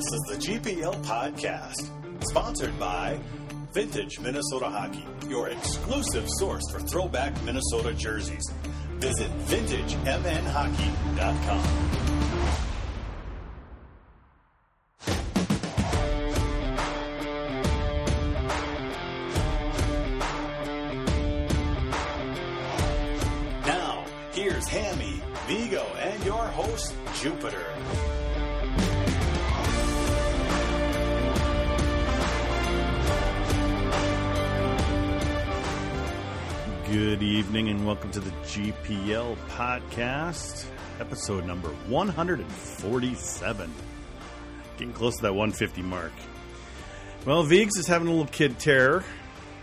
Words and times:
This 0.00 0.14
is 0.14 0.24
the 0.30 0.36
GPL 0.36 0.96
Podcast, 1.04 1.90
sponsored 2.30 2.78
by 2.80 3.20
Vintage 3.74 4.18
Minnesota 4.18 4.70
Hockey, 4.70 5.04
your 5.28 5.50
exclusive 5.50 6.24
source 6.38 6.62
for 6.72 6.80
throwback 6.80 7.34
Minnesota 7.44 7.92
jerseys. 7.92 8.50
Visit 8.98 9.30
vintagemnhockey.com. 9.40 12.09
GPL 38.50 39.36
podcast, 39.50 40.66
episode 40.98 41.46
number 41.46 41.68
147. 41.86 43.72
Getting 44.76 44.92
close 44.92 45.14
to 45.18 45.22
that 45.22 45.34
150 45.34 45.82
mark. 45.82 46.10
Well, 47.24 47.44
Viggs 47.44 47.76
is 47.76 47.86
having 47.86 48.08
a 48.08 48.10
little 48.10 48.26
kid 48.26 48.58
terror. 48.58 49.04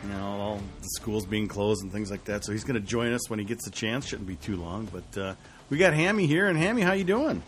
You 0.04 0.10
know, 0.10 0.26
all 0.26 0.62
the 0.82 0.88
schools 0.88 1.26
being 1.26 1.50
closed 1.50 1.84
and 1.84 1.92
things 1.92 2.10
like 2.10 2.24
that. 2.26 2.46
So 2.46 2.54
he's 2.54 2.64
going 2.64 2.80
to 2.82 2.88
join 2.88 3.12
us 3.12 3.30
when 3.30 3.40
he 3.40 3.46
gets 3.46 3.66
the 3.66 3.72
chance. 3.72 4.06
Shouldn't 4.08 4.28
be 4.28 4.38
too 4.38 4.56
long, 4.56 4.86
but 4.86 5.22
uh, 5.22 5.36
we 5.70 5.78
got 5.78 5.94
Hammy 5.94 6.26
here. 6.26 6.48
And 6.48 6.58
Hammy, 6.58 6.82
how 6.82 6.94
you 6.94 7.04
doing? 7.04 7.44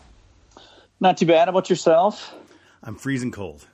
Not 0.99 1.15
too 1.15 1.25
bad. 1.25 1.47
About 1.47 1.69
yourself? 1.69 2.35
I'm 2.83 2.95
freezing 2.95 3.31
cold. 3.31 3.65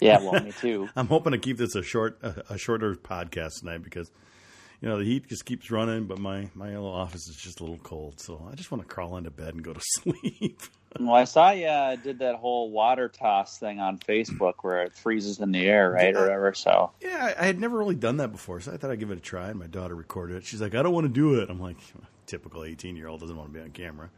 Yeah, 0.00 0.18
well, 0.18 0.42
me 0.42 0.50
too. 0.50 0.88
I'm 0.96 1.06
hoping 1.06 1.30
to 1.30 1.38
keep 1.38 1.58
this 1.58 1.76
a 1.76 1.82
short, 1.84 2.18
a, 2.22 2.54
a 2.54 2.58
shorter 2.58 2.96
podcast 2.96 3.60
tonight 3.60 3.84
because 3.84 4.10
you 4.80 4.88
know 4.88 4.98
the 4.98 5.04
heat 5.04 5.28
just 5.28 5.44
keeps 5.44 5.70
running, 5.70 6.04
but 6.04 6.18
my 6.18 6.48
my 6.54 6.68
little 6.68 6.86
office 6.86 7.28
is 7.28 7.36
just 7.36 7.60
a 7.60 7.64
little 7.64 7.78
cold, 7.78 8.20
so 8.20 8.48
I 8.50 8.54
just 8.54 8.70
want 8.70 8.82
to 8.82 8.88
crawl 8.88 9.16
into 9.16 9.30
bed 9.30 9.54
and 9.54 9.62
go 9.62 9.72
to 9.72 9.80
sleep. 10.00 10.62
well, 11.00 11.14
I 11.14 11.24
saw 11.24 11.50
you 11.50 11.66
uh, 11.66 11.96
did 11.96 12.20
that 12.20 12.36
whole 12.36 12.70
water 12.70 13.08
toss 13.08 13.58
thing 13.58 13.80
on 13.80 13.98
Facebook 13.98 14.54
where 14.62 14.82
it 14.82 14.92
freezes 14.94 15.40
in 15.40 15.50
the 15.50 15.66
air, 15.66 15.90
right, 15.90 16.14
or 16.14 16.20
whatever. 16.20 16.54
So 16.54 16.92
yeah, 17.00 17.34
I, 17.36 17.42
I 17.42 17.46
had 17.46 17.58
never 17.58 17.76
really 17.76 17.96
done 17.96 18.18
that 18.18 18.30
before, 18.30 18.60
so 18.60 18.72
I 18.72 18.76
thought 18.76 18.90
I'd 18.90 19.00
give 19.00 19.10
it 19.10 19.18
a 19.18 19.22
try. 19.22 19.48
And 19.48 19.58
my 19.58 19.66
daughter 19.66 19.94
recorded 19.94 20.36
it. 20.36 20.44
She's 20.44 20.60
like, 20.60 20.74
"I 20.74 20.82
don't 20.82 20.94
want 20.94 21.06
to 21.06 21.12
do 21.12 21.40
it." 21.40 21.50
I'm 21.50 21.60
like, 21.60 21.78
typical 22.26 22.64
18 22.64 22.96
year 22.96 23.08
old 23.08 23.20
doesn't 23.20 23.36
want 23.36 23.52
to 23.52 23.58
be 23.58 23.64
on 23.64 23.70
camera. 23.70 24.10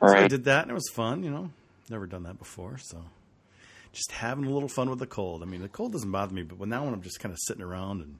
So 0.00 0.08
I 0.08 0.28
did 0.28 0.44
that, 0.44 0.62
and 0.62 0.70
it 0.70 0.74
was 0.74 0.90
fun. 0.92 1.24
You 1.24 1.30
know, 1.30 1.50
never 1.90 2.06
done 2.06 2.24
that 2.24 2.38
before, 2.38 2.78
so 2.78 3.02
just 3.92 4.12
having 4.12 4.44
a 4.44 4.50
little 4.50 4.68
fun 4.68 4.90
with 4.90 4.98
the 4.98 5.06
cold. 5.06 5.42
I 5.42 5.46
mean, 5.46 5.62
the 5.62 5.68
cold 5.68 5.92
doesn't 5.92 6.10
bother 6.10 6.34
me, 6.34 6.42
but 6.42 6.58
when 6.58 6.68
now 6.68 6.84
when 6.84 6.92
I'm 6.94 7.02
just 7.02 7.20
kind 7.20 7.32
of 7.32 7.38
sitting 7.40 7.62
around 7.62 8.02
and 8.02 8.18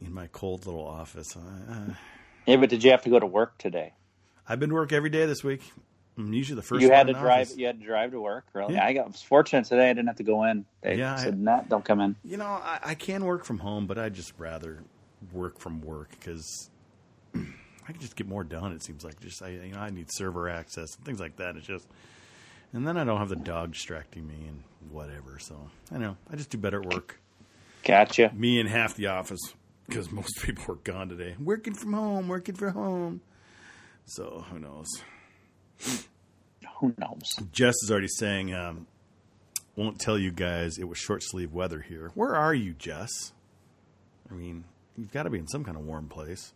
in 0.00 0.12
my 0.14 0.26
cold 0.28 0.66
little 0.66 0.86
office, 0.86 1.36
I, 1.36 1.72
I, 1.72 1.82
Yeah, 2.46 2.56
but 2.56 2.70
did 2.70 2.82
you 2.84 2.90
have 2.90 3.02
to 3.02 3.10
go 3.10 3.18
to 3.18 3.26
work 3.26 3.58
today? 3.58 3.92
I've 4.48 4.58
been 4.58 4.70
to 4.70 4.74
work 4.74 4.92
every 4.92 5.10
day 5.10 5.26
this 5.26 5.44
week. 5.44 5.62
I'm 6.18 6.32
usually 6.32 6.56
the 6.56 6.62
first. 6.62 6.82
you 6.82 6.90
had 6.90 7.06
to 7.06 7.12
drive. 7.14 7.46
office. 7.46 7.56
You 7.56 7.66
had 7.66 7.78
to 7.80 7.86
drive 7.86 8.10
to 8.10 8.20
work. 8.20 8.44
Really? 8.52 8.74
Yeah. 8.74 8.84
I 8.84 8.92
got 8.92 9.06
was 9.06 9.22
fortunate 9.22 9.64
today. 9.66 9.88
I 9.88 9.92
didn't 9.92 10.08
have 10.08 10.16
to 10.16 10.22
go 10.22 10.44
in. 10.44 10.66
They 10.82 10.96
Yeah, 10.96 11.14
I- 11.14 11.18
said, 11.24 11.38
"Nah, 11.38 11.62
don't 11.62 11.84
come 11.84 12.00
in." 12.00 12.16
You 12.24 12.36
know, 12.36 12.44
I, 12.46 12.78
I 12.82 12.94
can 12.94 13.24
work 13.24 13.44
from 13.44 13.58
home, 13.58 13.86
but 13.86 13.96
I'd 13.98 14.14
just 14.14 14.32
rather 14.36 14.82
work 15.32 15.58
from 15.60 15.80
work 15.80 16.10
because 16.10 16.68
I 17.34 17.92
can 17.92 18.00
just 18.00 18.16
get 18.16 18.26
more 18.26 18.44
done. 18.44 18.72
It 18.72 18.82
seems 18.82 19.04
like 19.04 19.20
just 19.20 19.40
I, 19.42 19.48
you 19.50 19.72
know, 19.72 19.78
I 19.78 19.90
need 19.90 20.08
server 20.10 20.48
access 20.48 20.94
and 20.96 21.04
things 21.06 21.20
like 21.20 21.36
that. 21.36 21.56
It's 21.56 21.66
just, 21.66 21.86
and 22.72 22.86
then 22.86 22.98
I 22.98 23.04
don't 23.04 23.18
have 23.18 23.28
the 23.30 23.36
dog 23.36 23.72
distracting 23.72 24.26
me 24.26 24.46
and 24.48 24.62
whatever. 24.90 25.38
So 25.38 25.70
I 25.92 25.98
know 25.98 26.16
I 26.30 26.36
just 26.36 26.50
do 26.50 26.58
better 26.58 26.80
at 26.82 26.92
work. 26.92 27.18
Gotcha. 27.84 28.30
Me 28.34 28.60
and 28.60 28.68
half 28.68 28.94
the 28.94 29.06
office 29.06 29.40
because 29.90 30.10
most 30.10 30.38
people 30.42 30.74
are 30.74 30.78
gone 30.78 31.08
today. 31.08 31.34
Working 31.38 31.74
from 31.74 31.92
home, 31.92 32.28
working 32.28 32.54
from 32.54 32.72
home. 32.72 33.20
So 34.06 34.44
who 34.50 34.58
knows? 34.58 34.86
Who 36.78 36.94
knows? 36.96 37.34
Jess 37.52 37.74
is 37.82 37.90
already 37.90 38.08
saying, 38.08 38.54
um, 38.54 38.86
won't 39.76 39.98
tell 39.98 40.18
you 40.18 40.30
guys 40.30 40.78
it 40.78 40.88
was 40.88 40.98
short 40.98 41.22
sleeve 41.22 41.52
weather 41.52 41.80
here. 41.80 42.10
Where 42.14 42.34
are 42.34 42.54
you, 42.54 42.72
Jess? 42.72 43.10
I 44.30 44.34
mean, 44.34 44.64
you've 44.96 45.12
got 45.12 45.24
to 45.24 45.30
be 45.30 45.38
in 45.38 45.48
some 45.48 45.64
kind 45.64 45.76
of 45.76 45.84
warm 45.84 46.08
place. 46.08 46.52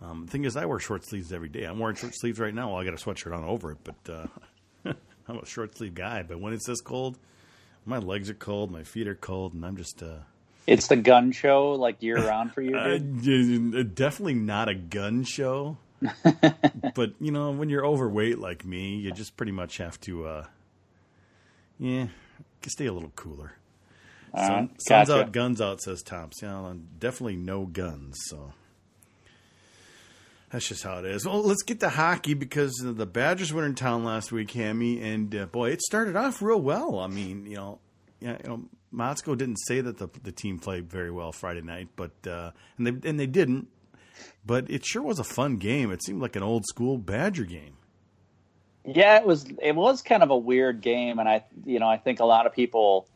Um, 0.00 0.26
the 0.26 0.32
thing 0.32 0.44
is, 0.44 0.56
I 0.56 0.64
wear 0.64 0.80
short 0.80 1.06
sleeves 1.06 1.32
every 1.32 1.48
day. 1.48 1.64
I'm 1.64 1.78
wearing 1.78 1.96
short 1.96 2.14
sleeves 2.16 2.40
right 2.40 2.54
now. 2.54 2.70
Well, 2.70 2.80
I 2.80 2.84
got 2.84 2.94
a 2.94 2.96
sweatshirt 2.96 3.36
on 3.36 3.44
over 3.44 3.72
it, 3.72 3.78
but 3.84 4.12
uh, 4.12 4.92
I'm 5.28 5.38
a 5.38 5.46
short 5.46 5.76
sleeve 5.76 5.94
guy. 5.94 6.24
But 6.24 6.40
when 6.40 6.52
it's 6.52 6.66
this 6.66 6.80
cold, 6.80 7.18
my 7.84 7.98
legs 7.98 8.28
are 8.28 8.34
cold, 8.34 8.72
my 8.72 8.82
feet 8.82 9.06
are 9.06 9.14
cold, 9.14 9.54
and 9.54 9.64
I'm 9.64 9.76
just 9.76 10.02
uh, 10.02 10.18
It's 10.66 10.86
the 10.86 10.96
gun 10.96 11.32
show, 11.32 11.72
like 11.72 12.02
year 12.02 12.16
round 12.16 12.52
for 12.52 12.62
you, 12.62 12.76
uh, 12.78 12.98
dude. 12.98 13.94
definitely 13.94 14.34
not 14.34 14.68
a 14.68 14.74
gun 14.74 15.24
show. 15.24 15.76
but 16.94 17.12
you 17.20 17.30
know, 17.30 17.52
when 17.52 17.68
you're 17.68 17.86
overweight 17.86 18.38
like 18.38 18.64
me, 18.64 18.96
you 18.96 19.12
just 19.12 19.36
pretty 19.36 19.52
much 19.52 19.78
have 19.78 20.00
to, 20.00 20.26
uh, 20.26 20.46
yeah, 21.78 22.06
stay 22.66 22.86
a 22.86 22.92
little 22.92 23.12
cooler. 23.14 23.52
All 24.34 24.46
Sun, 24.46 24.56
right, 24.56 24.70
sun's 24.82 25.10
out, 25.10 25.32
guns 25.32 25.60
out, 25.60 25.80
says 25.80 26.02
Tomps. 26.02 26.42
Yeah, 26.42 26.72
definitely 26.98 27.36
no 27.36 27.66
guns. 27.66 28.18
So 28.28 28.52
that's 30.50 30.68
just 30.68 30.82
how 30.82 30.98
it 30.98 31.04
is. 31.04 31.26
Well, 31.26 31.42
let's 31.42 31.62
get 31.62 31.80
to 31.80 31.90
hockey 31.90 32.34
because 32.34 32.72
the 32.82 33.06
Badgers 33.06 33.52
were 33.52 33.66
in 33.66 33.74
town 33.74 34.04
last 34.04 34.32
week, 34.32 34.50
Hammy, 34.52 35.02
and 35.02 35.34
uh, 35.34 35.46
boy, 35.46 35.70
it 35.70 35.82
started 35.82 36.16
off 36.16 36.40
real 36.40 36.60
well. 36.60 36.98
I 36.98 37.08
mean, 37.08 37.46
you 37.46 37.56
know, 37.56 37.78
yeah, 38.20 38.38
you 38.42 38.48
know, 38.48 38.64
Motzko 38.94 39.36
didn't 39.36 39.56
say 39.56 39.80
that 39.80 39.98
the 39.98 40.08
the 40.22 40.32
team 40.32 40.58
played 40.58 40.90
very 40.90 41.10
well 41.10 41.32
Friday 41.32 41.62
night, 41.62 41.88
but 41.96 42.12
uh, 42.26 42.50
and 42.78 42.86
they 42.86 43.08
and 43.08 43.18
they 43.18 43.26
didn't. 43.26 43.68
But 44.44 44.70
it 44.70 44.84
sure 44.84 45.02
was 45.02 45.18
a 45.18 45.24
fun 45.24 45.56
game. 45.56 45.90
It 45.90 46.02
seemed 46.02 46.20
like 46.20 46.36
an 46.36 46.42
old 46.42 46.66
school 46.66 46.98
Badger 46.98 47.44
game. 47.44 47.76
Yeah, 48.84 49.16
it 49.16 49.26
was. 49.26 49.46
It 49.60 49.74
was 49.74 50.02
kind 50.02 50.22
of 50.22 50.30
a 50.30 50.36
weird 50.36 50.80
game, 50.80 51.18
and 51.18 51.28
I, 51.28 51.44
you 51.64 51.78
know, 51.78 51.88
I 51.88 51.96
think 51.96 52.20
a 52.20 52.24
lot 52.24 52.46
of 52.46 52.52
people 52.52 53.08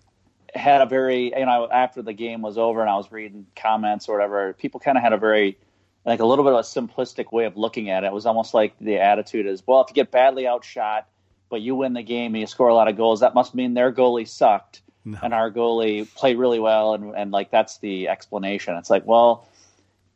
had 0.54 0.81
a 0.81 0.86
very, 0.86 1.32
you 1.36 1.47
know, 1.47 1.69
after 1.70 2.03
the 2.03 2.12
game 2.12 2.42
was 2.42 2.59
over 2.59 2.81
and 2.81 2.91
I 2.91 2.97
was 2.97 3.10
reading 3.12 3.47
comments 3.54 4.09
or 4.09 4.15
whatever, 4.15 4.53
people 4.54 4.81
kind 4.81 4.97
of 4.97 5.03
had 5.03 5.12
a 5.12 5.19
very, 5.19 5.59
like 6.04 6.20
a 6.20 6.25
little 6.25 6.44
bit 6.44 6.54
of 6.54 6.60
a 6.60 6.62
simplistic 6.62 7.32
way 7.32 7.44
of 7.44 7.56
looking 7.56 7.91
at 7.91 8.04
it. 8.04 8.09
It 8.09 8.12
was 8.12 8.26
almost 8.26 8.54
like 8.54 8.75
the 8.81 8.98
attitude 8.98 9.47
is, 9.47 9.62
well, 9.66 9.82
if 9.82 9.91
you 9.91 9.94
get 9.94 10.10
badly 10.10 10.47
outshot, 10.47 11.09
but 11.48 11.60
you 11.60 11.75
win 11.75 11.92
the 11.92 12.03
game 12.03 12.34
and 12.34 12.41
you 12.41 12.47
score 12.47 12.69
a 12.69 12.75
lot 12.75 12.88
of 12.88 12.97
goals, 12.97 13.20
that 13.20 13.34
must 13.34 13.54
mean 13.54 13.75
their 13.75 13.92
goalie 13.92 14.26
sucked 14.26 14.82
No. 15.06 15.18
and 15.22 15.32
our 15.32 15.52
goalie 15.52 16.12
played 16.16 16.36
really 16.36 16.58
well, 16.58 16.94
and 16.94 17.14
and 17.14 17.30
like 17.30 17.52
that's 17.52 17.78
the 17.78 18.08
explanation. 18.08 18.74
It's 18.76 18.90
like, 18.90 19.06
well, 19.06 19.46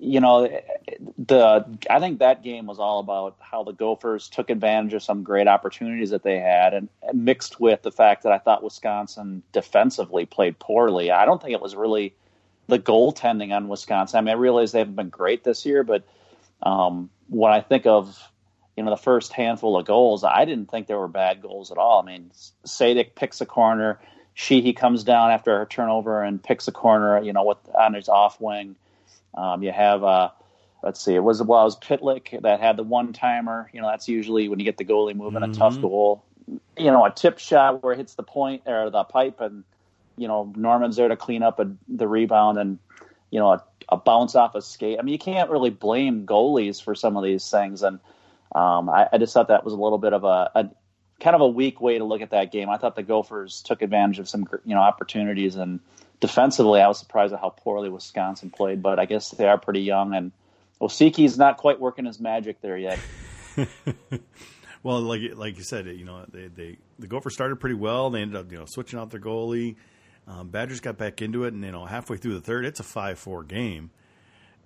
you 0.00 0.18
know, 0.18 0.48
the 1.16 1.64
I 1.88 2.00
think 2.00 2.18
that 2.18 2.42
game 2.42 2.66
was 2.66 2.80
all 2.80 2.98
about 2.98 3.36
how 3.38 3.62
the 3.62 3.72
Gophers 3.72 4.28
took 4.28 4.50
advantage 4.50 4.94
of 4.94 5.04
some 5.04 5.22
great 5.22 5.46
opportunities 5.46 6.10
that 6.10 6.24
they 6.24 6.40
had, 6.40 6.74
and, 6.74 6.88
and 7.04 7.24
mixed 7.24 7.60
with 7.60 7.82
the 7.82 7.92
fact 7.92 8.24
that 8.24 8.32
I 8.32 8.38
thought 8.38 8.64
Wisconsin 8.64 9.44
defensively 9.52 10.26
played 10.26 10.58
poorly. 10.58 11.12
I 11.12 11.24
don't 11.24 11.40
think 11.40 11.52
it 11.52 11.62
was 11.62 11.76
really 11.76 12.12
the 12.66 12.80
goaltending 12.80 13.54
on 13.54 13.68
Wisconsin. 13.68 14.18
I 14.18 14.20
mean, 14.22 14.34
I 14.34 14.38
realize 14.38 14.72
they 14.72 14.80
haven't 14.80 14.96
been 14.96 15.08
great 15.08 15.44
this 15.44 15.64
year, 15.64 15.84
but 15.84 16.02
um, 16.64 17.10
when 17.28 17.52
I 17.52 17.60
think 17.60 17.86
of 17.86 18.18
you 18.76 18.82
know 18.82 18.90
the 18.90 18.96
first 18.96 19.32
handful 19.34 19.76
of 19.76 19.86
goals, 19.86 20.24
I 20.24 20.46
didn't 20.46 20.68
think 20.68 20.88
there 20.88 20.98
were 20.98 21.06
bad 21.06 21.42
goals 21.42 21.70
at 21.70 21.78
all. 21.78 22.02
I 22.02 22.06
mean, 22.06 22.32
Sadik 22.64 23.14
picks 23.14 23.40
a 23.40 23.46
corner. 23.46 24.00
Sheehy 24.34 24.72
comes 24.72 25.04
down 25.04 25.30
after 25.30 25.58
her 25.58 25.66
turnover 25.66 26.22
and 26.22 26.42
picks 26.42 26.68
a 26.68 26.72
corner. 26.72 27.22
You 27.22 27.32
know, 27.32 27.44
with 27.44 27.58
on 27.74 27.94
his 27.94 28.08
off 28.08 28.40
wing. 28.40 28.76
Um, 29.34 29.62
you 29.62 29.70
have 29.70 30.02
uh, 30.02 30.30
let's 30.82 31.00
see, 31.00 31.14
it 31.14 31.22
was 31.22 31.42
well, 31.42 31.60
it 31.62 31.64
was 31.64 31.78
Pitlick 31.78 32.40
that 32.42 32.60
had 32.60 32.76
the 32.76 32.82
one 32.82 33.12
timer. 33.12 33.70
You 33.72 33.80
know, 33.80 33.88
that's 33.88 34.08
usually 34.08 34.48
when 34.48 34.58
you 34.58 34.64
get 34.64 34.76
the 34.76 34.84
goalie 34.84 35.14
moving 35.14 35.42
a 35.42 35.52
tough 35.52 35.80
goal. 35.80 36.24
You 36.76 36.90
know, 36.90 37.04
a 37.04 37.10
tip 37.10 37.38
shot 37.38 37.82
where 37.82 37.92
it 37.92 37.98
hits 37.98 38.14
the 38.14 38.22
point 38.22 38.62
or 38.66 38.90
the 38.90 39.04
pipe, 39.04 39.40
and 39.40 39.64
you 40.16 40.28
know 40.28 40.52
Norman's 40.56 40.96
there 40.96 41.08
to 41.08 41.16
clean 41.16 41.42
up 41.42 41.60
a, 41.60 41.70
the 41.88 42.08
rebound, 42.08 42.58
and 42.58 42.78
you 43.30 43.38
know 43.38 43.52
a, 43.52 43.64
a 43.90 43.96
bounce 43.96 44.34
off 44.34 44.54
a 44.54 44.62
skate. 44.62 44.98
I 44.98 45.02
mean, 45.02 45.12
you 45.12 45.18
can't 45.18 45.50
really 45.50 45.70
blame 45.70 46.26
goalies 46.26 46.82
for 46.82 46.94
some 46.94 47.16
of 47.16 47.24
these 47.24 47.48
things, 47.48 47.82
and 47.82 48.00
um, 48.54 48.88
I, 48.88 49.08
I 49.12 49.18
just 49.18 49.32
thought 49.32 49.48
that 49.48 49.64
was 49.64 49.74
a 49.74 49.78
little 49.78 49.98
bit 49.98 50.12
of 50.12 50.24
a, 50.24 50.50
a 50.54 50.70
kind 51.20 51.36
of 51.36 51.42
a 51.42 51.48
weak 51.48 51.80
way 51.80 51.98
to 51.98 52.04
look 52.04 52.22
at 52.22 52.30
that 52.30 52.50
game. 52.52 52.68
I 52.68 52.78
thought 52.78 52.96
the 52.96 53.02
Gophers 53.02 53.62
took 53.62 53.82
advantage 53.82 54.18
of 54.18 54.28
some 54.28 54.48
you 54.64 54.74
know 54.74 54.80
opportunities, 54.80 55.56
and 55.56 55.80
defensively, 56.20 56.80
I 56.80 56.88
was 56.88 56.98
surprised 56.98 57.32
at 57.32 57.40
how 57.40 57.50
poorly 57.50 57.88
Wisconsin 57.88 58.50
played. 58.50 58.82
But 58.82 58.98
I 58.98 59.04
guess 59.04 59.30
they 59.30 59.46
are 59.46 59.58
pretty 59.58 59.82
young, 59.82 60.14
and 60.14 60.32
Osiecki's 60.80 61.38
not 61.38 61.58
quite 61.58 61.80
working 61.80 62.06
his 62.06 62.18
magic 62.18 62.60
there 62.60 62.78
yet. 62.78 62.98
Well, 64.82 65.00
like 65.00 65.20
like 65.34 65.58
you 65.58 65.64
said, 65.64 65.86
you 65.86 66.04
know, 66.04 66.24
they, 66.32 66.48
they 66.48 66.78
the 66.98 67.06
Gophers 67.06 67.34
started 67.34 67.60
pretty 67.60 67.74
well. 67.74 68.10
They 68.10 68.22
ended 68.22 68.36
up 68.36 68.50
you 68.50 68.58
know 68.58 68.64
switching 68.66 68.98
out 68.98 69.10
their 69.10 69.20
goalie. 69.20 69.76
Um, 70.26 70.48
Badgers 70.48 70.80
got 70.80 70.96
back 70.96 71.20
into 71.20 71.44
it, 71.44 71.52
and 71.52 71.62
you 71.62 71.72
know 71.72 71.84
halfway 71.84 72.16
through 72.16 72.34
the 72.34 72.40
third, 72.40 72.64
it's 72.64 72.80
a 72.80 72.84
five 72.84 73.18
four 73.18 73.42
game, 73.42 73.90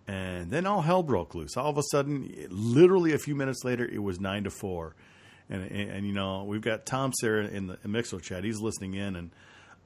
and 0.07 0.51
then 0.51 0.67
all 0.67 0.83
hell 0.83 1.03
broke 1.03 1.35
loose. 1.35 1.57
All 1.57 1.71
of 1.71 1.79
a 1.79 1.83
sudden, 1.91 2.33
literally 2.49 3.13
a 3.13 3.19
few 3.19 3.35
minutes 3.35 3.65
later, 3.65 3.85
it 3.85 4.03
was 4.03 4.21
nine 4.21 4.45
to 4.45 4.51
four, 4.51 4.95
and, 5.51 5.63
and, 5.71 5.91
and 5.91 6.07
you 6.07 6.13
know 6.13 6.45
we've 6.45 6.63
got 6.63 6.87
Tom 6.87 7.13
Sarah 7.21 7.47
in 7.47 7.67
the 7.67 7.79
in 7.85 7.93
Mixer 7.93 8.21
chat. 8.21 8.45
He's 8.45 8.61
listening 8.61 8.95
in, 8.95 9.17
and 9.17 9.31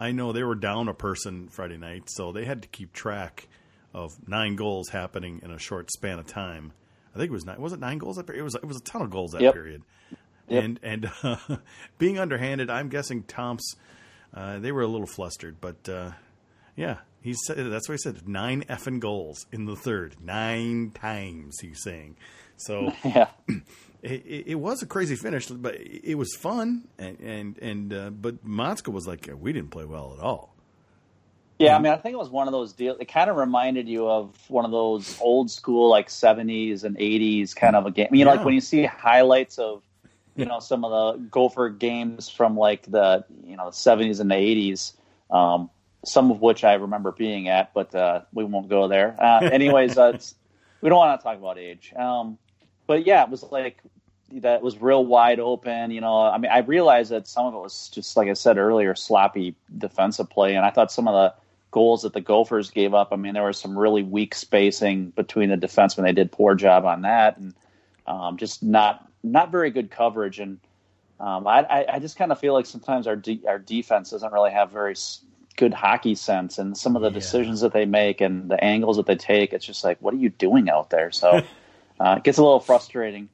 I 0.00 0.12
know 0.12 0.32
they 0.32 0.43
were 0.44 0.55
down 0.55 0.88
a 0.88 0.94
person 0.94 1.49
Friday 1.49 1.76
night, 1.76 2.05
so 2.08 2.32
they 2.32 2.44
had 2.44 2.62
to 2.62 2.69
keep 2.69 2.93
track 2.93 3.49
of 3.94 4.12
nine 4.28 4.55
goals 4.56 4.90
happening 4.90 5.40
in 5.43 5.50
a 5.50 5.58
short 5.58 5.90
span 5.90 6.19
of 6.19 6.26
time. 6.26 6.72
I 7.14 7.19
think 7.19 7.31
it 7.31 7.32
was 7.32 7.44
nine. 7.44 7.60
Was 7.60 7.72
it 7.72 7.81
nine 7.81 7.99
goals 7.99 8.16
that 8.16 8.26
period? 8.26 8.40
It 8.40 8.44
was. 8.44 8.55
It 8.55 8.64
was 8.66 8.76
a 8.76 8.82
ton 8.82 9.02
of 9.02 9.10
goals 9.10 9.32
that 9.32 9.40
Yep. 9.40 9.55
period. 9.55 9.82
Yep. 10.49 10.64
And 10.64 10.81
and 10.82 11.10
uh, 11.22 11.37
being 11.99 12.19
underhanded, 12.19 12.70
I'm 12.70 12.88
guessing 12.88 13.22
Tom's. 13.25 13.64
Uh, 14.32 14.58
they 14.58 14.70
were 14.72 14.82
a 14.82 14.87
little 14.87 15.06
flustered, 15.06 15.56
but 15.60 15.88
uh, 15.88 16.12
yeah, 16.76 16.99
he 17.22 17.32
said 17.34 17.56
that's 17.72 17.88
what 17.88 17.94
he 17.94 17.99
said. 17.99 18.28
Nine 18.28 18.62
effing 18.69 19.00
goals 19.00 19.46
in 19.52 19.64
the 19.64 19.75
third, 19.75 20.16
nine 20.22 20.93
times. 20.94 21.56
He's 21.60 21.82
saying. 21.82 22.16
So 22.56 22.93
Yeah. 23.05 23.28
it, 24.03 24.45
it, 24.47 24.55
was 24.55 24.83
a 24.83 24.87
crazy 24.87 25.17
finish, 25.17 25.47
but 25.47 25.77
it 25.81 26.17
was 26.17 26.35
fun. 26.35 26.85
And 26.99 27.19
and, 27.21 27.59
and 27.59 27.93
uh, 27.93 28.11
but 28.11 28.47
Motzko 28.47 28.93
was 28.93 29.06
like, 29.06 29.29
we 29.41 29.53
didn't 29.53 29.71
play 29.71 29.85
well 29.85 30.15
at 30.17 30.23
all. 30.23 30.55
Yeah, 31.59 31.75
I 31.75 31.81
mean, 31.81 31.93
I 31.93 31.97
think 31.97 32.12
it 32.12 32.19
was 32.19 32.31
one 32.31 32.47
of 32.47 32.53
those 32.53 32.73
deals. 32.73 32.99
It 33.00 33.06
kind 33.06 33.29
of 33.29 33.35
reminded 33.37 33.89
you 33.89 34.09
of 34.09 34.33
one 34.49 34.65
of 34.65 34.71
those 34.71 35.19
old 35.21 35.50
school, 35.50 35.91
like 35.91 36.09
'70s 36.09 36.85
and 36.85 36.97
'80s 36.97 37.55
kind 37.55 37.75
of 37.75 37.85
a 37.85 37.91
game. 37.91 38.09
You 38.12 38.25
know, 38.25 38.31
Yeah. 38.31 38.37
like 38.37 38.45
when 38.45 38.55
you 38.55 38.61
see 38.61 38.85
highlights 38.85 39.59
of, 39.59 39.83
you 40.37 40.44
know, 40.44 40.61
some 40.61 40.85
of 40.85 40.93
the 40.93 41.25
Gopher 41.25 41.69
games 41.69 42.29
from 42.29 42.56
like 42.56 42.83
the 42.83 43.25
you 43.44 43.56
know 43.56 43.65
'70s 43.71 44.21
and 44.21 44.31
the 44.31 44.37
'80s. 44.37 44.93
Um, 45.31 45.69
some 46.05 46.31
of 46.31 46.41
which 46.41 46.62
I 46.62 46.75
remember 46.75 47.11
being 47.11 47.49
at, 47.49 47.75
but 47.75 47.93
uh, 47.93 48.21
we 48.33 48.44
won't 48.44 48.69
go 48.69 48.87
there. 48.87 49.17
Uh, 49.21 49.41
anyways, 49.53 49.99
uh, 49.99 50.12
it's, 50.15 50.37
we 50.81 50.89
don't 50.89 50.99
want 50.99 51.21
to 51.21 51.25
talk 51.25 51.37
about 51.39 51.59
age. 51.59 51.93
Um, 51.97 52.39
but 52.88 53.06
yeah, 53.06 53.23
it 53.23 53.31
was 53.31 53.44
like 53.44 53.81
that 54.32 54.62
was 54.62 54.81
real 54.81 55.05
wide 55.06 55.38
open. 55.38 55.93
You 55.93 56.00
know, 56.00 56.23
I 56.23 56.38
mean, 56.38 56.50
I 56.50 56.58
realized 56.58 57.12
that 57.12 57.29
some 57.29 57.46
of 57.46 57.55
it 57.55 57.58
was 57.58 57.88
just 57.90 58.17
like 58.17 58.29
I 58.29 58.32
said 58.32 58.58
earlier, 58.58 58.96
sloppy 58.96 59.55
defensive 59.76 60.29
play, 60.29 60.56
and 60.56 60.67
I 60.67 60.70
thought 60.70 60.90
some 60.90 61.06
of 61.06 61.14
the 61.14 61.35
goals 61.70 62.02
that 62.02 62.14
the 62.14 62.20
Gophers 62.20 62.70
gave 62.70 62.94
up. 62.94 63.08
I 63.12 63.17
mean, 63.17 63.35
there 63.35 63.44
was 63.44 63.58
some 63.58 63.79
really 63.79 64.02
weak 64.02 64.35
spacing 64.35 65.11
between 65.11 65.50
the 65.50 65.56
defensemen. 65.56 66.05
They 66.05 66.12
did 66.12 66.32
poor 66.32 66.55
job 66.55 66.85
on 66.85 67.02
that, 67.02 67.37
and 67.37 67.55
um, 68.06 68.37
just 68.38 68.62
not 68.62 69.06
not 69.23 69.52
very 69.52 69.70
good 69.70 69.91
coverage. 69.91 70.41
And 70.41 70.58
um, 71.20 71.46
I, 71.46 71.84
I, 71.93 71.99
just 71.99 72.17
kind 72.17 72.32
of 72.32 72.38
feel 72.38 72.55
like 72.55 72.67
sometimes 72.67 73.06
our 73.06 73.17
de- 73.17 73.43
our 73.46 73.58
defense 73.58 74.11
doesn't 74.11 74.32
really 74.32 74.52
have 74.52 74.70
very 74.70 74.93
s- 74.93 75.20
good 75.56 75.75
hockey 75.75 76.14
sense, 76.14 76.58
and 76.58 76.76
some 76.76 76.96
of 76.96 77.02
the 77.02 77.08
Yeah. 77.08 77.14
decisions 77.14 77.61
that 77.61 77.73
they 77.73 77.84
make 77.84 78.20
and 78.20 78.50
the 78.50 78.62
angles 78.62 78.96
that 78.96 79.06
they 79.06 79.17
take, 79.17 79.52
it's 79.52 79.67
just 79.67 79.84
like, 79.84 79.99
what 80.00 80.14
are 80.14 80.19
you 80.19 80.31
doing 80.31 80.70
out 80.70 80.91
there? 80.91 81.11
So 81.11 81.43
uh, 82.00 82.17
it 82.19 82.25
gets 82.25 82.39
a 82.39 82.43
little 82.43 82.61
frustrating. 82.61 83.29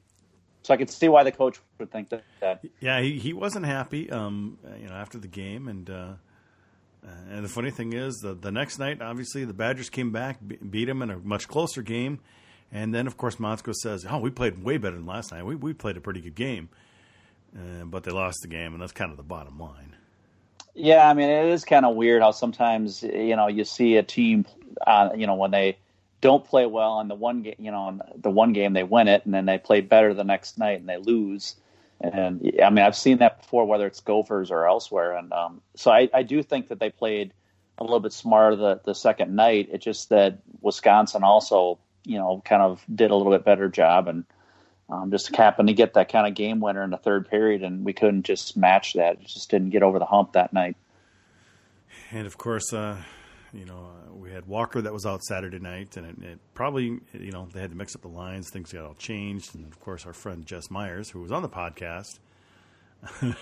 So 0.63 0.73
I 0.73 0.77
could 0.77 0.89
see 0.89 1.09
why 1.09 1.23
the 1.23 1.31
coach 1.31 1.59
would 1.77 1.91
think 1.91 2.09
that. 2.09 2.23
that. 2.39 2.65
Yeah, 2.79 2.99
he, 2.99 3.19
he 3.19 3.33
wasn't 3.33 3.65
happy, 3.65 4.09
um, 4.09 4.57
you 4.81 4.87
know, 4.87 4.95
after 4.95 5.19
the 5.19 5.27
game, 5.27 5.67
and 5.67 5.87
uh, 5.87 6.13
and 7.29 7.45
the 7.45 7.49
funny 7.49 7.69
thing 7.69 7.93
is, 7.93 8.15
the 8.17 8.33
the 8.33 8.51
next 8.51 8.79
night, 8.79 9.01
obviously, 9.01 9.45
the 9.45 9.53
Badgers 9.53 9.89
came 9.89 10.11
back, 10.11 10.39
beat 10.69 10.89
him 10.89 11.03
in 11.03 11.11
a 11.11 11.17
much 11.19 11.47
closer 11.47 11.83
game, 11.83 12.19
and 12.71 12.95
then 12.95 13.05
of 13.05 13.15
course 13.15 13.35
Motzko 13.35 13.75
says, 13.75 14.07
"Oh, 14.09 14.17
we 14.17 14.31
played 14.31 14.63
way 14.63 14.77
better 14.77 14.95
than 14.95 15.05
last 15.05 15.31
night. 15.31 15.45
We 15.45 15.55
we 15.55 15.73
played 15.73 15.97
a 15.97 16.01
pretty 16.01 16.21
good 16.21 16.35
game, 16.35 16.69
uh, 17.55 17.85
but 17.85 18.03
they 18.03 18.11
lost 18.11 18.39
the 18.41 18.47
game, 18.47 18.73
and 18.73 18.81
that's 18.81 18.91
kind 18.91 19.11
of 19.11 19.17
the 19.17 19.23
bottom 19.23 19.59
line." 19.59 19.95
Yeah, 20.73 21.07
I 21.07 21.13
mean, 21.13 21.29
it 21.29 21.45
is 21.45 21.63
kind 21.63 21.85
of 21.85 21.95
weird 21.95 22.23
how 22.23 22.31
sometimes 22.31 23.03
you 23.03 23.35
know 23.35 23.47
you 23.47 23.65
see 23.65 23.97
a 23.97 24.03
team, 24.03 24.45
uh, 24.85 25.09
you 25.15 25.27
know, 25.27 25.35
when 25.35 25.51
they 25.51 25.77
don't 26.21 26.45
play 26.45 26.65
well 26.65 26.99
in 26.99 27.07
the 27.07 27.15
one 27.15 27.41
game, 27.43 27.55
you 27.59 27.71
know, 27.71 27.89
in 27.89 28.01
the 28.15 28.29
one 28.29 28.53
game 28.53 28.73
they 28.73 28.83
win 28.83 29.07
it, 29.07 29.25
and 29.25 29.33
then 29.33 29.45
they 29.45 29.57
play 29.57 29.81
better 29.81 30.13
the 30.13 30.23
next 30.23 30.57
night 30.57 30.79
and 30.79 30.89
they 30.89 30.97
lose. 30.97 31.55
And 32.01 32.51
I 32.63 32.69
mean, 32.69 32.83
I've 32.83 32.95
seen 32.95 33.19
that 33.19 33.41
before, 33.41 33.65
whether 33.65 33.87
it's 33.87 34.01
Gophers 34.01 34.51
or 34.51 34.67
elsewhere. 34.67 35.15
And 35.15 35.31
um, 35.31 35.61
so 35.75 35.91
I, 35.91 36.09
I 36.13 36.23
do 36.23 36.43
think 36.43 36.67
that 36.67 36.79
they 36.79 36.89
played 36.89 37.33
a 37.77 37.83
little 37.83 37.99
bit 37.99 38.13
smarter 38.13 38.55
the, 38.55 38.81
the 38.83 38.95
second 38.95 39.35
night. 39.35 39.69
It's 39.71 39.83
just 39.83 40.09
that 40.09 40.39
Wisconsin 40.61 41.23
also, 41.23 41.79
you 42.03 42.17
know, 42.17 42.41
kind 42.45 42.61
of 42.61 42.83
did 42.93 43.11
a 43.11 43.15
little 43.15 43.31
bit 43.31 43.45
better 43.45 43.69
job 43.69 44.07
and 44.07 44.25
um, 44.89 45.09
just 45.09 45.35
happened 45.35 45.67
to 45.69 45.73
get 45.73 45.93
that 45.95 46.11
kind 46.11 46.27
of 46.27 46.35
game 46.35 46.59
winner 46.59 46.83
in 46.83 46.91
the 46.91 46.97
third 46.97 47.29
period, 47.29 47.63
and 47.63 47.83
we 47.83 47.93
couldn't 47.93 48.23
just 48.23 48.55
match 48.55 48.93
that. 48.93 49.13
It 49.19 49.27
just 49.27 49.49
didn't 49.49 49.71
get 49.71 49.81
over 49.81 49.97
the 49.97 50.05
hump 50.05 50.33
that 50.33 50.53
night. 50.53 50.75
And 52.11 52.27
of 52.27 52.37
course, 52.37 52.71
uh, 52.71 52.97
you 53.55 53.65
know, 53.65 53.89
uh, 53.89 54.13
we 54.13 54.31
had 54.31 54.45
Walker 54.45 54.81
that 54.81 54.91
was 54.91 55.05
out 55.05 55.23
Saturday 55.23 55.59
night, 55.59 55.95
and 55.97 56.05
it, 56.05 56.27
it 56.27 56.39
probably, 56.53 56.99
you 57.13 57.31
know, 57.31 57.47
they 57.53 57.61
had 57.61 57.71
to 57.71 57.75
mix 57.75 57.95
up 57.95 58.01
the 58.01 58.09
lines. 58.09 58.49
Things 58.49 58.71
got 58.71 58.85
all 58.85 58.95
changed, 58.95 59.55
and 59.55 59.65
of 59.65 59.79
course, 59.79 60.05
our 60.05 60.13
friend 60.13 60.45
Jess 60.45 60.69
Myers, 60.69 61.09
who 61.09 61.21
was 61.21 61.31
on 61.31 61.41
the 61.41 61.49
podcast, 61.49 62.19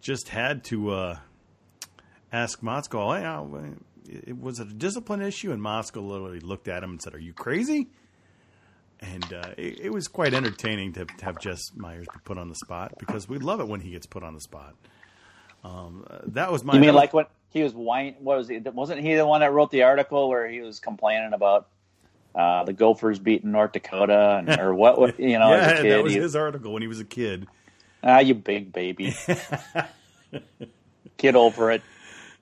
just 0.00 0.28
had 0.28 0.64
to 0.64 0.90
uh, 0.90 1.18
ask 2.32 2.60
Motzko, 2.60 3.18
hey, 3.18 3.24
uh, 3.24 4.22
it, 4.26 4.38
was 4.38 4.60
it 4.60 4.68
a 4.68 4.74
discipline 4.74 5.22
issue? 5.22 5.52
And 5.52 5.62
Motzko 5.62 6.06
literally 6.06 6.40
looked 6.40 6.68
at 6.68 6.82
him 6.82 6.90
and 6.90 7.02
said, 7.02 7.14
"Are 7.14 7.20
you 7.20 7.32
crazy?" 7.32 7.88
And 9.00 9.32
uh, 9.32 9.54
it, 9.56 9.80
it 9.80 9.90
was 9.92 10.08
quite 10.08 10.34
entertaining 10.34 10.92
to, 10.94 11.04
to 11.04 11.24
have 11.24 11.38
Jess 11.40 11.60
Myers 11.76 12.06
be 12.12 12.18
put 12.24 12.36
on 12.36 12.48
the 12.48 12.56
spot 12.56 12.94
because 12.98 13.28
we 13.28 13.38
love 13.38 13.60
it 13.60 13.68
when 13.68 13.80
he 13.80 13.90
gets 13.90 14.06
put 14.06 14.22
on 14.24 14.34
the 14.34 14.40
spot. 14.40 14.74
Um, 15.64 16.06
that 16.26 16.52
was 16.52 16.64
my. 16.64 16.74
You 16.74 16.80
mean 16.80 16.94
like 16.94 17.12
when 17.12 17.26
he 17.50 17.62
was 17.62 17.74
whine? 17.74 18.16
What 18.20 18.38
was 18.38 18.48
he? 18.48 18.58
Wasn't 18.58 19.00
he 19.00 19.14
the 19.14 19.26
one 19.26 19.40
that 19.40 19.52
wrote 19.52 19.70
the 19.70 19.82
article 19.82 20.28
where 20.28 20.48
he 20.48 20.60
was 20.60 20.80
complaining 20.80 21.32
about 21.32 21.68
uh, 22.34 22.64
the 22.64 22.72
Gophers 22.72 23.18
beating 23.18 23.52
North 23.52 23.72
Dakota 23.72 24.42
and, 24.46 24.60
or 24.60 24.74
what? 24.74 24.98
what 24.98 25.18
you 25.18 25.38
know, 25.38 25.52
as 25.52 25.72
a 25.72 25.74
yeah, 25.74 25.82
kid, 25.82 25.92
that 25.92 26.02
was 26.04 26.12
he- 26.12 26.20
his 26.20 26.36
article 26.36 26.72
when 26.72 26.82
he 26.82 26.88
was 26.88 27.00
a 27.00 27.04
kid. 27.04 27.46
ah, 28.04 28.20
you 28.20 28.34
big 28.34 28.72
baby, 28.72 29.14
get 31.16 31.34
over 31.36 31.70
it. 31.72 31.82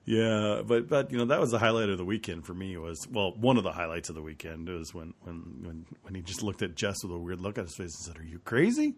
Yeah, 0.04 0.62
but 0.64 0.88
but 0.88 1.10
you 1.10 1.18
know 1.18 1.24
that 1.26 1.40
was 1.40 1.50
the 1.50 1.58
highlight 1.58 1.88
of 1.88 1.98
the 1.98 2.04
weekend 2.04 2.46
for 2.46 2.54
me. 2.54 2.76
Was 2.76 3.08
well, 3.10 3.32
one 3.32 3.56
of 3.56 3.64
the 3.64 3.72
highlights 3.72 4.08
of 4.08 4.14
the 4.14 4.22
weekend 4.22 4.68
was 4.68 4.94
when 4.94 5.14
when 5.22 5.34
when, 5.62 5.86
when 6.02 6.14
he 6.14 6.22
just 6.22 6.42
looked 6.42 6.62
at 6.62 6.76
Jess 6.76 7.02
with 7.02 7.12
a 7.12 7.18
weird 7.18 7.40
look 7.40 7.58
on 7.58 7.64
his 7.64 7.74
face 7.74 7.92
and 7.98 8.14
said, 8.14 8.18
"Are 8.22 8.26
you 8.26 8.38
crazy?" 8.40 8.94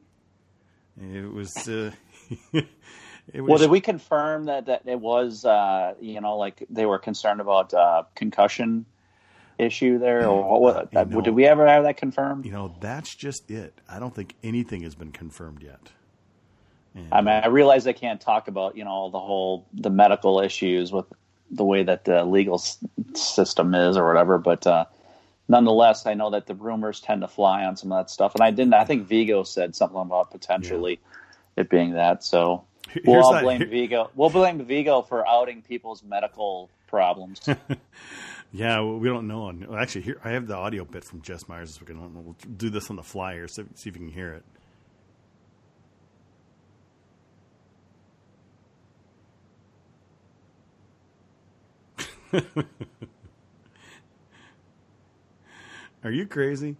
And 1.00 1.17
it 1.17 1.32
was. 1.32 1.69
Uh, 1.69 1.93
was 3.34 3.48
Well, 3.48 3.58
did 3.58 3.70
we 3.70 3.80
confirm 3.80 4.44
that 4.44 4.66
that 4.66 4.82
it 4.86 5.00
was 5.00 5.44
uh, 5.44 5.94
you 6.00 6.20
know 6.20 6.36
like 6.36 6.64
they 6.70 6.86
were 6.86 6.98
concerned 6.98 7.40
about 7.40 7.75
uh, 7.75 8.04
concussion 8.14 8.86
issue 9.58 9.98
there, 9.98 10.28
or 10.28 10.60
what? 10.60 10.96
Uh, 10.96 11.04
know- 11.04 11.20
did 11.20 11.34
we 11.34 11.44
ever 11.46 11.66
have 11.66 11.84
that 11.84 11.96
confirmed? 11.96 12.44
you 12.46 12.52
know 12.52 12.75
that's 12.80 13.14
just 13.14 13.50
it. 13.50 13.80
I 13.88 13.99
don't 13.99 14.14
think 14.14 14.35
anything 14.42 14.82
has 14.82 14.94
been 14.94 15.12
confirmed 15.12 15.62
yet. 15.62 15.90
And, 16.94 17.08
I 17.12 17.20
mean, 17.20 17.44
I 17.44 17.47
realize 17.49 17.87
I 17.87 17.92
can't 17.92 18.20
talk 18.20 18.49
about 18.49 18.76
you 18.76 18.85
know 18.85 19.11
the 19.11 19.20
whole 19.20 19.66
the 19.73 19.90
medical 19.90 20.40
issues 20.40 20.92
with 20.92 21.06
the 21.50 21.64
way 21.64 21.82
that 21.82 22.04
the 22.04 22.25
legal 22.25 22.56
s- 22.56 22.78
system 23.14 23.75
is 23.75 23.97
or 23.97 24.06
whatever, 24.06 24.38
but 24.38 24.66
uh, 24.66 24.85
nonetheless, 25.49 26.06
I 26.06 26.14
know 26.14 26.30
that 26.30 26.47
the 26.47 26.54
rumors 26.54 27.00
tend 27.00 27.23
to 27.23 27.28
fly 27.28 27.64
on 27.64 27.76
some 27.76 27.90
of 27.92 27.99
that 27.99 28.11
stuff, 28.11 28.35
and 28.35 28.42
I 28.42 28.50
didn't. 28.50 28.75
I 28.75 28.85
think 28.85 29.06
Vigo 29.06 29.42
said 29.44 29.75
something 29.75 30.00
about 30.00 30.30
potentially 30.30 31.00
it 31.56 31.70
being 31.70 31.94
that. 31.94 32.23
So 32.23 32.64
Here's 32.92 33.07
we'll 33.07 33.23
all 33.25 33.33
that- 33.35 33.42
blame 33.42 33.68
Vigo. 33.68 34.11
We'll 34.14 34.30
blame 34.30 34.64
Vigo 34.64 35.02
for 35.02 35.26
outing 35.26 35.62
people's 35.62 36.02
medical 36.02 36.71
problems. 36.87 37.47
Yeah, 38.50 38.80
well, 38.80 38.99
we 38.99 39.09
don't 39.09 39.28
know. 39.28 39.52
Actually, 39.76 40.00
here 40.02 40.18
I 40.25 40.30
have 40.30 40.47
the 40.47 40.57
audio 40.57 40.87
bit 40.87 41.04
from 41.04 41.21
Jess 41.21 41.47
Myers 41.49 41.68
this 41.68 41.80
weekend. 41.83 42.00
We'll 42.14 42.35
do 42.57 42.71
this 42.71 42.88
on 42.88 42.97
the 42.97 43.02
flyer, 43.02 43.47
so 43.47 43.66
see 43.75 43.90
if 43.90 43.97
you 43.97 44.00
can 44.00 44.09
hear 44.09 44.42
it. 52.33 52.33
Are 56.04 56.11
you 56.11 56.26
crazy? 56.26 56.76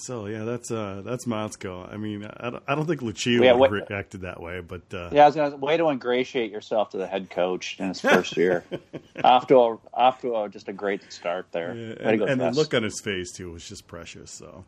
So 0.00 0.26
yeah, 0.26 0.44
that's 0.44 0.70
uh 0.70 1.02
that's 1.04 1.26
Motzko. 1.26 1.92
I 1.92 1.96
mean, 1.96 2.24
I 2.24 2.50
don't, 2.50 2.62
I 2.68 2.74
don't 2.76 2.86
think 2.86 3.02
Lucia 3.02 3.30
Yeah, 3.30 3.52
would 3.52 3.58
what- 3.72 3.80
have 3.80 3.90
reacted 3.90 4.20
that 4.20 4.40
way, 4.40 4.60
but 4.60 4.82
uh, 4.94 5.10
Yeah, 5.12 5.24
I 5.24 5.26
was 5.26 5.34
gonna 5.34 5.56
way 5.56 5.76
to 5.76 5.88
ingratiate 5.88 6.52
yourself 6.52 6.90
to 6.90 6.98
the 6.98 7.06
head 7.06 7.30
coach 7.30 7.76
in 7.80 7.88
his 7.88 8.00
first 8.00 8.36
year. 8.36 8.64
off 9.24 9.48
to 9.48 9.56
a, 9.58 9.78
off 9.92 10.20
to 10.20 10.36
a, 10.36 10.48
just 10.48 10.68
a 10.68 10.72
great 10.72 11.12
start 11.12 11.46
there. 11.50 11.74
Yeah, 11.74 11.94
and, 12.10 12.22
and 12.22 12.40
the 12.40 12.50
look 12.52 12.74
on 12.74 12.84
his 12.84 13.00
face 13.02 13.32
too 13.32 13.50
was 13.50 13.68
just 13.68 13.88
precious. 13.88 14.30
So 14.30 14.64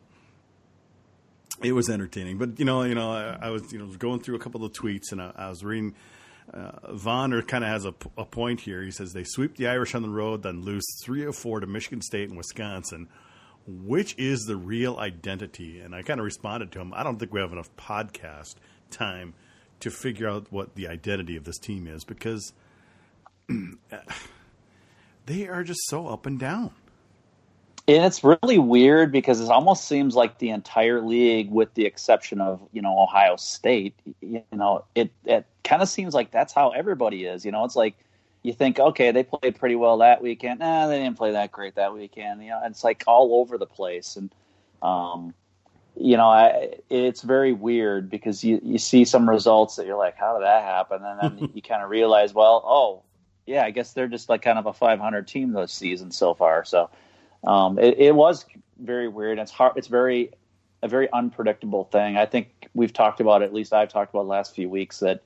it 1.63 1.71
was 1.73 1.89
entertaining. 1.89 2.37
But 2.37 2.59
you 2.59 2.65
know, 2.65 2.83
you 2.83 2.95
know, 2.95 3.11
I, 3.11 3.37
I 3.43 3.49
was 3.51 3.71
you 3.71 3.79
know 3.79 3.85
going 3.87 4.19
through 4.19 4.35
a 4.35 4.39
couple 4.39 4.65
of 4.65 4.73
tweets 4.73 5.11
and 5.11 5.21
I, 5.21 5.31
I 5.35 5.49
was 5.49 5.63
reading. 5.63 5.95
Uh, 6.53 6.71
Vonner 6.91 7.47
kind 7.47 7.63
of 7.63 7.69
has 7.69 7.85
a, 7.85 7.93
p- 7.93 8.09
a 8.17 8.25
point 8.25 8.59
here. 8.59 8.81
He 8.81 8.91
says 8.91 9.13
they 9.13 9.23
sweep 9.23 9.55
the 9.55 9.67
Irish 9.67 9.95
on 9.95 10.01
the 10.01 10.09
road, 10.09 10.43
then 10.43 10.61
lose 10.63 10.83
three 11.01 11.23
or 11.23 11.31
four 11.31 11.61
to 11.61 11.67
Michigan 11.67 12.01
State 12.01 12.27
and 12.27 12.37
Wisconsin. 12.37 13.07
Which 13.67 14.15
is 14.17 14.41
the 14.45 14.55
real 14.55 14.97
identity? 14.97 15.79
And 15.79 15.93
I 15.95 16.01
kind 16.01 16.19
of 16.19 16.25
responded 16.25 16.71
to 16.73 16.79
him. 16.79 16.93
I 16.95 17.03
don't 17.03 17.17
think 17.19 17.31
we 17.33 17.39
have 17.39 17.51
enough 17.53 17.69
podcast 17.77 18.55
time 18.89 19.33
to 19.79 19.89
figure 19.91 20.27
out 20.27 20.47
what 20.51 20.75
the 20.75 20.87
identity 20.87 21.35
of 21.35 21.43
this 21.43 21.57
team 21.57 21.87
is 21.87 22.03
because 22.03 22.53
they 25.25 25.47
are 25.47 25.63
just 25.63 25.81
so 25.87 26.07
up 26.07 26.25
and 26.25 26.39
down. 26.39 26.71
and 27.87 28.05
it's 28.05 28.23
really 28.23 28.57
weird 28.59 29.11
because 29.11 29.41
it 29.41 29.49
almost 29.49 29.87
seems 29.87 30.15
like 30.15 30.37
the 30.37 30.49
entire 30.49 31.01
league, 31.01 31.49
with 31.51 31.73
the 31.73 31.85
exception 31.85 32.39
of 32.41 32.61
you 32.71 32.81
know 32.81 32.97
Ohio 32.99 33.35
State, 33.35 33.95
you 34.21 34.43
know, 34.51 34.85
it 34.95 35.11
it 35.25 35.45
kind 35.63 35.81
of 35.81 35.89
seems 35.89 36.13
like 36.13 36.31
that's 36.31 36.53
how 36.53 36.69
everybody 36.71 37.25
is. 37.25 37.45
You 37.45 37.51
know, 37.51 37.65
it's 37.65 37.75
like 37.75 37.95
you 38.43 38.53
think, 38.53 38.79
okay, 38.79 39.11
they 39.11 39.23
played 39.23 39.55
pretty 39.57 39.75
well 39.75 39.99
that 39.99 40.21
weekend. 40.21 40.59
Nah, 40.59 40.87
they 40.87 40.99
didn't 40.99 41.17
play 41.17 41.31
that 41.31 41.51
great 41.51 41.75
that 41.75 41.93
weekend. 41.93 42.43
You 42.43 42.49
know, 42.49 42.61
it's 42.65 42.83
like 42.83 43.03
all 43.07 43.39
over 43.41 43.57
the 43.57 43.67
place, 43.67 44.15
and 44.15 44.33
um, 44.81 45.33
you 45.95 46.17
know, 46.17 46.27
I, 46.27 46.75
it's 46.89 47.21
very 47.21 47.53
weird 47.53 48.09
because 48.09 48.43
you 48.43 48.59
you 48.63 48.77
see 48.77 49.05
some 49.05 49.29
results 49.29 49.75
that 49.75 49.85
you're 49.85 49.97
like, 49.97 50.17
how 50.17 50.33
did 50.33 50.43
that 50.43 50.63
happen? 50.63 51.01
And 51.03 51.39
then 51.39 51.51
you 51.53 51.61
kind 51.61 51.83
of 51.83 51.89
realize, 51.89 52.33
well, 52.33 52.63
oh, 52.65 53.03
yeah, 53.45 53.63
I 53.63 53.71
guess 53.71 53.93
they're 53.93 54.07
just 54.07 54.29
like 54.29 54.41
kind 54.41 54.57
of 54.57 54.65
a 54.65 54.73
500 54.73 55.27
team 55.27 55.53
this 55.53 55.71
season 55.71 56.11
so 56.11 56.33
far. 56.33 56.65
So 56.65 56.89
um, 57.43 57.77
it, 57.77 57.99
it 57.99 58.15
was 58.15 58.45
very 58.79 59.07
weird. 59.07 59.39
It's 59.39 59.51
hard. 59.51 59.73
It's 59.75 59.87
very 59.87 60.31
a 60.83 60.87
very 60.87 61.11
unpredictable 61.11 61.83
thing. 61.83 62.17
I 62.17 62.25
think 62.25 62.67
we've 62.73 62.93
talked 62.93 63.19
about 63.19 63.43
at 63.43 63.53
least 63.53 63.71
I've 63.71 63.89
talked 63.89 64.13
about 64.13 64.23
the 64.23 64.29
last 64.29 64.55
few 64.55 64.67
weeks 64.67 64.99
that 64.99 65.21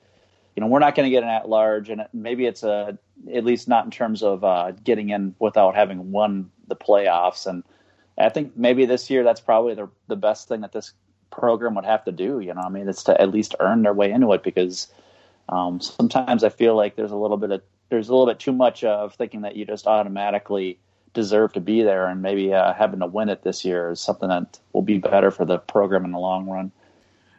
you 0.54 0.60
know 0.60 0.66
we're 0.66 0.80
not 0.80 0.94
going 0.94 1.06
to 1.06 1.10
get 1.10 1.22
an 1.22 1.30
at 1.30 1.48
large, 1.48 1.88
and 1.88 2.06
maybe 2.12 2.44
it's 2.44 2.62
a 2.62 2.98
at 3.32 3.44
least 3.44 3.68
not 3.68 3.84
in 3.84 3.90
terms 3.90 4.22
of 4.22 4.44
uh, 4.44 4.72
getting 4.84 5.10
in 5.10 5.34
without 5.38 5.74
having 5.74 6.12
won 6.12 6.50
the 6.68 6.76
playoffs. 6.76 7.46
And 7.46 7.64
I 8.18 8.28
think 8.28 8.56
maybe 8.56 8.86
this 8.86 9.10
year 9.10 9.24
that's 9.24 9.40
probably 9.40 9.74
the 9.74 9.88
the 10.08 10.16
best 10.16 10.48
thing 10.48 10.60
that 10.60 10.72
this 10.72 10.92
program 11.30 11.74
would 11.74 11.84
have 11.84 12.04
to 12.04 12.12
do. 12.12 12.40
You 12.40 12.54
know, 12.54 12.62
I 12.64 12.68
mean, 12.68 12.88
it's 12.88 13.04
to 13.04 13.20
at 13.20 13.30
least 13.30 13.54
earn 13.60 13.82
their 13.82 13.94
way 13.94 14.10
into 14.10 14.32
it 14.32 14.42
because 14.42 14.88
um, 15.48 15.80
sometimes 15.80 16.44
I 16.44 16.48
feel 16.48 16.76
like 16.76 16.96
there's 16.96 17.12
a 17.12 17.16
little 17.16 17.36
bit 17.36 17.50
of 17.50 17.62
there's 17.88 18.08
a 18.08 18.12
little 18.12 18.26
bit 18.26 18.40
too 18.40 18.52
much 18.52 18.82
of 18.84 19.14
thinking 19.14 19.42
that 19.42 19.56
you 19.56 19.64
just 19.64 19.86
automatically 19.86 20.78
deserve 21.14 21.52
to 21.54 21.60
be 21.60 21.82
there, 21.82 22.06
and 22.06 22.20
maybe 22.20 22.52
uh, 22.52 22.72
having 22.74 23.00
to 23.00 23.06
win 23.06 23.28
it 23.28 23.42
this 23.42 23.64
year 23.64 23.90
is 23.90 24.00
something 24.00 24.28
that 24.28 24.58
will 24.72 24.82
be 24.82 24.98
better 24.98 25.30
for 25.30 25.44
the 25.44 25.58
program 25.58 26.04
in 26.04 26.12
the 26.12 26.18
long 26.18 26.48
run. 26.48 26.72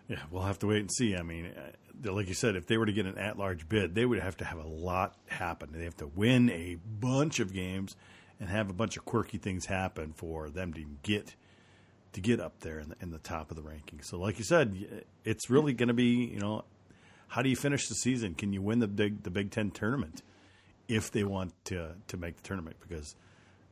Yeah, 0.07 0.19
we'll 0.31 0.43
have 0.43 0.59
to 0.59 0.67
wait 0.67 0.79
and 0.79 0.91
see. 0.91 1.15
I 1.15 1.21
mean, 1.21 1.47
uh, 1.47 2.13
like 2.13 2.27
you 2.27 2.33
said, 2.33 2.55
if 2.55 2.65
they 2.65 2.77
were 2.77 2.85
to 2.85 2.93
get 2.93 3.05
an 3.05 3.17
at-large 3.17 3.67
bid, 3.67 3.93
they 3.93 4.05
would 4.05 4.19
have 4.19 4.37
to 4.37 4.45
have 4.45 4.57
a 4.57 4.67
lot 4.67 5.15
happen. 5.27 5.69
They 5.73 5.83
have 5.83 5.97
to 5.97 6.07
win 6.07 6.49
a 6.49 6.77
bunch 6.99 7.39
of 7.39 7.53
games 7.53 7.95
and 8.39 8.49
have 8.49 8.69
a 8.69 8.73
bunch 8.73 8.97
of 8.97 9.05
quirky 9.05 9.37
things 9.37 9.65
happen 9.65 10.13
for 10.13 10.49
them 10.49 10.73
to 10.73 10.85
get 11.03 11.35
to 12.13 12.21
get 12.21 12.39
up 12.39 12.61
there 12.61 12.79
in 12.79 12.89
the, 12.89 12.95
in 13.01 13.11
the 13.11 13.19
top 13.19 13.51
of 13.51 13.57
the 13.57 13.63
rankings. 13.63 14.05
So, 14.05 14.17
like 14.17 14.37
you 14.37 14.45
said, 14.45 15.05
it's 15.25 15.49
really 15.49 15.73
going 15.73 15.89
to 15.89 15.93
be 15.93 16.25
you 16.25 16.39
know 16.39 16.63
how 17.27 17.41
do 17.41 17.49
you 17.49 17.55
finish 17.55 17.87
the 17.87 17.95
season? 17.95 18.33
Can 18.33 18.53
you 18.53 18.61
win 18.61 18.79
the 18.79 18.87
big 18.87 19.23
the 19.23 19.29
Big 19.29 19.51
Ten 19.51 19.71
tournament 19.71 20.21
if 20.87 21.11
they 21.11 21.23
want 21.23 21.53
to 21.65 21.95
to 22.07 22.17
make 22.17 22.37
the 22.37 22.43
tournament? 22.43 22.77
Because 22.79 23.15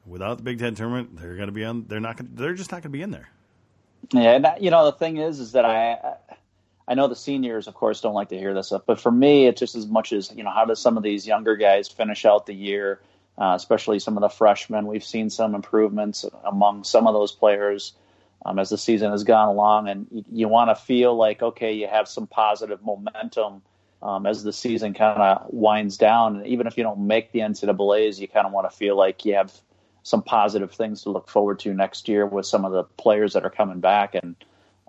without 0.05 0.37
the 0.37 0.43
Big 0.43 0.59
Ten 0.59 0.75
tournament, 0.75 1.17
they're 1.17 1.35
going 1.35 1.47
to 1.47 1.53
be 1.53 1.63
on. 1.63 1.85
They're 1.87 1.99
not. 1.99 2.17
Gonna, 2.17 2.29
they're 2.33 2.53
just 2.53 2.71
not 2.71 2.77
going 2.81 2.91
to 2.91 2.97
be 2.97 3.01
in 3.01 3.11
there. 3.11 3.29
Yeah, 4.11 4.35
and 4.35 4.47
you 4.59 4.69
know 4.69 4.85
the 4.85 4.91
thing 4.91 5.17
is, 5.17 5.39
is 5.39 5.53
that 5.53 5.65
I. 5.65 5.97
I 6.87 6.93
know 6.93 7.07
the 7.07 7.15
seniors, 7.15 7.67
of 7.67 7.73
course, 7.73 8.01
don't 8.01 8.13
like 8.13 8.29
to 8.29 8.37
hear 8.37 8.53
this, 8.53 8.67
stuff, 8.67 8.83
but 8.85 8.99
for 8.99 9.11
me, 9.11 9.47
it's 9.47 9.59
just 9.59 9.75
as 9.75 9.87
much 9.87 10.13
as 10.13 10.31
you 10.35 10.43
know. 10.43 10.51
How 10.51 10.65
does 10.65 10.79
some 10.79 10.97
of 10.97 11.03
these 11.03 11.25
younger 11.25 11.55
guys 11.55 11.87
finish 11.87 12.25
out 12.25 12.45
the 12.45 12.53
year? 12.53 13.01
Uh, 13.37 13.53
especially 13.53 13.99
some 13.99 14.15
of 14.15 14.21
the 14.21 14.29
freshmen. 14.29 14.87
We've 14.87 15.03
seen 15.03 15.29
some 15.29 15.55
improvements 15.55 16.25
among 16.45 16.85
some 16.85 17.05
of 17.05 17.13
those 17.13 17.33
players 17.33 17.93
um, 18.45 18.59
as 18.59 18.69
the 18.69 18.77
season 18.77 19.11
has 19.11 19.25
gone 19.25 19.49
along, 19.49 19.89
and 19.89 20.07
you, 20.09 20.23
you 20.31 20.47
want 20.47 20.69
to 20.69 20.75
feel 20.75 21.15
like 21.15 21.41
okay, 21.41 21.73
you 21.73 21.87
have 21.87 22.07
some 22.07 22.27
positive 22.27 22.81
momentum 22.83 23.61
um, 24.01 24.25
as 24.25 24.43
the 24.43 24.53
season 24.53 24.93
kind 24.93 25.21
of 25.21 25.47
winds 25.49 25.97
down. 25.97 26.37
And 26.37 26.47
even 26.47 26.67
if 26.67 26.77
you 26.77 26.83
don't 26.83 27.07
make 27.07 27.31
the 27.31 27.39
NCAA's, 27.39 28.19
you 28.19 28.27
kind 28.27 28.45
of 28.45 28.53
want 28.53 28.69
to 28.69 28.75
feel 28.75 28.95
like 28.95 29.25
you 29.25 29.33
have 29.33 29.51
some 30.03 30.21
positive 30.21 30.71
things 30.71 31.01
to 31.01 31.09
look 31.09 31.27
forward 31.27 31.59
to 31.59 31.73
next 31.73 32.07
year 32.07 32.25
with 32.27 32.45
some 32.45 32.63
of 32.63 32.71
the 32.71 32.83
players 32.83 33.33
that 33.33 33.43
are 33.43 33.49
coming 33.49 33.79
back. 33.79 34.13
And 34.13 34.35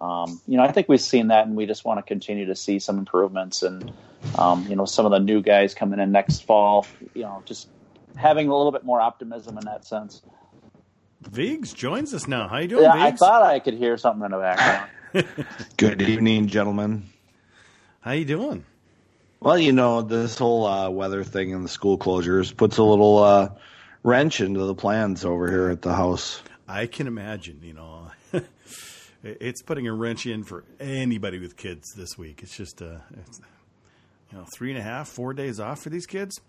um, 0.00 0.40
you 0.46 0.56
know, 0.56 0.62
I 0.62 0.72
think 0.72 0.88
we've 0.88 1.00
seen 1.00 1.28
that, 1.28 1.46
and 1.46 1.56
we 1.56 1.66
just 1.66 1.84
want 1.84 1.98
to 1.98 2.02
continue 2.02 2.46
to 2.46 2.54
see 2.54 2.78
some 2.78 2.98
improvements. 2.98 3.62
And 3.62 3.92
um, 4.38 4.66
you 4.68 4.76
know, 4.76 4.84
some 4.84 5.06
of 5.06 5.12
the 5.12 5.20
new 5.20 5.40
guys 5.40 5.74
coming 5.74 6.00
in 6.00 6.12
next 6.12 6.44
fall. 6.44 6.86
You 7.14 7.22
know, 7.22 7.42
just 7.46 7.68
having 8.16 8.48
a 8.48 8.56
little 8.56 8.72
bit 8.72 8.84
more 8.84 9.00
optimism 9.00 9.56
in 9.58 9.64
that 9.64 9.84
sense. 9.84 10.22
Viggs 11.22 11.72
joins 11.72 12.12
us 12.12 12.28
now. 12.28 12.48
How 12.48 12.58
you 12.58 12.68
doing, 12.68 12.82
yeah, 12.84 12.92
Viggs? 12.92 13.22
I 13.22 13.26
thought 13.26 13.42
I 13.42 13.58
could 13.58 13.74
hear 13.74 13.96
something 13.96 14.24
in 14.24 14.30
the 14.32 14.38
background. 14.38 14.90
Good 15.76 16.02
evening, 16.02 16.48
gentlemen. 16.48 17.04
How 18.00 18.12
you 18.12 18.24
doing? 18.24 18.64
Well, 19.40 19.58
you 19.58 19.72
know, 19.72 20.02
this 20.02 20.38
whole 20.38 20.66
uh, 20.66 20.90
weather 20.90 21.24
thing 21.24 21.52
and 21.52 21.64
the 21.64 21.68
school 21.68 21.98
closures 21.98 22.54
puts 22.54 22.78
a 22.78 22.82
little 22.82 23.18
uh, 23.18 23.50
wrench 24.02 24.40
into 24.40 24.64
the 24.64 24.74
plans 24.74 25.24
over 25.24 25.50
here 25.50 25.70
at 25.70 25.82
the 25.82 25.94
house. 25.94 26.42
I 26.68 26.86
can 26.86 27.06
imagine, 27.06 27.60
you 27.62 27.72
know. 27.72 28.10
It's 29.22 29.62
putting 29.62 29.86
a 29.86 29.92
wrench 29.92 30.26
in 30.26 30.44
for 30.44 30.64
anybody 30.80 31.38
with 31.38 31.56
kids 31.56 31.92
this 31.96 32.16
week. 32.18 32.42
It's 32.42 32.56
just, 32.56 32.82
uh, 32.82 32.98
it's, 33.20 33.40
you 34.32 34.38
know, 34.38 34.44
three 34.56 34.70
and 34.70 34.78
a 34.78 34.82
half, 34.82 35.08
four 35.08 35.32
days 35.34 35.60
off 35.60 35.80
for 35.82 35.90
these 35.90 36.06
kids. 36.06 36.40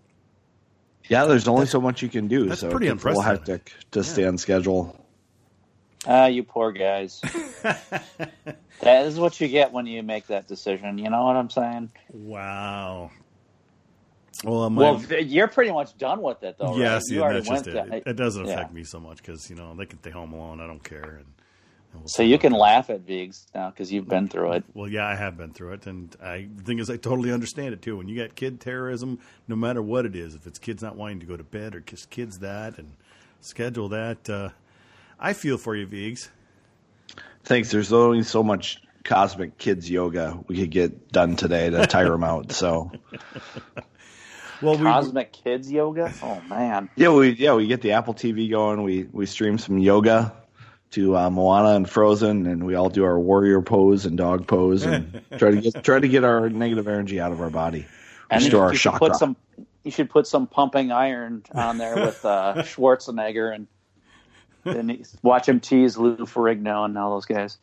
Yeah, 1.08 1.24
there's 1.24 1.48
only 1.48 1.66
so 1.66 1.80
much 1.80 2.02
you 2.02 2.08
can 2.08 2.28
do. 2.28 2.46
That's 2.46 2.60
so 2.60 2.70
pretty 2.70 2.88
it's 2.88 3.02
a 3.02 3.06
little 3.08 3.20
unprecedented. 3.22 3.68
hectic 3.68 3.90
to 3.92 4.04
stay 4.04 4.26
on 4.26 4.36
schedule. 4.36 5.04
Ah, 6.06 6.26
you 6.26 6.42
poor 6.42 6.70
guys. 6.72 7.20
that 7.62 9.06
is 9.06 9.18
what 9.18 9.40
you 9.40 9.48
get 9.48 9.72
when 9.72 9.86
you 9.86 10.02
make 10.02 10.26
that 10.28 10.46
decision. 10.46 10.98
You 10.98 11.10
know 11.10 11.24
what 11.24 11.36
I'm 11.36 11.50
saying? 11.50 11.90
Wow. 12.12 13.10
Well, 14.44 14.62
um, 14.62 14.76
Well, 14.76 15.02
you're 15.02 15.48
pretty 15.48 15.72
much 15.72 15.96
done 15.98 16.22
with 16.22 16.42
it, 16.44 16.56
though. 16.58 16.76
yes, 16.76 17.02
right? 17.02 17.02
You 17.10 17.16
yeah, 17.16 17.22
already 17.22 17.38
that's 17.40 17.48
just 17.48 17.66
it. 17.66 17.74
went 17.74 17.90
to- 17.90 17.96
it. 17.96 18.02
It 18.06 18.16
doesn't 18.16 18.46
yeah. 18.46 18.52
affect 18.52 18.72
me 18.74 18.84
so 18.84 19.00
much 19.00 19.16
because 19.18 19.48
you 19.50 19.56
know 19.56 19.74
they 19.74 19.86
can 19.86 19.98
stay 19.98 20.10
home 20.10 20.32
alone. 20.32 20.60
I 20.60 20.66
don't 20.66 20.82
care. 20.84 21.02
And, 21.02 21.16
and 21.16 21.26
we'll 21.94 22.08
So 22.08 22.22
you 22.22 22.38
can 22.38 22.52
it 22.52 22.56
laugh 22.56 22.90
at 22.90 23.00
Viggs 23.00 23.46
now 23.54 23.70
because 23.70 23.92
you've 23.92 24.08
been 24.08 24.28
through 24.28 24.52
it. 24.52 24.64
Well, 24.74 24.88
yeah, 24.88 25.06
I 25.06 25.14
have 25.14 25.36
been 25.36 25.52
through 25.52 25.74
it, 25.74 25.86
and 25.86 26.14
I 26.22 26.48
the 26.54 26.62
thing 26.62 26.78
is, 26.78 26.90
I 26.90 26.96
totally 26.96 27.32
understand 27.32 27.74
it 27.74 27.82
too. 27.82 27.96
When 27.96 28.08
you 28.08 28.16
got 28.16 28.34
kid 28.34 28.60
terrorism, 28.60 29.18
no 29.46 29.56
matter 29.56 29.82
what 29.82 30.06
it 30.06 30.16
is, 30.16 30.34
if 30.34 30.46
it's 30.46 30.58
kids 30.58 30.82
not 30.82 30.96
wanting 30.96 31.20
to 31.20 31.26
go 31.26 31.36
to 31.36 31.44
bed 31.44 31.74
or 31.74 31.80
kids 31.80 32.06
kids 32.06 32.38
that 32.40 32.78
and 32.78 32.92
schedule 33.40 33.88
that, 33.90 34.28
uh, 34.28 34.50
I 35.18 35.32
feel 35.32 35.58
for 35.58 35.74
you, 35.74 35.86
Viggs. 35.86 36.30
Thanks. 37.44 37.70
There's 37.70 37.92
only 37.92 38.22
so 38.22 38.42
much 38.42 38.82
cosmic 39.04 39.56
kids 39.56 39.88
yoga 39.88 40.38
we 40.48 40.56
could 40.56 40.70
get 40.70 41.10
done 41.10 41.36
today 41.36 41.70
to 41.70 41.86
tire 41.86 42.10
them 42.10 42.24
out. 42.24 42.52
So 42.52 42.90
Well, 44.60 44.76
we 44.76 44.84
Cosmic 44.84 45.32
Kids 45.32 45.70
Yoga? 45.70 46.12
Oh, 46.22 46.40
man. 46.48 46.90
yeah, 46.96 47.10
we 47.10 47.30
yeah 47.30 47.54
we 47.54 47.66
get 47.66 47.80
the 47.80 47.92
Apple 47.92 48.14
TV 48.14 48.50
going. 48.50 48.82
We 48.82 49.04
we 49.04 49.26
stream 49.26 49.56
some 49.58 49.78
yoga 49.78 50.34
to 50.92 51.16
uh, 51.16 51.30
Moana 51.30 51.76
and 51.76 51.88
Frozen, 51.88 52.46
and 52.46 52.64
we 52.64 52.74
all 52.74 52.88
do 52.88 53.04
our 53.04 53.18
warrior 53.18 53.60
pose 53.62 54.06
and 54.06 54.16
dog 54.16 54.46
pose, 54.46 54.84
and 54.84 55.22
try 55.38 55.50
to 55.50 55.60
get 55.60 55.84
try 55.84 55.98
to 55.98 56.08
get 56.08 56.24
our 56.24 56.48
negative 56.48 56.88
energy 56.88 57.20
out 57.20 57.32
of 57.32 57.40
our 57.40 57.50
body, 57.50 57.86
And 58.30 58.42
restore 58.42 58.60
you, 58.60 58.64
our 58.64 58.72
you 58.72 58.78
should 58.78 58.92
chakra. 58.92 59.08
put 59.08 59.16
some. 59.16 59.36
You 59.84 59.90
should 59.90 60.10
put 60.10 60.26
some 60.26 60.46
pumping 60.46 60.92
iron 60.92 61.44
on 61.54 61.78
there 61.78 61.94
with 62.06 62.24
uh, 62.24 62.54
Schwarzenegger 62.58 63.54
and 63.54 63.66
then 64.64 65.02
watch 65.22 65.48
him 65.48 65.60
tease 65.60 65.96
Lou 65.96 66.16
Ferrigno 66.18 66.84
and 66.84 66.98
all 66.98 67.14
those 67.14 67.26
guys. 67.26 67.58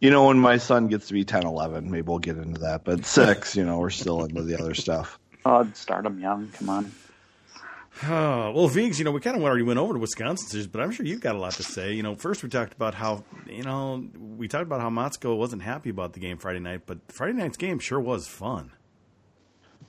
You 0.00 0.10
know, 0.10 0.26
when 0.26 0.38
my 0.38 0.58
son 0.58 0.88
gets 0.88 1.08
to 1.08 1.14
be 1.14 1.24
10, 1.24 1.46
11, 1.46 1.90
maybe 1.90 2.02
we'll 2.06 2.18
get 2.18 2.36
into 2.36 2.60
that. 2.60 2.84
But 2.84 3.04
six, 3.06 3.56
you 3.56 3.64
know, 3.64 3.78
we're 3.78 3.90
still 3.90 4.24
into 4.24 4.42
the 4.42 4.58
other 4.58 4.74
stuff. 4.74 5.18
Oh, 5.44 5.68
start 5.74 6.06
him 6.06 6.18
young. 6.18 6.48
Come 6.48 6.68
on. 6.68 6.92
Well, 8.02 8.68
Viggs, 8.68 8.98
you 8.98 9.04
know, 9.04 9.10
we 9.10 9.20
kind 9.20 9.36
of 9.36 9.42
already 9.42 9.62
went 9.62 9.78
over 9.78 9.94
to 9.94 9.98
Wisconsin 9.98 10.68
but 10.70 10.80
I'm 10.80 10.90
sure 10.90 11.06
you've 11.06 11.20
got 11.20 11.34
a 11.34 11.38
lot 11.38 11.52
to 11.54 11.62
say. 11.62 11.92
You 11.92 12.02
know, 12.02 12.14
first 12.14 12.42
we 12.42 12.48
talked 12.48 12.72
about 12.72 12.94
how, 12.94 13.24
you 13.46 13.62
know, 13.62 14.06
we 14.36 14.48
talked 14.48 14.64
about 14.64 14.80
how 14.80 14.90
Motzko 14.90 15.36
wasn't 15.36 15.62
happy 15.62 15.90
about 15.90 16.12
the 16.12 16.20
game 16.20 16.38
Friday 16.38 16.58
night, 16.60 16.82
but 16.86 16.98
Friday 17.08 17.32
night's 17.32 17.56
game 17.56 17.78
sure 17.78 18.00
was 18.00 18.26
fun. 18.26 18.72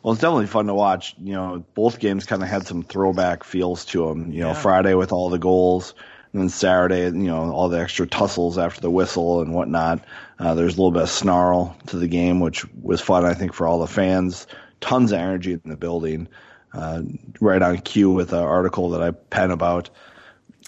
Well, 0.01 0.13
it's 0.13 0.21
definitely 0.21 0.47
fun 0.47 0.67
to 0.67 0.73
watch. 0.73 1.15
You 1.21 1.33
know, 1.33 1.65
both 1.73 1.99
games 1.99 2.25
kind 2.25 2.41
of 2.41 2.47
had 2.47 2.65
some 2.65 2.83
throwback 2.83 3.43
feels 3.43 3.83
to 3.85 4.07
them. 4.07 4.31
You 4.31 4.41
know, 4.41 4.47
Yeah. 4.49 4.53
Friday 4.53 4.93
with 4.93 5.11
all 5.11 5.29
the 5.29 5.39
goals, 5.39 5.93
and 6.31 6.41
then 6.41 6.49
Saturday, 6.49 7.05
you 7.05 7.11
know, 7.11 7.51
all 7.51 7.67
the 7.67 7.79
extra 7.79 8.05
tussles 8.07 8.57
after 8.57 8.79
the 8.79 8.91
whistle 8.91 9.41
and 9.41 9.53
whatnot. 9.53 10.03
Uh, 10.39 10.53
there's 10.53 10.75
a 10.75 10.77
little 10.77 10.91
bit 10.91 11.03
of 11.03 11.09
snarl 11.09 11.75
to 11.87 11.97
the 11.97 12.07
game, 12.07 12.39
which 12.39 12.65
was 12.81 13.01
fun, 13.01 13.25
I 13.25 13.33
think, 13.33 13.53
for 13.53 13.67
all 13.67 13.79
the 13.79 13.87
fans. 13.87 14.47
Tons 14.79 15.11
of 15.11 15.19
energy 15.19 15.53
in 15.53 15.61
the 15.65 15.75
building. 15.77 16.27
Uh, 16.73 17.01
right 17.39 17.61
on 17.61 17.77
cue 17.79 18.11
with 18.11 18.33
an 18.33 18.39
article 18.39 18.89
that 18.91 19.01
I 19.01 19.11
pen 19.11 19.51
about 19.51 19.89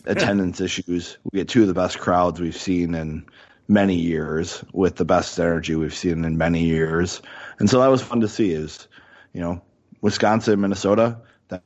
attendance 0.06 0.62
issues. 0.62 1.18
We 1.32 1.39
get 1.39 1.50
two 1.50 1.62
of 1.62 1.68
the 1.68 1.74
best 1.74 2.00
crowds 2.00 2.39
we've 2.39 2.56
seen 2.56 2.96
in 2.96 3.25
many 3.68 3.96
years 3.96 4.63
with 4.74 4.96
the 4.96 5.06
best 5.06 5.39
energy 5.39 5.75
we've 5.75 5.94
seen 5.94 6.25
in 6.25 6.38
many 6.38 6.63
years. 6.63 7.22
And 7.60 7.70
so 7.70 7.79
that 7.79 7.88
was 7.88 8.01
fun 8.01 8.22
to 8.22 8.27
see 8.27 8.51
is, 8.51 8.88
you 9.34 9.41
know, 9.41 9.62
Wisconsin, 10.01 10.62
Minnesota, 10.62 11.18
that 11.50 11.63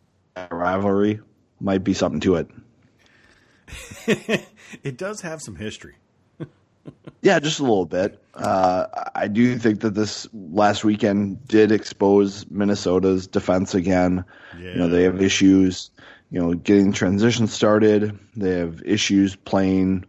rivalry 0.52 1.22
might 1.60 1.84
be 1.84 1.94
something 1.94 2.20
to 2.22 2.36
it. 2.36 2.48
it 4.84 4.98
does 4.98 5.22
have 5.22 5.42
some 5.42 5.56
history. 5.56 5.96
Yeah, 7.22 7.40
just 7.40 7.60
a 7.60 7.63
little 7.63 7.86
bit. 7.86 8.22
Uh, 8.34 8.88
I 9.16 9.30
do 9.30 9.58
think 9.58 9.80
that 9.82 9.94
this 9.96 10.28
last 10.34 10.84
weekend 10.84 11.48
did 11.48 11.72
expose 11.72 12.46
Minnesota's 12.52 13.28
defense 13.28 13.75
again. 13.75 14.25
You 14.74 14.80
know, 14.80 14.90
they 14.90 15.04
have 15.04 15.22
issues. 15.22 15.90
you 16.30 16.42
know, 16.42 16.54
getting 16.54 16.92
transition 16.92 17.48
started. 17.48 18.20
They 18.36 18.58
have 18.58 18.82
issues 18.84 19.38
playing 19.38 20.04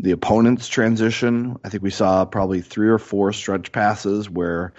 the 0.00 0.12
opponent's 0.12 0.66
transition. 0.68 1.58
I 1.64 1.68
think 1.68 1.82
we 1.82 1.90
saw 1.90 2.24
probably 2.24 2.62
three 2.62 2.88
or 2.88 2.98
four 2.98 3.34
stretch 3.34 3.70
passes 3.70 4.30
where 4.30 4.72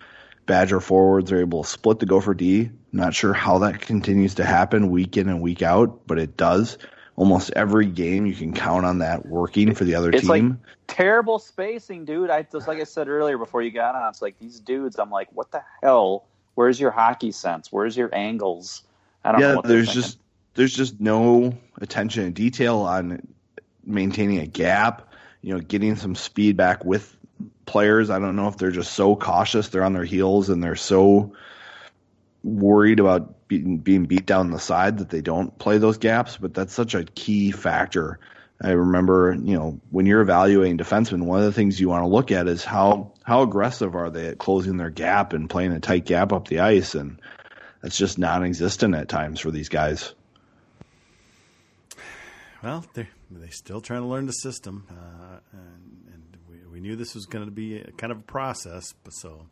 Badger 0.48 0.80
forwards 0.80 1.32
are 1.32 1.40
able 1.40 1.64
to 1.64 1.70
split 1.70 2.00
the 2.00 2.06
Gopher 2.08 2.34
D. 2.34 2.72
Not 2.92 3.14
sure 3.14 3.34
how 3.34 3.60
that 3.60 3.82
continues 3.82 4.36
to 4.36 4.44
happen 4.46 4.90
week 4.90 5.18
in 5.18 5.30
and 5.30 5.42
week 5.42 5.62
out, 5.62 6.08
but 6.08 6.18
it 6.18 6.36
does. 6.36 6.80
Almost 7.18 7.52
every 7.56 7.86
game 7.86 8.26
you 8.26 8.34
can 8.34 8.54
count 8.54 8.86
on 8.86 9.00
that 9.00 9.26
working 9.26 9.74
for 9.74 9.86
the 9.86 9.96
other 9.96 10.10
it's 10.10 10.28
team. 10.28 10.50
Like 10.50 10.58
terrible 10.88 11.40
spacing, 11.40 12.04
dude. 12.04 12.30
I 12.30 12.44
just 12.44 12.68
like 12.68 12.80
I 12.80 12.84
said 12.84 13.08
earlier 13.08 13.38
before 13.38 13.62
you 13.62 13.72
got 13.72 13.96
on, 13.96 14.10
it's 14.10 14.22
like 14.22 14.38
these 14.40 14.60
dudes. 14.60 15.00
I'm 15.00 15.10
like, 15.10 15.30
what 15.32 15.52
the 15.52 15.64
hell? 15.82 16.26
Where's 16.56 16.80
your 16.80 16.92
hockey 16.92 17.32
sense? 17.32 17.72
Where's 17.72 17.96
your 17.96 18.14
angles? 18.14 18.84
I 19.24 19.32
don't 19.32 19.42
yeah, 19.42 19.54
know. 19.54 19.62
there's 19.62 19.94
just 19.94 20.20
there's 20.56 20.74
just 20.74 21.00
no 21.00 21.58
attention 21.80 22.26
to 22.26 22.32
detail 22.32 22.80
on 22.80 23.26
maintaining 23.86 24.40
a 24.40 24.48
gap. 24.48 25.14
You 25.42 25.54
know, 25.54 25.60
getting 25.62 25.96
some 25.96 26.16
speed 26.16 26.58
back 26.58 26.84
with 26.84 27.16
players. 27.66 28.10
I 28.10 28.20
don't 28.20 28.36
know 28.36 28.48
if 28.48 28.58
they're 28.58 28.72
just 28.72 28.94
so 28.94 29.16
cautious, 29.16 29.70
they're 29.70 29.84
on 29.84 29.94
their 29.94 30.04
heels, 30.04 30.50
and 30.50 30.64
they're 30.64 30.76
so 30.76 31.34
worried 32.44 33.00
about 33.00 33.35
being, 33.48 33.78
being 33.78 34.06
beat 34.06 34.26
down 34.26 34.52
the 34.52 34.60
side 34.60 34.98
that 35.00 35.10
they 35.10 35.22
don't 35.22 35.58
play 35.60 35.78
those 35.78 35.98
gaps. 35.98 36.38
But 36.38 36.54
that's 36.54 36.74
such 36.74 36.96
a 36.96 37.04
key 37.04 37.52
factor. 37.52 38.20
I 38.62 38.72
remember, 38.72 39.36
you 39.38 39.58
know, 39.58 39.82
when 39.90 40.06
you're 40.06 40.22
evaluating 40.22 40.78
defensemen, 40.78 41.24
one 41.24 41.40
of 41.40 41.46
the 41.46 41.52
things 41.52 41.80
you 41.80 41.90
want 41.90 42.04
to 42.04 42.08
look 42.08 42.32
at 42.32 42.48
is 42.48 42.64
how 42.64 43.12
how 43.24 43.42
aggressive 43.42 43.96
are 43.96 44.10
they 44.10 44.28
at 44.28 44.38
closing 44.38 44.78
their 44.78 44.90
gap 44.90 45.34
and 45.34 45.50
playing 45.50 45.74
a 45.74 45.80
tight 45.80 46.06
gap 46.06 46.32
up 46.32 46.48
the 46.48 46.60
ice, 46.60 46.96
and 46.96 47.20
that's 47.82 47.98
just 47.98 48.18
non-existent 48.18 48.96
at 48.96 49.10
times 49.10 49.42
for 49.42 49.52
these 49.52 49.68
guys. 49.68 50.14
Well, 52.64 52.86
they 52.94 53.10
they 53.30 53.50
still 53.50 53.82
trying 53.82 54.02
to 54.02 54.08
learn 54.08 54.26
the 54.26 54.32
system, 54.32 54.88
uh, 54.90 55.40
and, 55.52 56.14
and 56.14 56.38
we, 56.50 56.66
we 56.72 56.80
knew 56.80 56.96
this 56.96 57.14
was 57.14 57.26
going 57.26 57.44
to 57.44 57.52
be 57.52 57.80
a, 57.80 57.92
kind 57.92 58.12
of 58.12 58.20
a 58.20 58.24
process, 58.24 58.94
but 59.04 59.12
so 59.12 59.48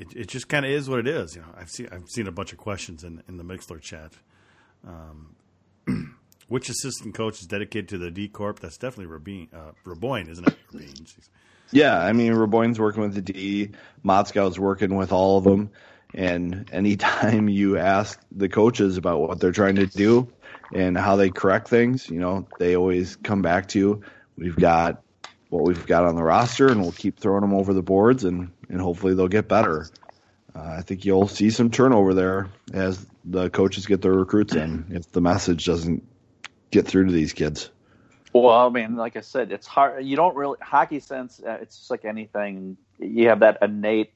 it, 0.00 0.16
it 0.16 0.28
just 0.28 0.48
kind 0.48 0.64
of 0.64 0.72
is 0.72 0.88
what 0.88 0.98
it 0.98 1.06
is. 1.06 1.36
You 1.36 1.42
know, 1.42 1.48
I've 1.56 1.70
seen 1.70 1.88
I've 1.92 2.08
seen 2.08 2.26
a 2.26 2.32
bunch 2.32 2.52
of 2.52 2.58
questions 2.58 3.04
in 3.04 3.22
in 3.28 3.36
the 3.36 3.44
Mixer 3.44 3.78
chat. 3.78 4.12
Um, 4.86 5.36
which 6.48 6.68
assistant 6.70 7.14
coach 7.14 7.40
is 7.40 7.46
dedicated 7.46 7.88
to 7.90 7.98
the 7.98 8.10
D 8.10 8.28
corps? 8.28 8.56
That's 8.60 8.78
definitely 8.78 9.06
Rabin, 9.06 9.48
uh, 9.54 9.72
Raboin, 9.84 10.28
isn't 10.30 10.48
it? 10.48 10.56
Yeah, 11.70 12.00
I 12.00 12.12
mean 12.12 12.32
Raboin's 12.32 12.80
working 12.80 13.02
with 13.02 13.14
the 13.14 13.20
D. 13.20 13.70
Motzko's 14.04 14.58
working 14.58 14.96
with 14.96 15.12
all 15.12 15.38
of 15.38 15.44
them. 15.44 15.70
And 16.14 16.68
anytime 16.72 17.48
you 17.50 17.78
ask 17.78 18.18
the 18.32 18.48
coaches 18.48 18.96
about 18.96 19.20
what 19.20 19.38
they're 19.38 19.52
trying 19.52 19.76
to 19.76 19.86
do 19.86 20.26
and 20.72 20.96
how 20.96 21.16
they 21.16 21.30
correct 21.30 21.68
things, 21.68 22.08
you 22.08 22.18
know, 22.18 22.48
they 22.58 22.74
always 22.74 23.16
come 23.16 23.42
back 23.42 23.68
to 23.68 23.78
you. 23.78 24.02
we've 24.36 24.56
got 24.56 25.02
what 25.50 25.64
we've 25.64 25.86
got 25.86 26.04
on 26.04 26.16
the 26.16 26.22
roster, 26.22 26.68
and 26.68 26.80
we'll 26.80 26.92
keep 26.92 27.18
throwing 27.18 27.42
them 27.42 27.52
over 27.52 27.74
the 27.74 27.82
boards, 27.82 28.24
and 28.24 28.50
and 28.70 28.80
hopefully 28.80 29.14
they'll 29.14 29.28
get 29.28 29.48
better. 29.48 29.86
Uh, 30.54 30.76
I 30.78 30.82
think 30.82 31.04
you'll 31.04 31.28
see 31.28 31.50
some 31.50 31.70
turnover 31.70 32.14
there 32.14 32.48
as 32.72 33.04
the 33.24 33.50
coaches 33.50 33.86
get 33.86 34.00
their 34.00 34.12
recruits 34.12 34.54
in 34.54 34.86
if 34.90 35.12
the 35.12 35.20
message 35.20 35.66
doesn't 35.66 36.06
get 36.70 36.86
through 36.86 37.06
to 37.06 37.12
these 37.12 37.32
kids. 37.32 37.70
Well, 38.32 38.48
I 38.48 38.68
mean, 38.68 38.96
like 38.96 39.16
I 39.16 39.20
said, 39.20 39.52
it's 39.52 39.66
hard. 39.66 40.04
You 40.04 40.16
don't 40.16 40.36
really 40.36 40.58
hockey 40.62 41.00
sense. 41.00 41.40
Uh, 41.44 41.58
it's 41.60 41.76
just 41.76 41.90
like 41.90 42.04
anything. 42.04 42.76
You 42.98 43.28
have 43.28 43.40
that 43.40 43.58
innate 43.60 44.12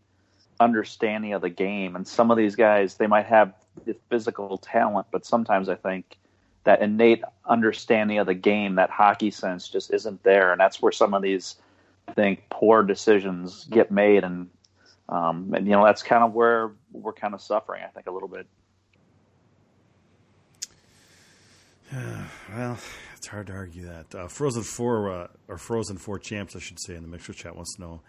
understanding 0.60 1.32
of 1.32 1.42
the 1.42 1.50
game, 1.50 1.96
and 1.96 2.06
some 2.06 2.30
of 2.30 2.36
these 2.36 2.54
guys 2.54 2.94
they 2.94 3.08
might 3.08 3.26
have 3.26 3.54
the 3.84 3.96
physical 4.08 4.56
talent, 4.58 5.08
but 5.10 5.26
sometimes 5.26 5.68
I 5.68 5.74
think 5.74 6.16
that 6.62 6.80
innate 6.80 7.22
understanding 7.44 8.18
of 8.18 8.26
the 8.26 8.34
game, 8.34 8.76
that 8.76 8.90
hockey 8.90 9.30
sense, 9.30 9.68
just 9.68 9.92
isn't 9.92 10.22
there, 10.22 10.52
and 10.52 10.60
that's 10.60 10.80
where 10.80 10.92
some 10.92 11.12
of 11.12 11.22
these, 11.22 11.56
think, 12.12 12.44
poor 12.50 12.82
decisions 12.82 13.64
get 13.70 13.90
made, 13.90 14.24
and 14.24 14.48
um, 15.08 15.52
and 15.54 15.66
you 15.66 15.72
know 15.72 15.84
that's 15.84 16.02
kind 16.02 16.22
of 16.22 16.32
where 16.32 16.72
we're 16.92 17.12
kind 17.12 17.34
of 17.34 17.40
suffering. 17.40 17.82
I 17.84 17.88
think 17.88 18.06
a 18.06 18.10
little 18.10 18.28
bit. 18.28 18.46
well, 22.54 22.78
it's 23.16 23.26
hard 23.26 23.46
to 23.48 23.52
argue 23.52 23.86
that. 23.86 24.14
Uh, 24.14 24.28
Frozen 24.28 24.62
Four 24.62 25.12
uh, 25.12 25.28
or 25.48 25.58
Frozen 25.58 25.98
Four 25.98 26.18
champs, 26.18 26.56
I 26.56 26.58
should 26.58 26.80
say, 26.80 26.94
in 26.94 27.02
the 27.02 27.08
mixer 27.08 27.32
chat 27.32 27.56
wants 27.56 27.76
to 27.76 27.80
know. 27.80 28.00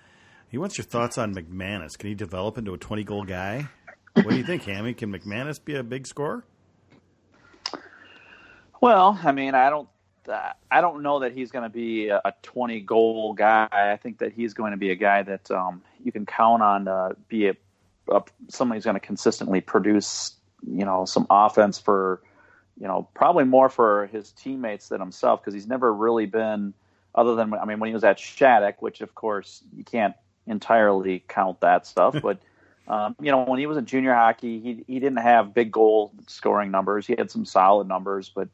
He 0.48 0.58
wants 0.58 0.78
your 0.78 0.86
thoughts 0.86 1.18
on 1.18 1.34
McManus. 1.34 1.98
Can 1.98 2.10
he 2.10 2.16
develop 2.16 2.58
into 2.58 2.74
a 2.74 2.78
twenty 2.78 3.04
goal 3.04 3.24
guy? 3.24 3.68
What 4.14 4.30
do 4.30 4.38
you 4.38 4.46
think, 4.46 4.64
Hammy? 4.64 4.94
Can 4.94 5.12
McManus 5.12 5.64
be 5.64 5.76
a 5.76 5.84
big 5.84 6.08
scorer? 6.08 6.46
Well, 8.80 9.20
I 9.24 9.32
mean, 9.32 9.56
I 9.56 9.70
don't. 9.70 9.90
I 10.30 10.82
don't 10.82 11.04
know 11.04 11.20
that 11.20 11.34
he's 11.34 11.52
going 11.52 11.64
to 11.64 11.70
be 11.70 12.10
a, 12.10 12.34
20 12.44 12.82
goal 12.82 13.34
guy. 13.34 13.68
I 13.72 13.98
think 13.98 14.20
that 14.20 14.34
he's 14.34 14.54
going 14.54 14.72
to 14.72 14.78
be 14.78 14.92
a 14.92 14.96
guy 14.96 15.24
that 15.24 15.50
um, 15.52 15.82
you 16.04 16.12
can 16.12 16.26
count 16.26 16.62
on 16.62 16.86
to 16.86 17.16
be 17.28 17.48
a, 17.48 17.56
a 18.10 18.24
somebody 18.50 18.78
who's 18.78 18.86
going 18.86 18.96
to 18.96 19.00
consistently 19.00 19.62
produce, 19.62 20.34
you 20.66 20.86
know, 20.86 21.06
some 21.06 21.28
offense 21.30 21.80
for 21.80 22.22
you 22.80 22.88
know, 22.88 23.08
probably 23.14 23.46
more 23.46 23.70
for 23.70 24.08
his 24.08 24.32
teammates 24.32 24.90
than 24.90 25.00
himself 25.00 25.42
because 25.42 25.54
he's 25.54 25.68
never 25.68 25.94
really 25.94 26.26
been, 26.26 26.74
other 27.14 27.36
than 27.36 27.54
I 27.54 27.66
mean, 27.66 27.80
when 27.80 27.88
he 27.88 27.94
was 27.94 28.04
at 28.04 28.20
Shattuck, 28.20 28.82
which 28.82 29.02
of 29.02 29.16
course 29.16 29.64
you 29.76 29.84
can't 29.84 30.16
entirely 30.46 31.24
count 31.28 31.62
that 31.62 31.88
stuff, 31.88 32.16
but 32.22 32.40
um, 32.88 33.16
you 33.20 33.32
know, 33.32 33.44
when 33.46 33.60
he 33.60 33.66
was 33.66 33.78
in 33.78 33.86
junior 33.86 34.14
hockey, 34.14 34.60
he 34.60 34.84
he 34.88 35.00
didn't 35.00 35.18
have 35.18 35.54
big 35.54 35.72
goal 35.72 36.12
scoring 36.28 36.70
numbers. 36.70 37.08
He 37.08 37.16
had 37.18 37.32
some 37.32 37.46
solid 37.46 37.88
numbers, 37.88 38.30
but 38.30 38.50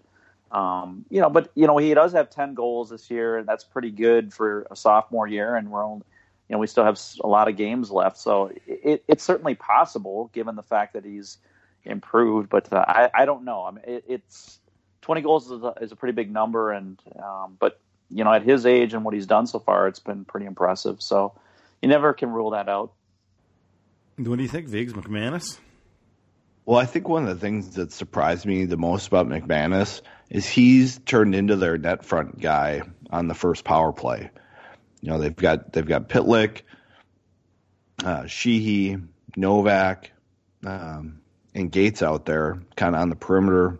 um, 0.52 1.06
you 1.10 1.22
know, 1.22 1.30
but 1.30 1.52
you 1.56 1.66
know, 1.68 1.78
he 1.78 1.94
does 1.94 2.12
have 2.14 2.30
ten 2.30 2.54
goals 2.54 2.90
this 2.90 3.10
year, 3.10 3.38
and 3.38 3.48
that's 3.48 3.64
pretty 3.64 3.92
good 3.92 4.34
for 4.34 4.68
a 4.70 4.76
sophomore 4.76 5.28
year. 5.28 5.56
And 5.56 5.72
we're 5.72 5.84
only, 5.84 6.04
you 6.50 6.54
know, 6.56 6.60
we 6.60 6.68
still 6.68 6.84
have 6.84 7.00
a 7.24 7.28
lot 7.28 7.48
of 7.48 7.56
games 7.56 7.90
left, 7.90 8.18
so 8.18 8.52
it, 8.68 9.04
it's 9.08 9.24
certainly 9.24 9.56
possible 9.56 10.30
given 10.34 10.56
the 10.56 10.64
fact 10.64 10.94
that 10.94 11.06
he's 11.06 11.38
improved. 11.86 12.50
But 12.50 12.72
uh, 12.72 12.84
I, 12.88 13.10
I 13.14 13.26
don't 13.26 13.46
know. 13.46 13.64
I 13.64 13.72
mean, 13.72 13.84
it, 13.88 14.04
it's 14.08 14.60
20 15.02 15.22
goals 15.22 15.52
is 15.52 15.64
a, 15.64 15.74
is 15.82 15.92
a 15.92 15.96
pretty 15.96 16.14
big 16.14 16.32
number, 16.32 16.72
and 16.72 17.00
um, 17.24 17.56
but 17.60 17.80
you 18.10 18.24
know, 18.24 18.34
at 18.34 18.44
his 18.44 18.66
age 18.66 18.94
and 18.94 19.06
what 19.06 19.14
he's 19.14 19.26
done 19.26 19.48
so 19.48 19.60
far, 19.60 19.88
it's 19.88 20.00
been 20.00 20.26
pretty 20.26 20.46
impressive. 20.46 21.02
So 21.02 21.34
you 21.82 21.88
never 21.88 22.14
can 22.14 22.30
rule 22.30 22.52
that 22.52 22.68
out. 22.68 22.92
What 24.18 24.36
do 24.36 24.44
you 24.44 24.50
think, 24.50 24.68
Viggs 24.68 24.94
McManus? 24.94 25.60
Well, 26.65 26.80
I 26.80 26.86
think 26.86 27.08
one 27.08 27.24
of 27.24 27.30
the 27.30 27.41
things 27.41 27.76
that 27.76 27.91
surprised 27.91 28.45
me 28.45 28.65
the 28.65 28.78
most 28.78 29.08
about 29.08 29.28
McManus 29.28 30.02
is 30.30 30.47
he's 30.47 31.00
turned 31.00 31.34
into 31.34 31.56
their 31.56 31.78
net 31.78 32.06
front 32.06 32.39
guy 32.39 32.84
on 33.10 33.28
the 33.28 33.34
first 33.34 33.63
power 33.63 33.91
play. 33.91 34.30
You 35.02 35.10
know, 35.10 35.17
they've 35.19 35.36
got 35.36 35.74
they've 35.74 35.86
got 35.86 36.08
Pitlick, 36.08 36.62
uh, 38.04 38.28
Sheehy, 38.28 38.97
Novak, 39.36 40.12
um, 40.65 41.21
and 41.56 41.71
Gates 41.71 42.04
out 42.04 42.26
there, 42.26 42.62
kind 42.76 42.95
of 42.95 43.02
on 43.02 43.10
the 43.10 43.15
perimeter 43.15 43.80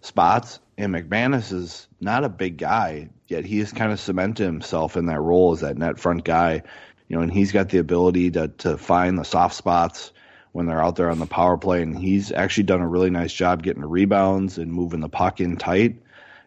spots. 0.00 0.60
And 0.78 0.94
McManus 0.94 1.52
is 1.52 1.86
not 2.00 2.24
a 2.24 2.28
big 2.30 2.56
guy, 2.56 3.10
yet 3.28 3.44
he 3.44 3.58
has 3.58 3.70
kind 3.70 3.92
of 3.92 4.00
cemented 4.00 4.44
himself 4.44 4.96
in 4.96 5.06
that 5.06 5.20
role 5.20 5.52
as 5.52 5.60
that 5.60 5.76
net 5.76 5.98
front 5.98 6.24
guy. 6.24 6.62
You 7.08 7.16
know, 7.16 7.22
and 7.22 7.32
he's 7.32 7.52
got 7.52 7.68
the 7.68 7.78
ability 7.78 8.30
to 8.32 8.48
to 8.48 8.78
find 8.78 9.18
the 9.18 9.24
soft 9.24 9.54
spots 9.54 10.10
when 10.54 10.64
they're 10.66 10.82
out 10.82 10.96
there 10.96 11.10
on 11.10 11.18
the 11.18 11.26
power 11.26 11.58
play, 11.58 11.82
and 11.82 11.98
he's 11.98 12.32
actually 12.32 12.64
done 12.64 12.80
a 12.80 12.88
really 12.88 13.10
nice 13.10 13.32
job 13.32 13.62
getting 13.62 13.82
the 13.82 13.88
rebounds 13.88 14.56
and 14.56 14.72
moving 14.72 15.00
the 15.00 15.08
puck 15.10 15.40
in 15.40 15.58
tight. 15.58 16.00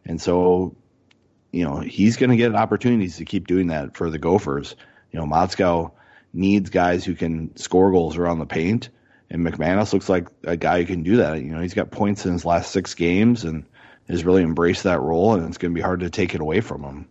And 0.04 0.20
so, 0.20 0.76
you 1.52 1.64
know, 1.64 1.80
he's 1.82 2.18
going 2.18 2.32
to 2.32 2.38
get 2.38 2.56
opportunities 2.56 3.18
to 3.18 3.26
keep 3.26 3.46
doing 3.46 3.68
that 3.68 3.96
for 3.96 4.10
the 4.10 4.18
Gophers. 4.18 4.76
You 5.12 5.20
know, 5.20 5.26
Motzko 5.26 5.92
needs 6.34 6.72
guys 6.72 7.06
who 7.06 7.14
can 7.14 7.56
score 7.58 7.92
goals 7.92 8.18
around 8.18 8.40
the 8.40 8.46
paint 8.48 8.90
and 9.30 9.46
McManus 9.46 9.94
looks 9.94 10.10
like 10.10 10.28
a 10.44 10.56
guy 10.56 10.80
who 10.80 10.86
can 10.86 11.04
do 11.04 11.18
that. 11.18 11.38
You 11.38 11.52
know, 11.52 11.62
he's 11.62 11.74
got 11.74 11.92
points 11.92 12.26
in 12.26 12.34
his 12.34 12.46
last 12.46 12.72
six 12.72 12.94
games 12.94 13.44
and 13.44 13.66
has 14.08 14.24
really 14.24 14.44
embraced 14.44 14.84
that 14.84 15.02
role, 15.02 15.34
and 15.34 15.46
it's 15.48 15.58
going 15.58 15.74
to 15.74 15.76
be 15.76 15.82
hard 15.82 16.00
to 16.00 16.10
take 16.10 16.34
it 16.34 16.42
away 16.42 16.62
from 16.62 16.84
him. 16.84 17.08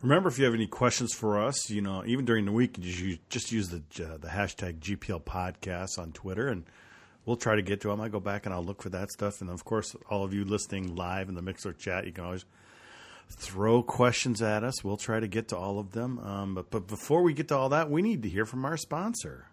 Remember, 0.00 0.28
if 0.28 0.38
you 0.38 0.44
have 0.44 0.54
any 0.54 0.68
questions 0.68 1.12
for 1.12 1.42
us, 1.42 1.70
you 1.70 1.80
know, 1.80 2.04
even 2.06 2.24
during 2.24 2.44
the 2.44 2.52
week, 2.52 2.76
you 2.78 3.18
just 3.30 3.50
use 3.50 3.68
the 3.68 3.82
uh, 4.04 4.16
the 4.16 4.28
hashtag 4.28 4.78
GPL 4.78 5.22
podcast 5.22 5.98
on 5.98 6.12
Twitter, 6.12 6.48
and 6.48 6.64
we'll 7.26 7.36
try 7.36 7.56
to 7.56 7.62
get 7.62 7.80
to 7.80 7.88
them. 7.88 8.00
I 8.00 8.08
go 8.08 8.20
back 8.20 8.46
and 8.46 8.54
I'll 8.54 8.64
look 8.64 8.80
for 8.80 8.90
that 8.90 9.10
stuff, 9.10 9.40
and 9.40 9.50
of 9.50 9.64
course, 9.64 9.96
all 10.08 10.22
of 10.22 10.32
you 10.32 10.44
listening 10.44 10.94
live 10.94 11.28
in 11.28 11.34
the 11.34 11.42
Mixer 11.42 11.72
chat, 11.72 12.06
you 12.06 12.12
can 12.12 12.24
always 12.24 12.44
throw 13.28 13.82
questions 13.82 14.40
at 14.40 14.62
us. 14.62 14.84
We'll 14.84 14.96
try 14.96 15.18
to 15.18 15.28
get 15.28 15.48
to 15.48 15.56
all 15.56 15.78
of 15.78 15.90
them. 15.92 16.18
Um, 16.20 16.54
but, 16.54 16.70
but 16.70 16.86
before 16.86 17.22
we 17.22 17.34
get 17.34 17.48
to 17.48 17.56
all 17.56 17.68
that, 17.70 17.90
we 17.90 18.00
need 18.00 18.22
to 18.22 18.28
hear 18.28 18.46
from 18.46 18.64
our 18.64 18.76
sponsor. 18.76 19.46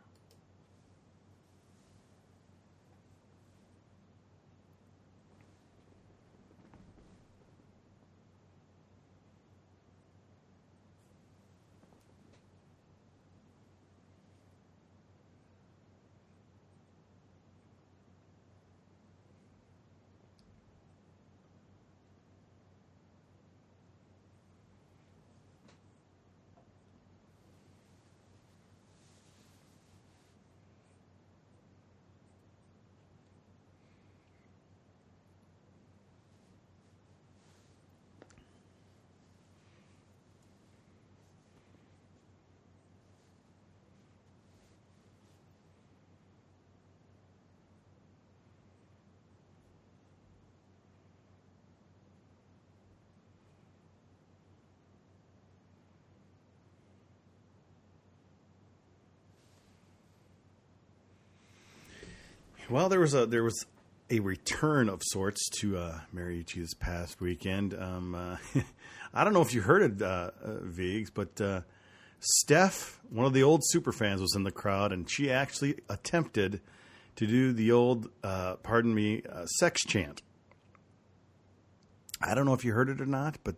Well, 62.68 62.90
there 62.90 63.00
was 63.00 63.14
a 63.14 63.28
there 63.28 63.44
was 63.44 63.64
a 64.10 64.20
return 64.22 64.90
of 64.90 65.02
sorts 65.04 65.50
to 65.60 65.78
uh, 65.78 66.00
this 66.12 66.74
past 66.74 67.22
weekend. 67.22 67.76
Um, 67.76 68.16
uh, 68.16 68.38
I 69.14 69.24
don't 69.24 69.34
know 69.34 69.44
if 69.44 69.54
you 69.54 69.62
heard 69.62 69.84
it, 69.84 70.02
uh, 70.02 70.32
uh, 70.44 70.54
Viggs, 70.64 71.12
but 71.12 71.40
uh, 71.40 71.62
Steph, 72.20 73.00
one 73.12 73.28
of 73.28 73.34
the 73.34 73.44
old 73.44 73.62
super 73.66 73.92
fans, 73.92 74.20
was 74.20 74.36
in 74.36 74.42
the 74.42 74.52
crowd, 74.52 74.92
and 74.92 75.08
she 75.08 75.32
actually 75.32 75.76
attempted 75.90 76.60
to 77.18 77.28
do 77.28 77.54
the 77.54 77.72
old, 77.72 78.10
uh, 78.24 78.56
pardon 78.56 78.96
me, 78.96 79.22
uh, 79.32 79.46
sex 79.46 79.82
chant. 79.86 80.24
I 82.20 82.34
don't 82.34 82.46
know 82.46 82.54
if 82.56 82.66
you 82.66 82.74
heard 82.74 82.90
it 82.90 83.00
or 83.00 83.06
not, 83.06 83.38
but 83.44 83.58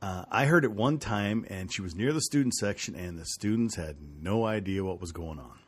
I 0.00 0.46
heard 0.46 0.64
it 0.64 0.72
one 0.72 0.98
time, 0.98 1.44
and 1.50 1.70
she 1.70 1.82
was 1.82 1.94
near 1.94 2.14
the 2.14 2.22
student 2.22 2.54
section, 2.54 2.94
and 2.94 3.18
the 3.18 3.26
students 3.26 3.76
had 3.76 3.96
no 4.00 4.46
idea 4.46 4.82
what 4.82 5.02
was 5.02 5.12
going 5.12 5.38
on. 5.38 5.61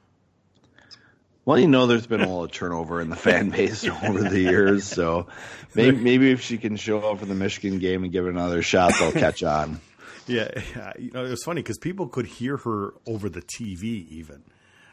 Well, 1.45 1.59
you 1.59 1.69
know, 1.69 1.87
there's 1.87 2.07
been 2.07 2.23
a 2.23 2.27
little 2.27 2.49
turnover 2.49 3.03
in 3.03 3.11
the 3.11 3.17
fan 3.17 3.51
base 3.51 3.85
over 4.05 4.23
the 4.23 4.41
years, 4.41 4.85
so 4.85 5.27
maybe, 5.75 5.97
maybe 5.97 6.31
if 6.31 6.41
she 6.41 6.57
can 6.57 6.77
show 6.77 7.01
up 7.01 7.19
for 7.19 7.27
the 7.27 7.35
Michigan 7.35 7.79
game 7.79 8.03
and 8.03 8.13
give 8.13 8.27
it 8.27 8.31
another 8.31 8.63
shot, 8.63 8.95
they'll 8.99 9.13
catch 9.13 9.43
on. 9.43 9.81
Yeah, 10.27 10.49
you 10.99 11.11
know, 11.11 11.23
it 11.27 11.29
was 11.29 11.45
funny 11.45 11.61
because 11.61 11.77
people 11.77 12.09
could 12.09 12.25
hear 12.25 12.57
her 12.57 12.95
over 13.07 13.29
the 13.29 13.43
TV 13.43 14.09
even. 14.09 14.43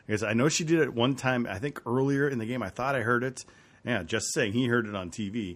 Because 0.06 0.24
I 0.24 0.34
know 0.34 0.50
she 0.50 0.66
did 0.66 0.82
it 0.82 0.94
one 0.94 1.16
time. 1.16 1.48
I 1.50 1.58
think 1.58 1.82
earlier 1.86 2.28
in 2.28 2.38
the 2.38 2.46
game, 2.46 2.62
I 2.62 2.68
thought 2.68 2.98
I 2.98 3.00
heard 3.00 3.24
it. 3.24 3.46
Yeah, 3.86 4.04
just 4.04 4.34
saying, 4.34 4.52
he 4.52 4.68
heard 4.68 4.88
it 4.88 4.94
on 4.94 5.10
TV. 5.10 5.56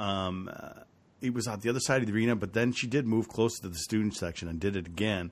Um, 0.00 0.50
uh, 0.52 0.80
it 1.20 1.32
was 1.32 1.46
on 1.46 1.60
the 1.60 1.70
other 1.70 1.78
side 1.78 2.00
of 2.00 2.08
the 2.08 2.12
arena, 2.12 2.34
but 2.34 2.54
then 2.54 2.72
she 2.72 2.88
did 2.88 3.06
move 3.06 3.28
closer 3.28 3.62
to 3.62 3.68
the 3.68 3.78
student 3.78 4.16
section 4.16 4.48
and 4.48 4.58
did 4.58 4.74
it 4.74 4.88
again. 4.88 5.30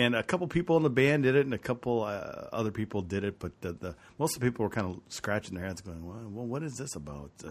And 0.00 0.14
a 0.14 0.22
couple 0.22 0.46
people 0.48 0.78
in 0.78 0.82
the 0.82 0.88
band 0.88 1.24
did 1.24 1.36
it, 1.36 1.44
and 1.44 1.52
a 1.52 1.58
couple 1.58 2.04
uh, 2.04 2.48
other 2.54 2.70
people 2.70 3.02
did 3.02 3.22
it. 3.22 3.38
But 3.38 3.60
the, 3.60 3.72
the, 3.72 3.94
most 4.18 4.34
of 4.34 4.40
the 4.40 4.46
people 4.46 4.64
were 4.64 4.70
kind 4.70 4.86
of 4.86 5.00
scratching 5.10 5.54
their 5.54 5.66
heads, 5.66 5.82
going, 5.82 6.06
"Well, 6.06 6.46
what 6.46 6.62
is 6.62 6.76
this 6.78 6.96
about?" 6.96 7.30
Uh, 7.44 7.50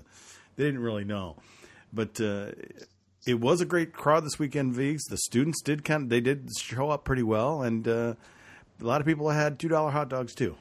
they 0.55 0.63
didn't 0.63 0.81
really 0.81 1.03
know. 1.03 1.35
But 1.93 2.19
uh, 2.19 2.53
it 3.27 3.39
was 3.39 3.62
a 3.62 3.65
great 3.65 3.93
crowd 3.93 4.25
this 4.25 4.39
weekend. 4.39 4.73
Viggs. 4.73 5.03
The 5.12 5.17
students 5.17 5.62
did 5.62 5.85
kind 5.85 6.03
of 6.03 6.09
they 6.09 6.21
did 6.21 6.49
show 6.57 6.89
up 6.89 7.03
pretty 7.03 7.21
well, 7.21 7.62
and 7.62 7.88
uh, 7.88 8.15
a 8.81 8.83
lot 8.83 8.99
of 8.99 9.05
people 9.05 9.29
had 9.29 9.59
two 9.59 9.67
dollar 9.67 9.91
hot 9.91 10.09
dogs 10.09 10.33
too. 10.33 10.55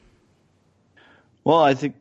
Well, 1.43 1.63
I 1.63 1.73
think 1.73 1.95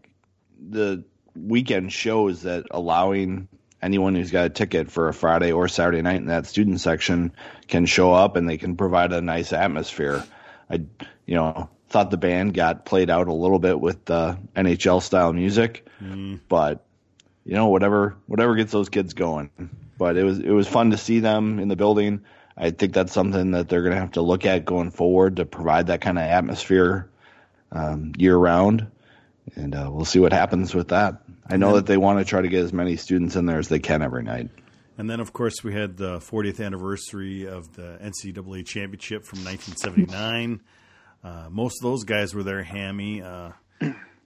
the 0.60 1.02
weekend 1.34 1.94
shows 1.94 2.42
that 2.42 2.66
allowing 2.70 3.48
anyone 3.82 4.14
who's 4.14 4.30
got 4.30 4.46
a 4.46 4.50
ticket 4.50 4.90
for 4.90 5.08
a 5.08 5.14
Friday 5.14 5.52
or 5.52 5.68
Saturday 5.68 6.02
night 6.02 6.16
in 6.16 6.26
that 6.26 6.46
student 6.46 6.80
section 6.80 7.32
can 7.68 7.86
show 7.86 8.12
up 8.12 8.36
and 8.36 8.48
they 8.48 8.58
can 8.58 8.76
provide 8.76 9.12
a 9.12 9.20
nice 9.20 9.52
atmosphere. 9.52 10.24
I, 10.70 10.82
you 11.26 11.34
know, 11.34 11.68
thought 11.88 12.10
the 12.10 12.16
band 12.16 12.54
got 12.54 12.84
played 12.84 13.10
out 13.10 13.28
a 13.28 13.32
little 13.32 13.58
bit 13.58 13.80
with 13.80 14.04
the 14.04 14.38
NHL 14.56 15.02
style 15.02 15.32
music, 15.32 15.86
mm. 16.02 16.40
but 16.48 16.84
you 17.44 17.54
know, 17.54 17.68
whatever, 17.68 18.16
whatever 18.26 18.54
gets 18.56 18.72
those 18.72 18.90
kids 18.90 19.14
going. 19.14 19.50
But 19.96 20.16
it 20.16 20.24
was, 20.24 20.38
it 20.38 20.50
was 20.50 20.68
fun 20.68 20.90
to 20.90 20.98
see 20.98 21.20
them 21.20 21.58
in 21.58 21.68
the 21.68 21.76
building. 21.76 22.20
I 22.56 22.70
think 22.70 22.92
that's 22.92 23.12
something 23.12 23.52
that 23.52 23.68
they're 23.68 23.82
going 23.82 23.94
to 23.94 24.00
have 24.00 24.12
to 24.12 24.22
look 24.22 24.44
at 24.44 24.64
going 24.64 24.90
forward 24.90 25.36
to 25.36 25.44
provide 25.44 25.86
that 25.86 26.00
kind 26.00 26.18
of 26.18 26.24
atmosphere 26.24 27.08
um, 27.72 28.12
year 28.18 28.36
round, 28.36 28.88
and 29.56 29.74
uh, 29.74 29.88
we'll 29.92 30.04
see 30.04 30.18
what 30.18 30.32
happens 30.32 30.74
with 30.74 30.88
that. 30.88 31.22
I 31.46 31.56
know 31.56 31.74
that 31.76 31.86
they 31.86 31.96
want 31.96 32.18
to 32.18 32.24
try 32.24 32.42
to 32.42 32.48
get 32.48 32.62
as 32.64 32.72
many 32.72 32.96
students 32.96 33.36
in 33.36 33.46
there 33.46 33.58
as 33.58 33.68
they 33.68 33.78
can 33.78 34.02
every 34.02 34.22
night. 34.22 34.50
And 34.98 35.08
then, 35.08 35.20
of 35.20 35.32
course, 35.32 35.62
we 35.62 35.72
had 35.72 35.96
the 35.96 36.18
40th 36.18 36.64
anniversary 36.64 37.46
of 37.46 37.72
the 37.74 37.98
NCAA 38.02 38.66
championship 38.66 39.24
from 39.24 39.44
1979. 39.44 40.60
uh, 41.22 41.48
most 41.50 41.80
of 41.80 41.90
those 41.90 42.04
guys 42.04 42.34
were 42.34 42.42
there 42.42 42.62
hammy. 42.62 43.22
Uh, 43.22 43.50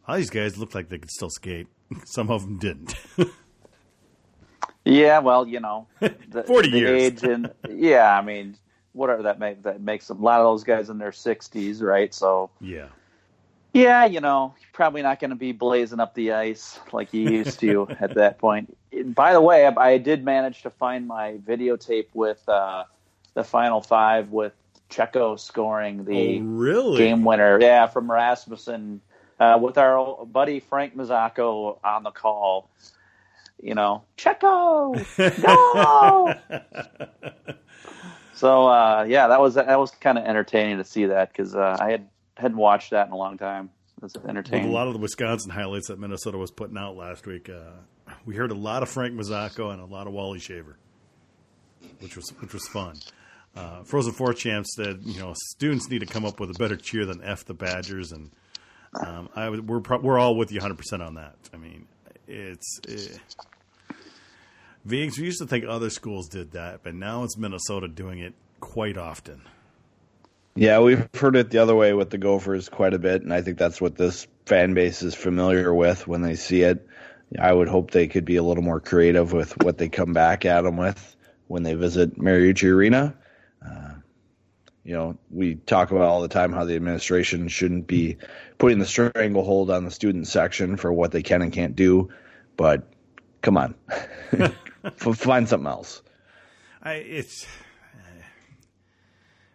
all 0.09 0.17
these 0.17 0.31
guys 0.31 0.57
looked 0.59 0.75
like 0.75 0.89
they 0.89 0.99
could 0.99 1.11
still 1.11 1.31
skate. 1.31 1.69
Some 2.07 2.31
of 2.31 2.43
them 2.43 2.59
didn't. 2.59 2.95
yeah, 4.85 5.19
well, 5.19 5.47
you 5.47 5.61
know, 5.61 5.87
the, 6.01 6.43
40 6.47 6.71
the 6.71 6.79
years. 6.79 7.03
age 7.03 7.23
and 7.23 7.53
yeah, 7.71 8.19
I 8.19 8.23
mean, 8.23 8.57
whatever 8.93 9.25
that 9.25 9.39
make 9.39 9.63
that 9.63 9.81
makes. 9.81 10.09
A 10.09 10.15
lot 10.15 10.41
of 10.41 10.47
those 10.47 10.65
guys 10.65 10.91
in 10.91 10.99
their 10.99 11.11
60s, 11.11 11.83
right? 11.83 12.13
So 12.15 12.51
yeah, 12.61 12.89
yeah, 13.73 14.05
you 14.05 14.21
know, 14.21 14.55
probably 14.73 15.03
not 15.03 15.21
going 15.21 15.31
to 15.31 15.37
be 15.37 15.53
blazing 15.53 16.01
up 16.01 16.15
the 16.15 16.33
ice 16.33 16.79
like 16.93 17.11
he 17.11 17.23
used 17.23 17.59
to 17.61 17.89
at 18.01 18.15
that 18.15 18.39
point. 18.39 18.77
By 19.15 19.33
the 19.33 19.41
way, 19.41 19.67
I, 19.67 19.99
did 19.99 20.25
manage 20.25 20.63
to 20.63 20.71
find 20.71 21.07
my 21.07 21.39
videotape 21.47 22.09
with 22.13 22.47
uh, 22.49 22.85
the 23.35 23.43
final 23.43 23.81
five 23.81 24.31
with 24.31 24.53
Checco 24.91 25.41
scoring 25.41 26.05
the 26.05 26.39
oh, 26.39 26.43
really? 26.43 26.99
game 26.99 27.25
winner. 27.25 27.59
Yeah, 27.61 27.87
from 27.87 28.11
Rasmussen 28.11 29.01
uh, 29.41 29.59
with 29.61 29.79
our 29.79 30.27
buddy 30.27 30.61
Frank 30.61 30.97
Mazzocco 30.97 31.79
on 31.83 32.03
the 32.03 32.11
call. 32.11 32.69
You 33.63 33.75
know, 33.75 34.03
Checco, 34.19 34.95
no. 35.43 36.35
so 38.35 38.67
uh, 38.67 39.07
yeah, 39.09 39.29
that 39.29 39.41
was 39.41 39.55
that 39.55 39.79
was 39.79 39.93
kind 39.93 40.19
of 40.19 40.25
entertaining 40.25 40.79
to 40.79 40.85
see 40.85 41.07
that 41.07 41.33
because 41.33 41.55
uh, 41.55 41.77
I 41.81 41.93
had 41.93 42.09
hadn't 42.37 42.57
watched 42.57 42.91
that 42.91 43.07
in 43.07 43.13
a 43.13 43.17
long 43.17 43.39
time. 43.39 43.71
That's 44.01 44.17
entertaining. 44.17 44.65
With 44.65 44.73
a 44.73 44.75
lot 44.75 44.89
of 44.89 44.95
the 44.95 44.99
Wisconsin 44.99 45.51
highlights 45.51 45.89
that 45.89 45.99
Minnesota 45.99 46.37
was 46.37 46.51
putting 46.51 46.77
out 46.77 46.97
last 46.97 47.27
week, 47.27 47.49
uh, 47.49 47.73
we 48.25 48.35
heard 48.35 48.51
a 48.51 48.57
lot 48.57 48.83
of 48.83 48.89
Frank 48.89 49.15
Mazzocco 49.15 49.73
and 49.73 49.81
a 49.81 49.85
lot 49.85 50.07
of 50.07 50.13
Wally 50.13 50.41
Shaver, 50.41 50.77
which 52.01 52.17
was 52.17 52.29
which 52.41 52.53
was 52.53 52.67
fun. 52.69 52.97
Uh, 53.55 53.83
Frozen 53.85 54.15
Four 54.15 54.33
champs 54.33 54.75
said, 54.75 55.01
you 55.03 55.21
know, 55.21 55.35
students 55.51 55.89
need 55.89 56.01
to 56.01 56.07
come 56.07 56.25
up 56.25 56.41
with 56.41 56.51
a 56.51 56.55
better 56.55 56.77
cheer 56.77 57.05
than 57.05 57.23
"F 57.23 57.45
the 57.45 57.55
Badgers," 57.55 58.11
and 58.11 58.31
um, 59.07 59.29
I, 59.37 59.51
we're 59.51 59.81
pro- 59.81 60.01
we're 60.01 60.19
all 60.19 60.37
with 60.37 60.51
you 60.51 60.59
100 60.59 60.77
percent 60.77 61.03
on 61.03 61.15
that. 61.15 61.37
I 61.53 61.59
mean, 61.59 61.87
it's. 62.27 62.81
It, 62.89 63.21
eh. 63.91 63.95
we 64.85 64.99
used 64.99 65.41
to 65.41 65.47
think 65.47 65.65
other 65.65 65.91
schools 65.91 66.29
did 66.29 66.53
that, 66.53 66.83
but 66.83 66.95
now 66.95 67.25
it's 67.25 67.37
Minnesota 67.37 67.89
doing 67.89 68.19
it 68.19 68.35
quite 68.61 68.97
often. 68.97 69.43
Yeah, 70.55 70.81
we've 70.81 71.09
heard 71.15 71.37
it 71.37 71.51
the 71.51 71.59
other 71.59 71.75
way 71.75 71.95
with 71.95 72.11
the 72.11 72.19
Gophers 72.19 72.69
quite 72.69 72.93
a 72.93 72.99
bit, 72.99 73.23
and 73.23 73.33
I 73.33 73.41
think 73.41 73.57
that's 73.57 73.81
what 73.81 73.97
this 73.97 74.27
fan 74.45 74.75
base 74.75 75.03
is 75.03 75.15
familiar 75.15 75.73
with 75.73 76.07
when 76.07 76.21
they 76.21 76.35
see 76.35 76.63
it. 76.63 76.87
I 77.39 77.53
would 77.53 77.69
hope 77.69 77.91
they 77.91 78.07
could 78.07 78.27
be 78.27 78.37
a 78.37 78.43
little 78.43 78.63
more 78.63 78.81
creative 78.81 79.33
with 79.33 79.57
what 79.63 79.79
they 79.79 79.89
come 79.89 80.13
back 80.13 80.45
at 80.45 80.63
them 80.63 80.77
with 80.77 81.17
when 81.47 81.63
they 81.63 81.75
visit 81.75 82.19
Mariucci 82.19 82.71
Arena. 82.71 83.17
Uh, 83.65 83.95
you 84.85 84.93
know, 84.93 85.17
we 85.31 85.55
talk 85.55 85.91
about 85.91 86.03
all 86.03 86.21
the 86.21 86.29
time 86.29 86.53
how 86.53 86.65
the 86.65 86.77
administration 86.77 87.49
shouldn't 87.49 87.87
be 87.87 88.19
putting 88.59 88.79
the 88.79 88.87
stranglehold 88.87 89.71
on 89.71 89.85
the 89.85 89.91
student 89.91 90.27
section 90.27 90.77
for 90.77 90.93
what 90.93 91.13
they 91.13 91.23
can 91.23 91.41
and 91.41 91.53
can't 91.53 91.77
do, 91.77 92.11
but 92.59 92.93
come 93.41 93.57
on, 93.57 93.75
find 94.97 95.49
something 95.49 95.67
else. 95.67 96.03
I 96.83 96.95
it's 96.95 97.47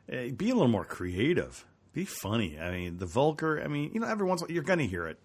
be 0.07 0.49
a 0.49 0.53
little 0.53 0.67
more 0.67 0.85
creative. 0.85 1.65
Be 1.93 2.05
funny. 2.05 2.59
I 2.59 2.71
mean, 2.71 2.97
the 2.97 3.05
vulgar. 3.05 3.61
I 3.63 3.67
mean, 3.67 3.91
you 3.93 3.99
know, 3.99 4.07
every 4.07 4.27
once 4.27 4.43
you're 4.49 4.63
going 4.63 4.79
to 4.79 4.87
hear 4.87 5.07
it. 5.07 5.19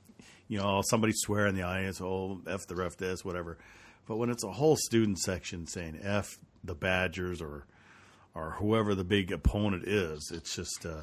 You 0.48 0.58
know, 0.58 0.82
somebody 0.84 1.12
swear 1.14 1.46
in 1.46 1.54
the 1.54 1.62
audience, 1.62 2.00
"Oh, 2.00 2.40
f 2.46 2.66
the 2.66 2.74
ref 2.74 2.96
this, 2.96 3.24
whatever." 3.24 3.58
But 4.06 4.16
when 4.16 4.30
it's 4.30 4.44
a 4.44 4.50
whole 4.50 4.76
student 4.76 5.18
section 5.18 5.66
saying 5.66 6.00
"f 6.02 6.38
the 6.64 6.74
Badgers" 6.74 7.40
or 7.40 7.66
or 8.34 8.52
whoever 8.58 8.94
the 8.94 9.04
big 9.04 9.30
opponent 9.30 9.84
is, 9.86 10.30
it's 10.34 10.56
just, 10.56 10.86
uh, 10.86 11.02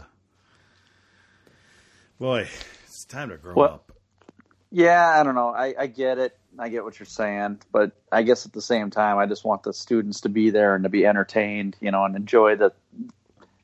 boy, 2.20 2.48
it's 2.86 3.06
time 3.06 3.30
to 3.30 3.38
grow 3.38 3.54
well, 3.54 3.74
up. 3.74 3.92
Yeah, 4.72 5.08
I 5.08 5.24
don't 5.24 5.36
know. 5.36 5.50
I, 5.50 5.76
I 5.78 5.88
get 5.88 6.18
it. 6.18 6.36
I 6.58 6.70
get 6.70 6.84
what 6.84 7.00
you're 7.00 7.06
saying, 7.06 7.60
but 7.72 7.92
I 8.12 8.24
guess 8.24 8.46
at 8.46 8.54
the 8.54 8.62
same 8.62 8.90
time, 8.90 9.18
I 9.18 9.28
just 9.28 9.46
want 9.46 9.64
the 9.64 9.74
students 9.74 10.22
to 10.22 10.30
be 10.30 10.50
there 10.50 10.76
and 10.76 10.84
to 10.84 10.90
be 10.90 11.06
entertained, 11.06 11.78
you 11.80 11.92
know, 11.92 12.04
and 12.04 12.16
enjoy 12.16 12.56
the 12.56 12.74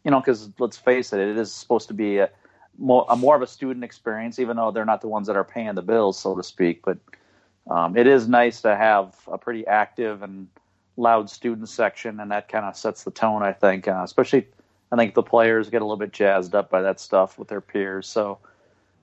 you 0.06 0.12
know, 0.12 0.20
because 0.20 0.50
let's 0.60 0.78
face 0.78 1.12
it, 1.12 1.20
it 1.20 1.38
is 1.38 1.52
supposed 1.52 1.88
to 1.89 1.94
be 1.94 2.20
a 2.20 2.30
more, 2.78 3.06
a 3.10 3.15
more 3.15 3.36
of 3.36 3.41
a 3.41 3.48
student 3.48 3.84
experience, 3.84 4.38
even 4.39 4.56
though 4.56 4.72
they're 4.72 4.86
not 4.86 5.02
the 5.02 5.08
ones 5.08 5.28
that 5.28 5.36
are 5.36 5.44
paying 5.44 5.74
the 5.74 5.82
bills, 5.82 6.20
so 6.20 6.36
to 6.36 6.44
speak. 6.44 6.84
But 6.84 7.00
um, 7.70 7.98
it 7.98 8.06
is 8.06 8.28
nice 8.28 8.62
to 8.62 8.76
have 8.76 9.15
a 9.28 9.38
pretty 9.38 9.65
active 9.65 10.22
and 10.22 10.48
loud 10.96 11.30
student 11.30 11.68
section, 11.68 12.20
and 12.20 12.32
that 12.32 12.48
kind 12.48 12.65
of 12.65 12.78
sets 12.78 13.04
the 13.04 13.12
tone, 13.12 13.41
I 13.41 13.52
think. 13.52 13.88
Uh, 13.88 14.02
especially, 14.04 14.48
I 14.91 14.96
think 14.96 15.15
the 15.15 15.24
players 15.24 15.70
get 15.70 15.82
a 15.82 15.86
little 15.86 15.98
bit 15.98 16.13
jazzed 16.13 16.54
up 16.54 16.70
by 16.70 16.84
that 16.84 17.00
stuff 17.00 17.39
with 17.39 17.48
their 17.48 17.62
peers. 17.62 18.08
So, 18.08 18.38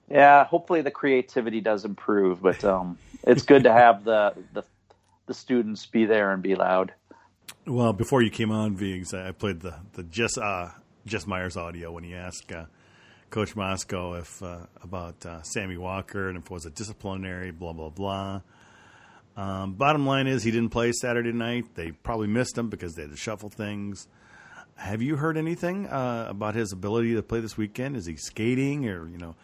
yeah, 0.08 0.44
hopefully 0.44 0.82
the 0.82 0.92
creativity 0.92 1.60
does 1.60 1.84
improve, 1.84 2.40
but 2.40 2.64
um, 2.64 2.96
it's 3.24 3.42
good 3.42 3.64
to 3.64 3.72
have 3.72 4.04
the, 4.04 4.34
the 4.52 4.62
the 5.26 5.34
students 5.34 5.86
be 5.86 6.04
there 6.04 6.32
and 6.32 6.42
be 6.42 6.56
loud. 6.56 6.92
Well, 7.66 7.92
before 7.92 8.22
you 8.22 8.30
came 8.30 8.50
on, 8.50 8.76
Viggs, 8.76 9.14
I 9.14 9.32
played 9.32 9.60
the 9.60 9.74
the 9.94 10.02
just 10.02 10.38
uh, 10.38 10.68
Jess 11.06 11.26
Myers 11.26 11.56
audio 11.56 11.92
when 11.92 12.04
he 12.04 12.14
asked 12.14 12.52
uh, 12.52 12.66
Coach 13.30 13.54
Motzko 13.54 14.20
if 14.20 14.42
uh, 14.42 14.58
about 14.82 15.24
uh, 15.26 15.42
Sammy 15.42 15.76
Walker 15.76 16.28
and 16.28 16.38
if 16.38 16.44
it 16.44 16.50
was 16.50 16.66
a 16.66 16.70
disciplinary, 16.70 17.50
blah 17.50 17.72
blah 17.72 17.88
blah. 17.88 18.40
Um, 19.36 19.72
bottom 19.72 20.06
line 20.06 20.26
is 20.26 20.42
he 20.42 20.50
didn't 20.50 20.70
play 20.70 20.92
Saturday 20.92 21.32
night. 21.32 21.74
They 21.74 21.92
probably 21.92 22.28
missed 22.28 22.56
him 22.56 22.68
because 22.68 22.94
they 22.94 23.02
had 23.02 23.10
to 23.10 23.16
shuffle 23.16 23.48
things. 23.48 24.06
have 24.76 25.00
you 25.00 25.16
heard 25.16 25.38
anything 25.38 25.86
uh, 25.86 26.26
about 26.28 26.54
his 26.54 26.72
ability 26.72 27.14
to 27.14 27.22
play 27.22 27.40
this 27.40 27.56
weekend? 27.56 27.96
Is 27.96 28.06
he 28.06 28.16
skating, 28.16 28.86
or 28.86 29.08
you 29.08 29.18
know, 29.18 29.34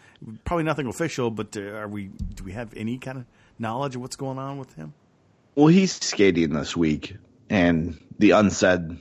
probably 0.45 0.65
nothing 0.65 0.87
official, 0.87 1.31
but 1.31 1.57
uh, 1.57 1.61
are 1.61 1.89
we? 1.89 2.11
Do 2.35 2.45
we 2.45 2.53
have 2.53 2.75
any 2.77 2.99
kind 2.99 3.19
of 3.19 3.25
knowledge 3.59 3.97
of 3.97 4.03
what's 4.03 4.17
going 4.17 4.39
on 4.39 4.59
with 4.59 4.75
him? 4.75 4.93
Well, 5.55 5.69
he's 5.69 5.93
skating 5.93 6.53
this 6.53 6.77
week, 6.77 7.17
and 7.49 7.99
the 8.19 8.33
unsaid 8.33 8.99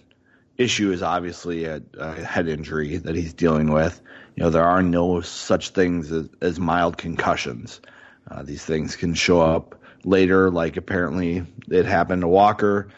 issue 0.58 0.92
is 0.92 1.04
obviously 1.04 1.66
a, 1.66 1.82
a 1.98 2.14
head 2.14 2.48
injury 2.48 2.98
that 2.98 3.16
he's 3.16 3.34
dealing 3.34 3.72
with. 3.72 4.02
You 4.36 4.44
know, 4.44 4.50
there 4.50 4.66
are 4.66 4.84
no 4.84 5.22
such 5.22 5.70
things 5.70 6.12
as, 6.12 6.30
as 6.42 6.60
mild 6.60 6.98
concussions. 6.98 7.82
Uh, 8.30 8.44
these 8.44 8.64
things 8.64 8.96
can 8.96 9.14
show 9.14 9.42
up 9.42 9.76
later, 10.04 10.50
like 10.50 10.78
apparently 10.78 11.44
it 11.70 11.86
happened 11.86 12.22
to 12.22 12.28
Walker, 12.28 12.90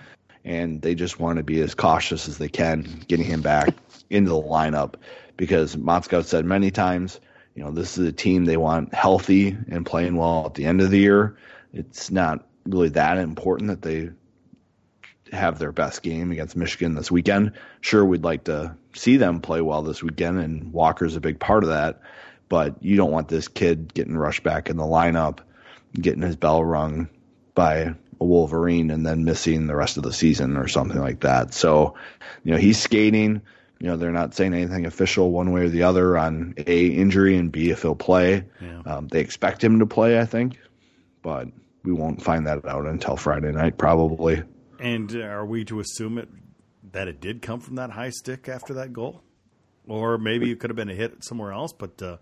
and 0.43 0.81
they 0.81 0.95
just 0.95 1.19
want 1.19 1.37
to 1.37 1.43
be 1.43 1.61
as 1.61 1.75
cautious 1.75 2.27
as 2.27 2.37
they 2.37 2.49
can 2.49 3.03
getting 3.07 3.25
him 3.25 3.41
back 3.41 3.69
into 4.09 4.29
the 4.29 4.41
lineup 4.41 4.95
because 5.37 5.75
Motzko 5.75 6.23
said 6.23 6.45
many 6.45 6.71
times, 6.71 7.19
you 7.55 7.63
know, 7.63 7.71
this 7.71 7.97
is 7.97 8.07
a 8.07 8.11
team 8.11 8.45
they 8.45 8.57
want 8.57 8.93
healthy 8.93 9.57
and 9.69 9.85
playing 9.85 10.15
well 10.15 10.45
at 10.45 10.53
the 10.55 10.65
end 10.65 10.81
of 10.81 10.91
the 10.91 10.99
year. 10.99 11.37
It's 11.73 12.11
not 12.11 12.45
really 12.65 12.89
that 12.89 13.17
important 13.17 13.69
that 13.69 13.81
they 13.81 14.09
have 15.31 15.59
their 15.59 15.71
best 15.71 16.01
game 16.01 16.31
against 16.31 16.55
Michigan 16.55 16.95
this 16.95 17.11
weekend. 17.11 17.53
Sure, 17.81 18.03
we'd 18.03 18.23
like 18.23 18.45
to 18.45 18.75
see 18.93 19.17
them 19.17 19.41
play 19.41 19.61
well 19.61 19.81
this 19.81 20.01
weekend, 20.01 20.39
and 20.39 20.73
Walker's 20.73 21.15
a 21.15 21.21
big 21.21 21.39
part 21.39 21.63
of 21.63 21.69
that. 21.69 22.01
But 22.47 22.83
you 22.83 22.95
don't 22.95 23.11
want 23.11 23.27
this 23.27 23.47
kid 23.47 23.93
getting 23.93 24.17
rushed 24.17 24.43
back 24.43 24.69
in 24.69 24.77
the 24.77 24.83
lineup, 24.83 25.39
getting 25.93 26.23
his 26.23 26.35
bell 26.35 26.63
rung 26.63 27.09
by 27.53 27.75
a 27.75 27.95
Wolverine, 28.25 28.89
and 28.89 29.05
then 29.05 29.23
missing 29.23 29.67
the 29.67 29.75
rest 29.75 29.97
of 29.97 30.03
the 30.03 30.13
season 30.13 30.57
or 30.57 30.67
something 30.67 30.99
like 30.99 31.21
that. 31.21 31.53
So, 31.53 31.95
you 32.43 32.51
know, 32.51 32.57
he's 32.57 32.79
skating. 32.79 33.41
You 33.79 33.87
know, 33.87 33.97
they're 33.97 34.11
not 34.11 34.33
saying 34.33 34.53
anything 34.53 34.85
official 34.85 35.31
one 35.31 35.53
way 35.53 35.61
or 35.61 35.69
the 35.69 35.83
other 35.83 36.17
on 36.17 36.55
A, 36.57 36.87
injury, 36.87 37.37
and 37.37 37.51
B, 37.51 37.69
if 37.69 37.83
he'll 37.83 37.95
play. 37.95 38.43
Yeah. 38.59 38.81
Um, 38.85 39.07
they 39.07 39.21
expect 39.21 39.63
him 39.63 39.79
to 39.79 39.85
play, 39.85 40.19
I 40.19 40.25
think, 40.25 40.59
but 41.21 41.47
we 41.83 41.93
won't 41.93 42.21
find 42.21 42.47
that 42.47 42.65
out 42.65 42.85
until 42.85 43.15
Friday 43.15 43.51
night, 43.51 43.77
probably. 43.77 44.43
And 44.79 45.13
uh, 45.15 45.19
are 45.19 45.45
we 45.45 45.65
to 45.65 45.79
assume 45.79 46.17
it 46.17 46.29
that 46.91 47.07
it 47.07 47.19
did 47.19 47.41
come 47.41 47.59
from 47.59 47.75
that 47.75 47.91
high 47.91 48.09
stick 48.09 48.47
after 48.47 48.73
that 48.75 48.93
goal, 48.93 49.21
or 49.87 50.17
maybe 50.17 50.51
it 50.51 50.59
could 50.59 50.69
have 50.69 50.77
been 50.77 50.89
a 50.89 50.95
hit 50.95 51.23
somewhere 51.23 51.51
else? 51.51 51.73
But 51.73 52.01
uh, 52.01 52.17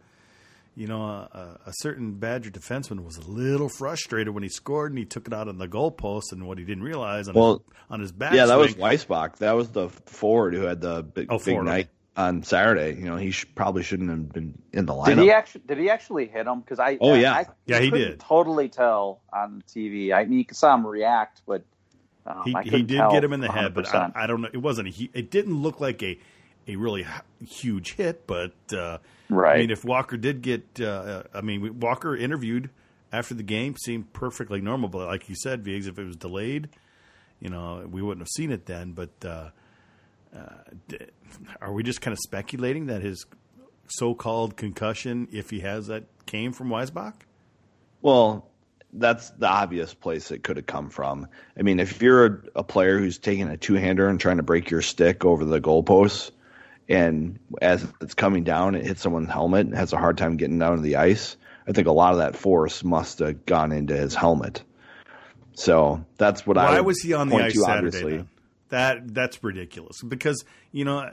you 0.75 0.87
know, 0.87 1.01
a, 1.03 1.59
a 1.65 1.71
certain 1.73 2.13
Badger 2.13 2.51
defenseman 2.51 3.03
was 3.03 3.17
a 3.17 3.27
little 3.29 3.69
frustrated 3.69 4.33
when 4.33 4.43
he 4.43 4.49
scored 4.49 4.91
and 4.91 4.99
he 4.99 5.05
took 5.05 5.27
it 5.27 5.33
out 5.33 5.47
on 5.47 5.57
the 5.57 5.67
goalpost, 5.67 6.31
and 6.31 6.47
what 6.47 6.57
he 6.57 6.63
didn't 6.63 6.83
realize 6.83 7.27
on 7.27 7.35
Well, 7.35 7.53
his, 7.53 7.61
on 7.89 7.99
his 7.99 8.11
back. 8.11 8.33
Yeah, 8.33 8.45
that 8.47 8.57
was 8.57 8.75
Weissbach. 8.75 9.37
That 9.37 9.53
was 9.53 9.69
the 9.69 9.89
forward 9.89 10.53
who 10.53 10.61
had 10.61 10.81
the 10.81 11.03
big, 11.03 11.27
Oh, 11.31 11.37
big 11.37 11.45
forward, 11.45 11.63
night 11.65 11.89
on 12.15 12.43
Saturday. 12.43 12.99
You 12.99 13.05
know, 13.05 13.17
he 13.17 13.31
sh- 13.31 13.45
probably 13.55 13.83
shouldn't 13.83 14.09
have 14.09 14.31
been 14.31 14.61
in 14.73 14.85
the 14.85 14.93
lineup. 14.93 15.05
Did 15.07 15.17
he 15.19 15.31
actually? 15.31 15.61
Did 15.67 15.77
he 15.77 15.89
actually 15.89 16.27
hit 16.27 16.47
him? 16.47 16.61
Because 16.61 16.79
I 16.79 16.97
Oh, 17.01 17.13
yeah. 17.13 17.33
I, 17.33 17.45
Yeah, 17.65 17.79
he 17.79 17.89
did. 17.91 18.19
Totally 18.19 18.69
tell 18.69 19.21
on 19.31 19.63
TV. 19.67 20.13
I 20.13 20.25
mean, 20.25 20.39
you 20.39 20.45
saw 20.51 20.75
him 20.75 20.85
react, 20.85 21.41
but 21.47 21.63
um, 22.27 22.41
he, 22.45 22.69
he 22.69 22.83
did 22.83 23.01
get 23.11 23.23
him 23.23 23.33
in 23.33 23.39
the 23.39 23.51
head, 23.51 23.73
but 23.73 23.93
I, 23.93 24.11
I 24.15 24.27
don't 24.27 24.41
know. 24.41 24.49
It 24.51 24.57
wasn't. 24.57 24.89
A, 24.89 25.09
it 25.13 25.31
didn't 25.31 25.61
look 25.61 25.79
like 25.79 26.03
a 26.03 26.19
a 26.67 26.75
really 26.75 27.07
huge 27.45 27.93
hit, 27.93 28.27
but 28.27 28.53
uh, 28.73 28.97
Right. 29.29 29.55
I 29.55 29.59
mean, 29.59 29.71
if 29.71 29.83
Walker 29.83 30.17
did 30.17 30.41
get, 30.41 30.79
uh, 30.79 31.23
I 31.33 31.41
mean, 31.41 31.79
Walker 31.79 32.15
interviewed 32.15 32.69
after 33.11 33.33
the 33.33 33.43
game 33.43 33.75
seemed 33.77 34.13
perfectly 34.13 34.61
normal, 34.61 34.89
but 34.89 35.07
like 35.07 35.27
you 35.27 35.35
said, 35.35 35.63
Viggs, 35.63 35.87
if 35.87 35.99
it 35.99 36.05
was 36.05 36.15
delayed, 36.15 36.69
you 37.39 37.49
know, 37.49 37.85
we 37.89 38.01
wouldn't 38.01 38.21
have 38.21 38.29
seen 38.35 38.51
it 38.51 38.65
then. 38.65 38.93
But 38.93 39.09
uh, 39.25 39.49
uh, 40.35 40.39
d- 40.87 40.99
are 41.61 41.73
we 41.73 41.83
just 41.83 42.01
kind 42.01 42.13
of 42.13 42.19
speculating 42.19 42.85
that 42.87 43.01
his 43.01 43.25
so-called 43.87 44.55
concussion, 44.55 45.27
if 45.31 45.49
he 45.49 45.59
has 45.59 45.87
that, 45.87 46.05
came 46.25 46.53
from 46.53 46.69
Weissbach? 46.69 47.13
Well, 48.01 48.47
that's 48.99 49.29
the 49.31 49.47
obvious 49.47 49.93
place 49.93 50.31
it 50.31 50.43
could 50.43 50.57
have 50.57 50.65
come 50.65 50.89
from. 50.89 51.27
I 51.57 51.61
mean, 51.61 51.79
if 51.79 52.01
you're 52.01 52.25
a, 52.25 52.39
a 52.57 52.63
player 52.63 52.97
who's 52.97 53.17
taking 53.17 53.47
a 53.47 53.57
two 53.57 53.75
hander 53.75 54.07
and 54.07 54.19
trying 54.19 54.37
to 54.37 54.43
break 54.43 54.69
your 54.69 54.81
stick 54.81 55.25
over 55.25 55.45
the 55.45 55.61
goalposts, 55.61 56.31
and 56.89 57.39
as 57.61 57.85
it's 58.01 58.13
coming 58.13 58.43
down, 58.43 58.75
it 58.75 58.85
hits 58.85 59.01
someone's 59.01 59.29
helmet 59.29 59.67
and 59.67 59.75
has 59.75 59.93
a 59.93 59.97
hard 59.97 60.17
time 60.17 60.37
getting 60.37 60.59
down 60.59 60.77
to 60.77 60.81
the 60.81 60.95
ice, 60.95 61.35
I 61.67 61.73
think 61.73 61.87
a 61.87 61.91
lot 61.91 62.13
of 62.13 62.19
that 62.19 62.35
force 62.35 62.83
must 62.83 63.19
have 63.19 63.45
gone 63.45 63.71
into 63.71 63.95
his 63.95 64.15
helmet. 64.15 64.63
So 65.53 66.05
that's 66.17 66.45
what 66.45 66.57
I. 66.57 66.71
Why 66.71 66.81
was 66.81 67.01
he 67.01 67.13
on 67.13 67.29
the 67.29 67.37
ice 67.37 67.53
to, 67.53 67.59
Saturday? 67.59 67.87
obviously. 67.87 68.17
Then? 68.17 68.29
That 68.69 69.13
that's 69.13 69.43
ridiculous 69.43 70.01
because 70.03 70.43
you 70.71 70.85
know 70.85 71.09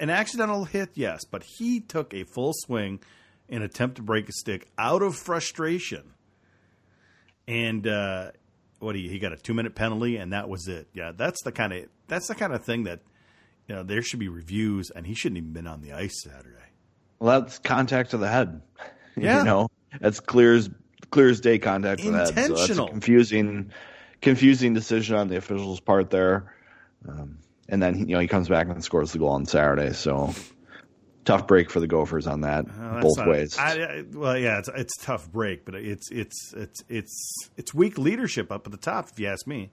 an 0.00 0.10
accidental 0.10 0.64
hit, 0.64 0.90
yes, 0.94 1.24
but 1.24 1.42
he 1.42 1.80
took 1.80 2.14
a 2.14 2.24
full 2.24 2.52
swing 2.54 3.00
in 3.48 3.62
attempt 3.62 3.96
to 3.96 4.02
break 4.02 4.28
a 4.28 4.32
stick 4.32 4.68
out 4.78 5.02
of 5.02 5.16
frustration, 5.16 6.12
and 7.48 7.86
uh, 7.86 8.30
what 8.78 8.94
he 8.94 9.08
he 9.08 9.18
got 9.18 9.32
a 9.32 9.36
two 9.36 9.54
minute 9.54 9.74
penalty, 9.74 10.16
and 10.16 10.32
that 10.32 10.48
was 10.48 10.68
it. 10.68 10.88
Yeah, 10.92 11.12
that's 11.14 11.42
the 11.42 11.52
kind 11.52 11.72
of 11.72 11.86
that's 12.08 12.28
the 12.28 12.34
kind 12.34 12.52
of 12.52 12.64
thing 12.64 12.84
that 12.84 13.00
you 13.68 13.74
know 13.74 13.82
there 13.82 14.02
should 14.02 14.20
be 14.20 14.28
reviews, 14.28 14.90
and 14.90 15.06
he 15.06 15.14
shouldn't 15.14 15.38
even 15.38 15.52
been 15.52 15.66
on 15.66 15.80
the 15.80 15.92
ice 15.92 16.22
Saturday. 16.22 16.56
Well, 17.18 17.40
that's 17.40 17.58
contact 17.58 18.10
to 18.10 18.18
the 18.18 18.28
head. 18.28 18.62
Yeah. 19.18 19.38
You 19.38 19.44
know, 19.44 19.68
that's 19.98 20.20
clear 20.20 20.52
as 20.52 20.68
clear 21.10 21.30
as 21.30 21.40
day 21.40 21.58
contact 21.58 22.02
to 22.02 22.10
the 22.10 22.18
head. 22.18 22.48
So 22.48 22.54
that's 22.54 22.78
a 22.78 22.84
confusing, 22.84 23.72
confusing 24.20 24.74
decision 24.74 25.16
on 25.16 25.28
the 25.28 25.38
official's 25.38 25.80
part 25.80 26.10
there. 26.10 26.54
Um, 27.08 27.38
and 27.66 27.82
then 27.82 28.00
you 28.00 28.14
know 28.14 28.20
he 28.20 28.28
comes 28.28 28.50
back 28.50 28.68
and 28.68 28.84
scores 28.84 29.12
the 29.12 29.18
goal 29.18 29.30
on 29.30 29.46
Saturday. 29.46 29.94
So 29.94 30.34
tough 31.26 31.46
break 31.46 31.68
for 31.70 31.80
the 31.80 31.86
Gophers 31.86 32.26
on 32.26 32.40
that 32.40 32.64
Uh, 32.70 33.00
both 33.02 33.18
not- 33.18 33.28
ways. 33.28 33.58
I, 33.58 33.72
I, 33.82 34.04
well, 34.12 34.38
yeah, 34.38 34.58
it's 34.58 34.70
it's 34.74 35.02
a 35.02 35.04
tough 35.04 35.30
break, 35.30 35.64
but 35.66 35.74
it's 35.74 36.10
it's 36.10 36.54
it's 36.56 36.82
it's 36.88 37.48
it's 37.58 37.74
weak 37.74 37.98
leadership 37.98 38.50
up 38.50 38.64
at 38.66 38.72
the 38.72 38.78
top, 38.78 39.08
if 39.12 39.20
you 39.20 39.26
ask 39.28 39.46
me. 39.46 39.70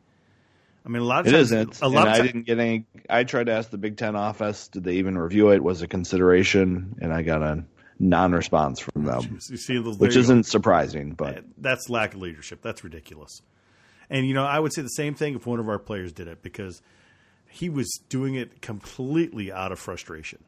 I 0.85 0.89
mean, 0.89 1.01
a 1.01 1.05
lot 1.05 1.21
of 1.21 1.27
it 1.27 1.31
times, 1.31 1.51
isn't. 1.53 1.81
a 1.81 1.85
And 1.85 1.93
lot 1.93 2.07
of 2.09 2.13
I 2.15 2.21
didn't 2.21 2.41
get 2.43 2.59
any. 2.59 2.85
I 3.09 3.23
tried 3.23 3.45
to 3.45 3.53
ask 3.53 3.69
the 3.69 3.77
Big 3.77 3.95
Ten 3.95 4.17
office, 4.17 4.67
did 4.67 4.83
they 4.83 4.95
even 4.95 5.17
review 5.17 5.51
it? 5.51 5.63
Was 5.63 5.81
a 5.81 5.87
consideration, 5.87 6.95
and 7.01 7.13
I 7.13 7.21
got 7.21 7.41
a 7.41 7.63
non-response 7.99 8.79
from 8.81 9.05
them, 9.05 9.39
You 9.49 9.55
see, 9.57 9.79
which 9.79 9.97
there 9.97 10.09
you 10.09 10.13
go. 10.15 10.19
isn't 10.19 10.43
surprising. 10.45 11.13
But 11.13 11.45
that's 11.57 11.89
lack 11.89 12.15
of 12.15 12.19
leadership. 12.21 12.61
That's 12.61 12.83
ridiculous. 12.83 13.41
And 14.09 14.27
you 14.27 14.33
know, 14.33 14.43
I 14.43 14.59
would 14.59 14.73
say 14.73 14.81
the 14.81 14.89
same 14.89 15.13
thing 15.15 15.35
if 15.35 15.45
one 15.47 15.59
of 15.61 15.69
our 15.69 15.79
players 15.79 16.11
did 16.11 16.27
it 16.27 16.43
because 16.43 16.81
he 17.47 17.69
was 17.69 17.89
doing 18.09 18.35
it 18.35 18.61
completely 18.61 19.53
out 19.53 19.71
of 19.71 19.79
frustration. 19.79 20.43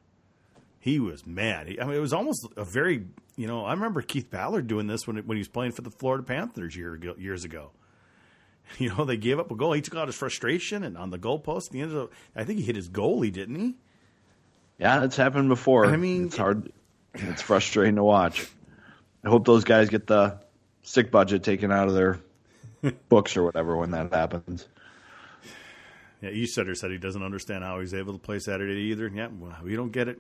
He 0.86 1.00
was 1.00 1.26
mad. 1.26 1.68
He, 1.68 1.82
I 1.82 1.86
mean, 1.86 1.96
it 1.96 2.00
was 2.00 2.14
almost 2.14 2.48
a 2.56 2.64
very 2.64 3.08
you 3.36 3.48
know. 3.48 3.66
I 3.66 3.74
remember 3.74 4.04
Keith 4.04 4.30
Ballard 4.30 4.68
doing 4.68 4.86
this 4.86 5.08
when 5.08 5.18
when 5.26 5.36
he 5.36 5.40
was 5.40 5.48
playing 5.48 5.72
for 5.72 5.82
the 5.82 5.90
Florida 5.90 6.24
Panthers 6.24 6.76
year 6.76 6.94
ago, 6.94 7.16
years 7.18 7.44
ago. 7.44 7.72
You 8.80 8.90
know, 8.90 9.04
they 9.06 9.18
gave 9.18 9.38
up 9.40 9.50
a 9.52 9.56
goal. 9.56 9.74
He 9.74 9.82
took 9.82 9.96
out 9.96 10.08
his 10.08 10.16
frustration 10.16 10.84
and 10.84 10.96
on 10.98 11.10
the 11.12 11.20
goalpost. 11.20 11.72
He 11.72 11.82
ended 11.82 11.98
up, 11.98 12.12
I 12.36 12.44
think 12.44 12.58
he 12.60 12.66
hit 12.66 12.76
his 12.76 12.90
goalie, 12.90 13.32
didn't 13.32 13.56
he? 13.60 13.76
Yeah, 14.80 15.04
it's 15.04 15.16
happened 15.16 15.50
before. 15.50 15.86
I 15.86 15.98
mean- 15.98 16.26
it's 16.26 16.38
hard. 16.38 16.72
It's 17.14 17.44
frustrating 17.44 17.96
to 17.98 18.04
watch. 18.04 18.48
I 19.24 19.30
hope 19.30 19.46
those 19.46 19.64
guys 19.66 19.90
get 19.90 20.08
the 20.08 20.40
sick 20.82 21.12
budget 21.12 21.44
taken 21.44 21.72
out 21.72 21.88
of 21.88 21.94
their 21.94 22.20
books 23.10 23.38
or 23.38 23.44
whatever 23.44 23.78
when 23.78 23.92
that 23.92 24.12
happens. 24.12 24.68
Yeah, 26.22 26.32
Eastetter 26.32 26.76
said 26.76 26.90
he 26.90 26.98
doesn't 26.98 27.24
understand 27.24 27.64
how 27.64 27.80
he's 27.82 27.94
able 27.94 28.14
to 28.14 28.20
play 28.20 28.40
Saturday 28.40 28.82
either. 28.92 29.08
Yeah, 29.14 29.28
well, 29.32 29.56
we 29.64 29.76
don't 29.76 29.92
get 29.92 30.08
it. 30.08 30.20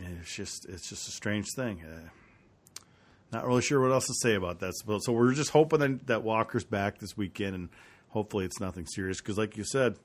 It's 0.00 0.34
just 0.34 0.66
it's 0.68 0.88
just 0.88 1.08
a 1.08 1.12
strange 1.12 1.46
thing. 1.56 1.82
Uh, 1.82 2.08
not 3.32 3.46
really 3.46 3.62
sure 3.62 3.80
what 3.80 3.92
else 3.92 4.06
to 4.06 4.14
say 4.14 4.34
about 4.34 4.60
that. 4.60 4.74
So, 5.00 5.12
we're 5.12 5.34
just 5.34 5.50
hoping 5.50 5.80
that, 5.80 6.06
that 6.06 6.22
Walker's 6.22 6.64
back 6.64 6.98
this 6.98 7.16
weekend, 7.16 7.54
and 7.54 7.68
hopefully 8.10 8.44
it's 8.44 8.60
nothing 8.60 8.86
serious. 8.86 9.20
Because, 9.20 9.38
like 9.38 9.56
you 9.56 9.64
said, 9.64 9.96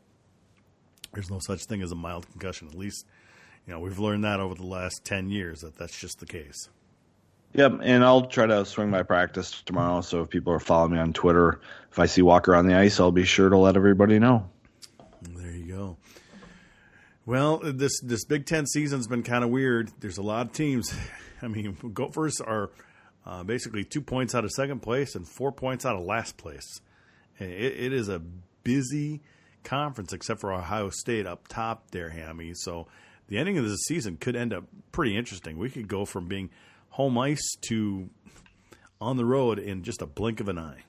there's 1.13 1.29
no 1.29 1.39
such 1.39 1.65
thing 1.65 1.81
as 1.81 1.91
a 1.91 1.95
mild 1.95 2.27
concussion. 2.31 2.67
At 2.67 2.75
least, 2.75 3.05
you 3.67 3.73
know, 3.73 3.79
we've 3.79 3.99
learned 3.99 4.23
that 4.23 4.39
over 4.39 4.55
the 4.55 4.65
last 4.65 5.01
ten 5.05 5.29
years 5.29 5.61
that 5.61 5.77
that's 5.77 5.99
just 5.99 6.19
the 6.19 6.25
case. 6.25 6.69
Yep, 7.53 7.79
and 7.81 8.03
I'll 8.03 8.27
try 8.27 8.45
to 8.45 8.63
swing 8.63 8.91
my 8.91 9.01
practice 9.01 9.63
tomorrow. 9.63 10.01
So 10.01 10.21
if 10.21 10.29
people 10.29 10.53
are 10.53 10.59
following 10.59 10.93
me 10.93 10.99
on 10.99 11.13
Twitter, 11.13 11.61
if 11.91 11.97
I 11.97 12.05
see 12.05 12.21
Walker 12.21 12.55
on 12.55 12.67
the 12.67 12.75
ice, 12.75 12.99
I'll 12.99 13.11
be 13.11 13.25
sure 13.25 13.49
to 13.49 13.57
let 13.57 13.75
everybody 13.75 14.19
know. 14.19 14.47
There 15.21 15.51
you 15.51 15.73
go. 15.73 15.97
Well, 17.29 17.59
this 17.63 18.01
this 18.01 18.25
Big 18.25 18.47
Ten 18.47 18.65
season's 18.65 19.05
been 19.05 19.21
kind 19.21 19.43
of 19.43 19.51
weird. 19.51 19.91
There's 19.99 20.17
a 20.17 20.23
lot 20.23 20.47
of 20.47 20.51
teams. 20.51 20.91
I 21.43 21.47
mean, 21.47 21.77
Gophers 21.93 22.41
are 22.41 22.71
uh, 23.23 23.43
basically 23.43 23.83
two 23.83 24.01
points 24.01 24.33
out 24.33 24.45
of 24.45 24.49
second 24.49 24.79
place 24.79 25.13
and 25.13 25.27
four 25.27 25.51
points 25.51 25.85
out 25.85 25.95
of 25.95 26.03
last 26.03 26.37
place. 26.37 26.81
It, 27.37 27.45
it 27.45 27.93
is 27.93 28.09
a 28.09 28.17
busy 28.17 29.21
conference, 29.63 30.11
except 30.11 30.41
for 30.41 30.51
Ohio 30.51 30.89
State 30.89 31.27
up 31.27 31.47
top 31.47 31.91
there, 31.91 32.09
Hammy. 32.09 32.53
So 32.55 32.87
the 33.27 33.37
ending 33.37 33.59
of 33.59 33.63
the 33.63 33.75
season 33.75 34.17
could 34.17 34.35
end 34.35 34.51
up 34.51 34.63
pretty 34.91 35.15
interesting. 35.15 35.59
We 35.59 35.69
could 35.69 35.87
go 35.87 36.05
from 36.05 36.27
being 36.27 36.49
home 36.89 37.15
ice 37.19 37.47
to 37.67 38.09
on 38.99 39.17
the 39.17 39.25
road 39.25 39.59
in 39.59 39.83
just 39.83 40.01
a 40.01 40.07
blink 40.07 40.39
of 40.39 40.49
an 40.49 40.57
eye. 40.57 40.81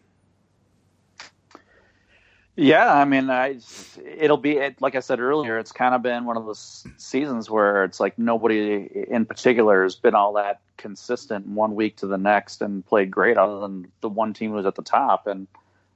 Yeah, 2.61 2.93
I 2.93 3.07
mean, 3.07 3.31
I, 3.31 3.57
it'll 4.05 4.37
be 4.37 4.59
it, 4.59 4.83
like 4.83 4.95
I 4.95 5.01
said 5.01 5.19
earlier. 5.19 5.59
It's 5.59 5.73
kind 5.73 5.95
of 5.95 6.03
been 6.03 6.27
one 6.27 6.37
of 6.37 6.45
those 6.45 6.87
seasons 6.99 7.49
where 7.49 7.85
it's 7.85 8.01
like 8.01 8.19
nobody 8.19 9.07
in 9.09 9.25
particular 9.25 9.83
has 9.83 9.97
been 9.97 10.15
all 10.15 10.35
that 10.35 10.61
consistent 10.77 11.47
one 11.47 11.75
week 11.75 11.97
to 11.99 12.07
the 12.07 12.19
next 12.19 12.61
and 12.61 12.85
played 12.85 13.11
great, 13.11 13.39
other 13.39 13.61
than 13.61 13.91
the 14.03 14.11
one 14.11 14.35
team 14.35 14.53
was 14.53 14.67
at 14.67 14.75
the 14.75 14.83
top, 14.83 15.27
and 15.27 15.47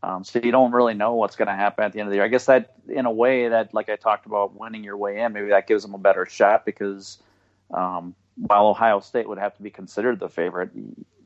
um, 0.03 0.24
so 0.24 0.40
you 0.42 0.53
don't 0.53 0.72
really 0.72 0.94
know 0.94 1.16
what's 1.16 1.37
going 1.37 1.48
to 1.48 1.55
happen 1.55 1.85
at 1.85 1.92
the 1.92 2.00
end 2.00 2.09
of 2.09 2.12
the 2.12 2.16
year. 2.16 2.24
I 2.24 2.29
guess 2.29 2.46
that, 2.46 2.72
in 2.88 3.05
a 3.05 3.12
way, 3.12 3.48
that 3.48 3.74
like 3.74 3.90
I 3.90 3.96
talked 3.96 4.24
about 4.24 4.59
winning 4.59 4.85
your 4.85 4.96
way 4.96 5.20
in, 5.20 5.35
maybe 5.35 5.48
that 5.48 5.66
gives 5.66 5.83
them 5.85 5.92
a 5.94 5.98
better 5.98 6.24
shot 6.24 6.64
because 6.64 7.18
um, 7.74 8.14
while 8.37 8.68
Ohio 8.68 9.00
State 9.00 9.29
would 9.29 9.38
have 9.38 9.55
to 9.59 9.62
be 9.62 9.70
considered 9.70 10.18
the 10.18 10.31
favorite, 10.31 10.70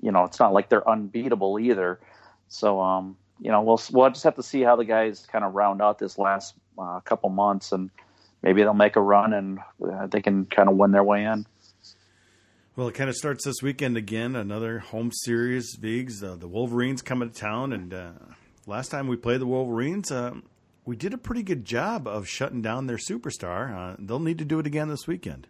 you 0.03 0.11
know, 0.11 0.24
it's 0.24 0.40
not 0.40 0.53
like 0.53 0.68
they're 0.68 0.88
unbeatable 0.88 1.61
either. 1.61 2.01
So. 2.48 2.81
um 2.81 3.16
you 3.40 3.51
know, 3.51 3.62
we'll 3.62 3.81
we'll 3.92 4.11
just 4.11 4.24
have 4.24 4.37
to 4.37 4.42
see 4.42 4.62
how 4.62 4.77
the 4.77 4.85
guys 4.85 5.27
kind 5.31 5.44
of 5.44 5.55
round 5.55 5.81
out 5.81 5.98
this 5.98 6.18
last 6.18 6.55
uh, 6.79 7.01
couple 7.01 7.31
months, 7.31 7.72
and 7.72 7.90
maybe 8.42 8.62
they'll 8.62 8.74
make 8.74 8.96
a 8.96 9.01
run 9.01 9.33
and 9.33 9.59
uh, 9.85 10.07
they 10.07 10.20
can 10.20 10.46
kind 10.46 10.68
of 10.68 10.77
win 10.77 10.92
their 10.92 11.05
way 11.05 11.24
in. 11.24 11.46
Well, 12.77 12.88
it 12.88 12.94
kind 12.94 13.11
of 13.11 13.16
starts 13.16 13.44
this 13.44 13.61
weekend 13.61 13.96
again. 13.96 14.37
Another 14.37 14.79
home 14.79 15.11
series. 15.12 15.77
Viggs, 15.81 16.22
uh, 16.22 16.37
the 16.37 16.46
Wolverines 16.46 17.03
coming 17.03 17.29
to 17.31 17.35
town, 17.35 17.72
and 17.72 17.92
uh, 17.92 18.12
last 18.66 18.90
time 18.90 19.09
we 19.09 19.16
played 19.16 19.40
the 19.40 19.46
Wolverines, 19.46 20.12
uh, 20.12 20.35
we 20.85 20.96
did 20.96 21.12
a 21.12 21.18
pretty 21.18 21.42
good 21.42 21.64
job 21.64 22.07
of 22.07 22.29
shutting 22.29 22.62
down 22.62 22.87
their 22.87 22.96
superstar. 22.96 23.74
Uh, 23.77 23.96
they'll 23.98 24.20
need 24.20 24.38
to 24.38 24.44
do 24.44 24.59
it 24.59 24.66
again 24.66 24.88
this 24.88 25.07
weekend. 25.07 25.48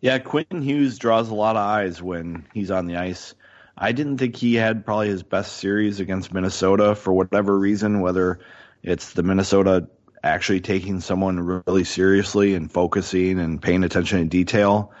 Yeah, 0.00 0.18
Quinn 0.18 0.62
Hughes 0.62 0.98
draws 0.98 1.28
a 1.28 1.34
lot 1.34 1.56
of 1.56 1.62
eyes 1.62 2.02
when 2.02 2.46
he's 2.52 2.70
on 2.70 2.86
the 2.86 2.96
ice. 2.96 3.34
I 3.76 3.92
didn't 3.92 4.18
think 4.18 4.36
he 4.36 4.54
had 4.54 4.84
probably 4.84 5.08
his 5.08 5.22
best 5.22 5.56
series 5.56 6.00
against 6.00 6.32
Minnesota 6.32 6.94
for 6.94 7.12
whatever 7.12 7.58
reason, 7.58 8.00
whether 8.00 8.38
it's 8.82 9.14
the 9.14 9.22
Minnesota 9.22 9.88
actually 10.22 10.60
taking 10.60 11.00
someone 11.00 11.62
really 11.66 11.84
seriously 11.84 12.54
and 12.54 12.70
focusing 12.70 13.38
and 13.38 13.60
paying 13.60 13.84
attention 13.84 14.20
to 14.20 14.24
detail, 14.24 14.92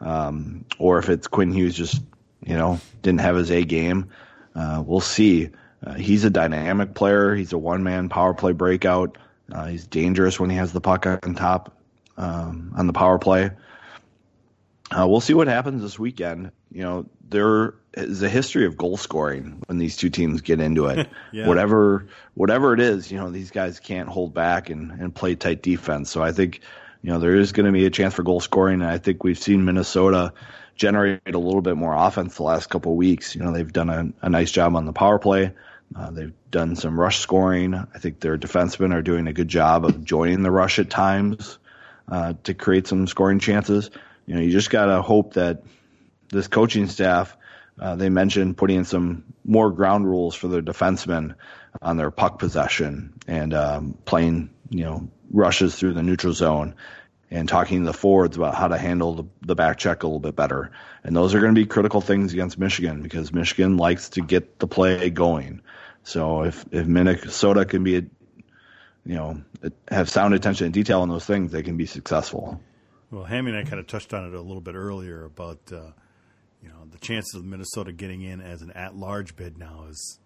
um, 0.00 0.64
or 0.78 0.98
if 0.98 1.08
it's 1.08 1.26
Quinn 1.26 1.52
Hughes 1.52 1.74
just, 1.74 2.02
you 2.46 2.56
know, 2.56 2.80
didn't 3.02 3.20
have 3.20 3.36
his 3.36 3.50
A 3.50 3.64
game. 3.64 4.08
Uh, 4.54 4.82
we'll 4.84 5.00
see. 5.00 5.50
Uh, 5.84 5.94
he's 5.94 6.24
a 6.24 6.30
dynamic 6.30 6.94
player. 6.94 7.34
He's 7.34 7.52
a 7.52 7.58
one 7.58 7.82
man 7.82 8.08
power 8.08 8.32
play 8.32 8.52
breakout. 8.52 9.18
Uh, 9.52 9.66
he's 9.66 9.86
dangerous 9.86 10.38
when 10.38 10.50
he 10.50 10.56
has 10.56 10.72
the 10.72 10.80
puck 10.80 11.06
on 11.06 11.34
top 11.34 11.76
um, 12.16 12.72
on 12.76 12.86
the 12.86 12.92
power 12.92 13.18
play. 13.18 13.50
Uh, 14.90 15.06
we'll 15.06 15.20
see 15.20 15.34
what 15.34 15.48
happens 15.48 15.82
this 15.82 15.98
weekend. 15.98 16.52
You 16.72 16.82
know, 16.82 17.06
there 17.30 17.74
is 17.94 18.22
a 18.22 18.28
history 18.28 18.66
of 18.66 18.76
goal 18.76 18.96
scoring 18.96 19.62
when 19.66 19.78
these 19.78 19.96
two 19.96 20.10
teams 20.10 20.40
get 20.40 20.60
into 20.60 20.86
it. 20.86 21.08
yeah. 21.32 21.46
Whatever 21.46 22.06
whatever 22.34 22.74
it 22.74 22.80
is, 22.80 23.10
you 23.10 23.18
know, 23.18 23.30
these 23.30 23.50
guys 23.50 23.80
can't 23.80 24.08
hold 24.08 24.34
back 24.34 24.70
and, 24.70 24.90
and 24.92 25.14
play 25.14 25.34
tight 25.34 25.62
defense. 25.62 26.10
So 26.10 26.22
I 26.22 26.32
think, 26.32 26.60
you 27.02 27.10
know, 27.10 27.18
there 27.18 27.34
is 27.34 27.52
going 27.52 27.66
to 27.66 27.72
be 27.72 27.86
a 27.86 27.90
chance 27.90 28.14
for 28.14 28.22
goal 28.22 28.40
scoring. 28.40 28.82
And 28.82 28.90
I 28.90 28.98
think 28.98 29.24
we've 29.24 29.38
seen 29.38 29.64
Minnesota 29.64 30.32
generate 30.74 31.20
a 31.26 31.38
little 31.38 31.62
bit 31.62 31.76
more 31.76 31.94
offense 31.94 32.36
the 32.36 32.42
last 32.42 32.68
couple 32.68 32.92
of 32.92 32.98
weeks. 32.98 33.34
You 33.34 33.42
know, 33.42 33.52
they've 33.52 33.72
done 33.72 33.90
a, 33.90 34.26
a 34.26 34.30
nice 34.30 34.50
job 34.50 34.76
on 34.76 34.84
the 34.84 34.92
power 34.92 35.18
play. 35.18 35.52
Uh, 35.94 36.10
they've 36.10 36.32
done 36.50 36.76
some 36.76 36.98
rush 36.98 37.18
scoring. 37.18 37.74
I 37.74 37.98
think 37.98 38.20
their 38.20 38.38
defensemen 38.38 38.94
are 38.94 39.02
doing 39.02 39.26
a 39.26 39.32
good 39.32 39.48
job 39.48 39.84
of 39.84 40.04
joining 40.04 40.42
the 40.42 40.50
rush 40.50 40.78
at 40.78 40.88
times 40.88 41.58
uh, 42.08 42.34
to 42.44 42.54
create 42.54 42.86
some 42.86 43.06
scoring 43.06 43.40
chances 43.40 43.90
you 44.30 44.36
know, 44.36 44.42
you 44.42 44.52
just 44.52 44.70
got 44.70 44.86
to 44.86 45.02
hope 45.02 45.34
that 45.34 45.64
this 46.30 46.48
coaching 46.48 46.86
staff, 46.86 47.36
uh, 47.78 47.96
they 47.96 48.08
mentioned 48.08 48.56
putting 48.56 48.78
in 48.78 48.84
some 48.84 49.24
more 49.44 49.70
ground 49.70 50.06
rules 50.06 50.34
for 50.34 50.48
their 50.48 50.62
defensemen 50.62 51.34
on 51.80 51.96
their 51.96 52.10
puck 52.10 52.38
possession 52.38 53.14
and 53.26 53.54
um, 53.54 53.98
playing, 54.04 54.50
you 54.68 54.84
know, 54.84 55.08
rushes 55.32 55.76
through 55.76 55.94
the 55.94 56.02
neutral 56.02 56.32
zone 56.32 56.74
and 57.30 57.48
talking 57.48 57.80
to 57.80 57.86
the 57.86 57.92
forwards 57.92 58.36
about 58.36 58.54
how 58.54 58.68
to 58.68 58.76
handle 58.76 59.14
the, 59.14 59.24
the 59.42 59.54
back 59.54 59.78
check 59.78 60.02
a 60.02 60.06
little 60.06 60.20
bit 60.20 60.34
better. 60.34 60.72
And 61.04 61.14
those 61.14 61.34
are 61.34 61.40
going 61.40 61.54
to 61.54 61.60
be 61.60 61.66
critical 61.66 62.00
things 62.00 62.32
against 62.32 62.58
Michigan 62.58 63.02
because 63.02 63.32
Michigan 63.32 63.76
likes 63.76 64.10
to 64.10 64.20
get 64.20 64.58
the 64.58 64.66
play 64.66 65.10
going. 65.10 65.62
So 66.02 66.42
if, 66.42 66.64
if 66.72 66.86
Minnesota 66.86 67.64
can 67.64 67.84
be, 67.84 67.96
a, 67.98 68.02
you 69.06 69.14
know, 69.14 69.42
have 69.88 70.10
sound 70.10 70.34
attention 70.34 70.66
and 70.66 70.74
detail 70.74 71.02
on 71.02 71.08
those 71.08 71.24
things, 71.24 71.52
they 71.52 71.62
can 71.62 71.76
be 71.76 71.86
successful. 71.86 72.60
Well, 73.10 73.24
Hammy 73.24 73.50
and 73.52 73.58
I 73.58 73.62
kind 73.62 73.80
of 73.80 73.86
touched 73.86 74.12
on 74.12 74.26
it 74.26 74.34
a 74.34 74.40
little 74.40 74.60
bit 74.60 74.74
earlier 74.74 75.24
about 75.24 75.58
uh, 75.72 75.90
you 76.62 76.68
know 76.68 76.86
the 76.90 76.98
chances 76.98 77.34
of 77.34 77.44
Minnesota 77.44 77.92
getting 77.92 78.22
in 78.22 78.40
as 78.40 78.62
an 78.62 78.70
at-large 78.72 79.36
bid 79.36 79.58
now 79.58 79.86
is 79.88 80.18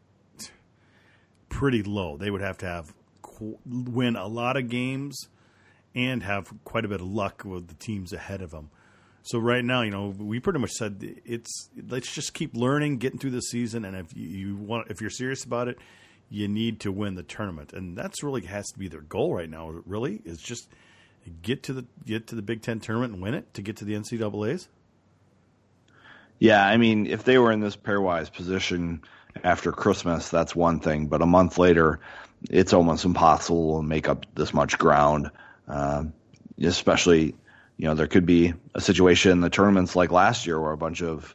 pretty 1.49 1.83
low. 1.83 2.17
They 2.17 2.31
would 2.31 2.41
have 2.41 2.59
to 2.59 2.67
have 2.67 2.95
win 3.67 4.17
a 4.17 4.27
lot 4.27 4.57
of 4.57 4.69
games 4.69 5.29
and 5.95 6.23
have 6.23 6.53
quite 6.65 6.85
a 6.85 6.89
bit 6.89 7.01
of 7.01 7.07
luck 7.07 7.43
with 7.45 7.69
the 7.69 7.75
teams 7.75 8.13
ahead 8.13 8.43
of 8.43 8.51
them. 8.51 8.71
So 9.23 9.39
right 9.39 9.65
now, 9.65 9.83
you 9.83 9.91
know, 9.91 10.15
we 10.19 10.39
pretty 10.39 10.59
much 10.59 10.73
said 10.73 11.21
it's 11.25 11.71
let's 11.89 12.13
just 12.13 12.35
keep 12.35 12.55
learning, 12.55 12.99
getting 12.99 13.19
through 13.19 13.31
the 13.31 13.41
season, 13.41 13.85
and 13.85 13.97
if 13.97 14.15
you 14.15 14.57
want, 14.57 14.91
if 14.91 15.01
you're 15.01 15.09
serious 15.09 15.45
about 15.45 15.69
it, 15.69 15.79
you 16.29 16.47
need 16.47 16.81
to 16.81 16.93
win 16.93 17.15
the 17.15 17.23
tournament, 17.23 17.73
and 17.73 17.97
that's 17.97 18.23
really 18.23 18.43
has 18.43 18.67
to 18.73 18.79
be 18.79 18.89
their 18.89 19.01
goal 19.01 19.35
right 19.35 19.49
now. 19.49 19.71
Really, 19.87 20.21
is 20.27 20.39
just 20.39 20.69
get 21.41 21.63
to 21.65 21.73
the 21.73 21.87
get 22.05 22.27
to 22.29 22.35
the 22.35 22.43
Big 22.43 22.61
Ten 22.61 22.81
tournament 22.81 23.15
and 23.15 23.23
win 23.23 23.33
it 23.33 23.55
to 23.55 23.63
get 23.63 23.79
to 23.79 23.87
the 23.87 23.95
NCAA's? 23.95 24.69
Yeah, 26.45 26.67
I 26.67 26.77
mean, 26.77 27.07
if 27.07 27.25
they 27.25 27.39
were 27.39 27.51
in 27.53 27.61
this 27.61 27.75
pairwise 27.75 28.31
position 28.31 29.01
after 29.43 29.73
Christmas, 29.73 30.29
that's 30.29 30.55
one 30.55 30.79
thing. 30.79 31.07
But 31.07 31.23
a 31.23 31.27
month 31.27 31.57
later, 31.57 32.01
it's 32.51 32.75
almost 32.75 33.07
impossible 33.07 33.79
to 33.79 33.83
make 33.83 34.11
up 34.11 34.27
this 34.35 34.53
much 34.53 34.77
ground. 34.77 35.31
Uh, 35.67 36.05
especially, 36.61 37.35
you 37.79 37.87
know, 37.87 37.95
there 37.95 38.09
could 38.09 38.27
be 38.27 38.53
a 38.75 38.81
situation 38.83 39.33
in 39.33 39.41
the 39.41 39.49
tournaments 39.49 39.97
like 39.97 40.13
last 40.13 40.47
year 40.47 40.61
where 40.61 40.73
a 40.73 40.77
bunch 40.77 41.01
of 41.01 41.35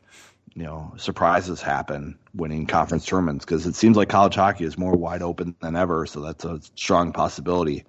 you 0.54 0.62
know 0.62 0.94
surprises 0.98 1.60
happen 1.60 2.20
winning 2.36 2.68
conference 2.68 3.04
tournaments 3.04 3.46
because 3.46 3.66
it 3.66 3.74
seems 3.74 3.98
like 3.98 4.10
college 4.10 4.36
hockey 4.36 4.64
is 4.64 4.78
more 4.78 4.96
wide 4.96 5.24
open 5.24 5.56
than 5.60 5.76
ever. 5.76 6.06
So 6.06 6.22
that's 6.22 6.46
a 6.46 6.62
strong 6.76 7.14
possibility. 7.14 7.84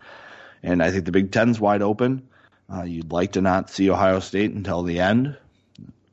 And 0.62 0.82
I 0.82 0.90
think 0.90 1.04
the 1.04 1.12
Big 1.12 1.32
Ten's 1.32 1.60
wide 1.60 1.82
open. 1.82 2.30
Uh, 2.74 2.84
you'd 2.84 3.12
like 3.12 3.32
to 3.32 3.42
not 3.42 3.68
see 3.68 3.90
Ohio 3.90 4.20
State 4.20 4.52
until 4.52 4.82
the 4.82 5.00
end, 5.00 5.36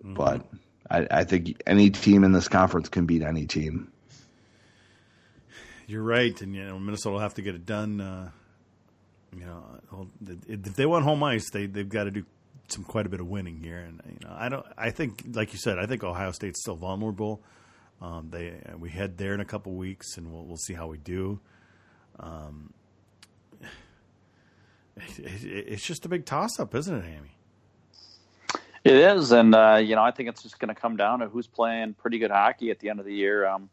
mm-hmm. 0.04 0.14
but 0.14 0.46
I, 0.90 1.08
I, 1.12 1.24
think 1.24 1.62
any 1.66 1.90
team 1.90 2.24
in 2.24 2.32
this 2.32 2.48
conference 2.48 2.90
can 2.90 3.06
beat 3.06 3.22
any 3.22 3.46
team. 3.46 3.92
You're 5.86 6.04
right, 6.04 6.40
and 6.42 6.56
you 6.56 6.66
know 6.66 6.80
Minnesota 6.80 7.14
will 7.14 7.20
have 7.20 7.36
to 7.36 7.42
get 7.42 7.56
it 7.56 7.66
done. 7.66 8.02
Uh, 8.02 8.30
you 9.34 9.46
know, 9.46 10.08
if 10.48 10.76
they 10.76 10.86
want 10.86 11.06
home 11.06 11.24
ice, 11.24 11.50
they 11.50 11.66
they've 11.66 11.88
got 11.88 12.06
to 12.06 12.12
do 12.12 12.26
some 12.68 12.84
quite 12.84 13.06
a 13.06 13.10
bit 13.10 13.20
of 13.20 13.28
winning 13.28 13.60
here. 13.62 13.80
And 13.80 14.02
you 14.06 14.28
know, 14.28 14.36
I 14.38 14.50
don't. 14.50 14.66
I 14.78 14.90
think, 14.92 15.24
like 15.34 15.54
you 15.54 15.60
said, 15.60 15.80
I 15.80 15.86
think 15.86 16.04
Ohio 16.04 16.32
State's 16.32 16.62
still 16.62 16.76
vulnerable. 16.76 17.42
Um, 18.02 18.30
they 18.30 18.60
we 18.78 18.90
head 18.90 19.18
there 19.18 19.34
in 19.34 19.40
a 19.40 19.46
couple 19.46 19.74
weeks, 19.74 20.18
and 20.18 20.32
we'll 20.32 20.46
we'll 20.46 20.58
see 20.58 20.74
how 20.74 20.88
we 20.88 20.98
do. 20.98 21.40
Um, 22.20 22.74
it's 25.18 25.86
just 25.86 26.06
a 26.06 26.10
big 26.10 26.26
toss 26.26 26.60
up, 26.60 26.76
isn't 26.76 26.96
it, 26.96 27.06
Hammy? 27.06 27.37
It 28.84 28.96
is, 28.96 29.32
and 29.32 29.54
uh, 29.54 29.82
you 29.84 29.96
know, 29.96 30.04
I 30.04 30.12
think 30.12 30.30
it's 30.30 30.44
just 30.44 30.60
going 30.60 30.74
to 30.74 30.80
come 30.80 30.98
down 30.98 31.20
to 31.20 31.28
who's 31.28 31.48
playing 31.48 31.94
pretty 31.96 32.20
good 32.20 32.32
hockey 32.32 32.72
at 32.72 32.80
the 32.80 32.90
end 32.90 33.00
of 33.00 33.06
the 33.06 33.14
year. 33.14 33.46
Um, 33.46 33.70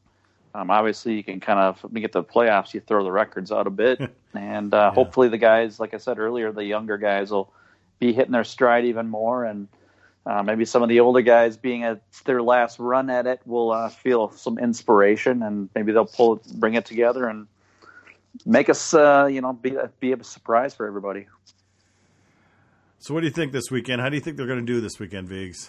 um, 0.55 0.70
obviously, 0.70 1.14
you 1.14 1.24
can 1.24 1.40
kind 1.40 1.59
of 1.59 1.82
when 1.82 1.94
you 1.94 2.00
get 2.00 2.12
the 2.12 2.22
playoffs, 2.22 2.74
you 2.74 2.80
throw 2.80 3.02
the 3.02 3.12
records 3.12 3.50
out 3.50 3.66
a 3.66 3.70
bit, 3.70 4.00
and 4.34 4.72
uh, 4.72 4.76
yeah. 4.76 4.90
hopefully, 4.94 5.28
the 5.28 5.38
guys, 5.38 5.80
like 5.80 5.94
I 5.94 5.98
said 5.98 6.18
earlier, 6.18 6.52
the 6.52 6.64
younger 6.64 6.96
guys 6.96 7.30
will 7.30 7.52
be 7.98 8.12
hitting 8.12 8.32
their 8.32 8.44
stride 8.44 8.84
even 8.84 9.09
more, 9.09 9.44
and 9.44 9.68
uh, 10.26 10.42
maybe 10.42 10.64
some 10.64 10.82
of 10.82 10.88
the 10.88 11.00
older 11.00 11.22
guys, 11.22 11.57
being 11.57 11.84
at 11.84 12.00
their 12.24 12.42
last 12.42 12.78
run 12.78 13.11
at 13.11 13.26
it, 13.26 13.40
will 13.44 13.72
uh, 13.72 13.88
feel 13.88 14.30
some 14.30 14.59
inspiration, 14.59 15.42
and 15.42 15.68
maybe 15.74 15.92
they'll 15.92 16.07
pull, 16.07 16.40
bring 16.55 16.74
it 16.74 16.86
together, 16.86 17.28
and 17.28 17.46
make 18.46 18.68
us, 18.68 18.94
uh, 18.94 19.28
you 19.30 19.40
know, 19.40 19.52
be 19.52 19.76
be 20.00 20.12
a 20.12 20.24
surprise 20.24 20.74
for 20.74 20.86
everybody. 20.86 21.26
So, 23.05 23.12
what 23.12 23.20
do 23.20 23.26
you 23.26 23.32
think 23.34 23.52
this 23.52 23.70
weekend? 23.70 24.00
How 24.00 24.09
do 24.09 24.16
you 24.16 24.22
think 24.22 24.38
they're 24.38 24.46
going 24.46 24.64
to 24.64 24.72
do 24.72 24.80
this 24.80 24.98
weekend, 24.98 25.28
Viggs? 25.28 25.68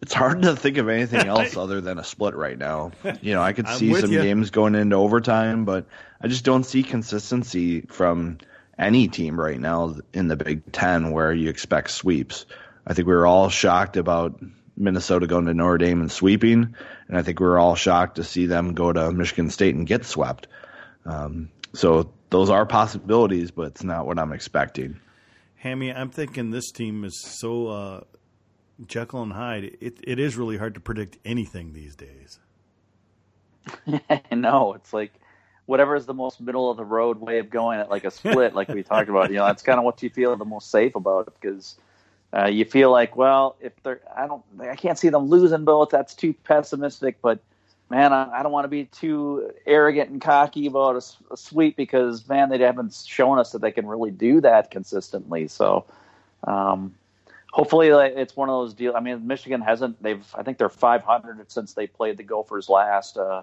It's 0.00 0.14
hard 0.14 0.40
to 0.40 0.56
think 0.56 0.78
of 0.78 0.88
anything 0.88 1.26
else 1.26 1.58
other 1.58 1.82
than 1.82 1.98
a 1.98 2.04
split 2.04 2.34
right 2.34 2.56
now. 2.56 2.92
You 3.20 3.34
know, 3.34 3.42
I 3.42 3.52
could 3.52 3.68
see 3.76 3.92
some 3.92 4.10
you. 4.10 4.22
games 4.22 4.48
going 4.48 4.76
into 4.76 4.96
overtime, 4.96 5.66
but 5.66 5.84
I 6.22 6.28
just 6.28 6.42
don't 6.42 6.64
see 6.64 6.82
consistency 6.82 7.82
from 7.82 8.38
any 8.78 9.08
team 9.08 9.38
right 9.38 9.60
now 9.60 9.96
in 10.14 10.28
the 10.28 10.36
Big 10.36 10.72
Ten 10.72 11.10
where 11.10 11.34
you 11.34 11.50
expect 11.50 11.90
sweeps. 11.90 12.46
I 12.86 12.94
think 12.94 13.06
we 13.06 13.12
were 13.12 13.26
all 13.26 13.50
shocked 13.50 13.98
about 13.98 14.42
Minnesota 14.78 15.26
going 15.26 15.44
to 15.44 15.52
Notre 15.52 15.76
Dame 15.76 16.00
and 16.00 16.10
sweeping, 16.10 16.74
and 17.08 17.18
I 17.18 17.20
think 17.20 17.40
we 17.40 17.46
were 17.46 17.58
all 17.58 17.74
shocked 17.74 18.16
to 18.16 18.24
see 18.24 18.46
them 18.46 18.72
go 18.72 18.90
to 18.90 19.12
Michigan 19.12 19.50
State 19.50 19.74
and 19.74 19.86
get 19.86 20.06
swept. 20.06 20.46
Um, 21.04 21.50
so 21.74 22.10
those 22.30 22.48
are 22.48 22.64
possibilities, 22.64 23.50
but 23.50 23.66
it's 23.66 23.84
not 23.84 24.06
what 24.06 24.18
I'm 24.18 24.32
expecting. 24.32 24.98
Hammy, 25.64 25.90
I'm 25.90 26.10
thinking 26.10 26.50
this 26.50 26.70
team 26.70 27.04
is 27.04 27.18
so 27.18 27.68
uh, 27.68 28.00
Jekyll 28.86 29.22
and 29.22 29.32
Hyde. 29.32 29.78
It 29.80 29.98
it 30.02 30.18
is 30.18 30.36
really 30.36 30.58
hard 30.58 30.74
to 30.74 30.80
predict 30.80 31.16
anything 31.24 31.72
these 31.72 31.96
days. 31.96 32.38
no, 34.30 34.74
it's 34.74 34.92
like 34.92 35.14
whatever 35.64 35.96
is 35.96 36.04
the 36.04 36.12
most 36.12 36.38
middle 36.38 36.70
of 36.70 36.76
the 36.76 36.84
road 36.84 37.18
way 37.18 37.38
of 37.38 37.48
going 37.48 37.80
at 37.80 37.88
like 37.88 38.04
a 38.04 38.10
split, 38.10 38.54
like 38.54 38.68
we 38.68 38.82
talked 38.82 39.08
about. 39.08 39.30
You 39.30 39.36
know, 39.36 39.46
that's 39.46 39.62
kind 39.62 39.78
of 39.78 39.86
what 39.86 40.02
you 40.02 40.10
feel 40.10 40.36
the 40.36 40.44
most 40.44 40.70
safe 40.70 40.96
about 40.96 41.32
because 41.40 41.76
uh, 42.36 42.44
you 42.44 42.66
feel 42.66 42.90
like, 42.90 43.16
well, 43.16 43.56
if 43.58 43.72
they're, 43.82 44.02
I 44.14 44.26
don't, 44.26 44.42
I 44.60 44.76
can't 44.76 44.98
see 44.98 45.08
them 45.08 45.30
losing 45.30 45.64
both. 45.64 45.88
That's 45.88 46.14
too 46.14 46.34
pessimistic. 46.44 47.22
But 47.22 47.38
man, 47.90 48.12
I, 48.12 48.40
I 48.40 48.42
don't 48.42 48.52
want 48.52 48.64
to 48.64 48.68
be 48.68 48.84
too 48.86 49.52
arrogant 49.66 50.10
and 50.10 50.20
cocky 50.20 50.66
about 50.66 50.96
a, 50.96 51.32
a, 51.32 51.36
sweep 51.36 51.76
because 51.76 52.28
man, 52.28 52.48
they 52.48 52.58
haven't 52.58 52.94
shown 53.06 53.38
us 53.38 53.52
that 53.52 53.60
they 53.60 53.72
can 53.72 53.86
really 53.86 54.10
do 54.10 54.40
that 54.40 54.70
consistently. 54.70 55.48
So. 55.48 55.84
Um, 56.46 56.94
hopefully 57.54 57.88
it's 57.88 58.34
one 58.34 58.48
of 58.50 58.54
those 58.54 58.74
deals. 58.74 58.96
I 58.96 59.00
mean, 59.00 59.26
Michigan 59.26 59.60
hasn't. 59.62 60.02
They've. 60.02 60.26
I 60.34 60.42
think 60.42 60.58
they're 60.58 60.68
500 60.68 61.50
since 61.50 61.72
they 61.72 61.86
played 61.86 62.16
the 62.18 62.22
Gophers 62.22 62.68
last. 62.68 63.16
Uh, 63.16 63.42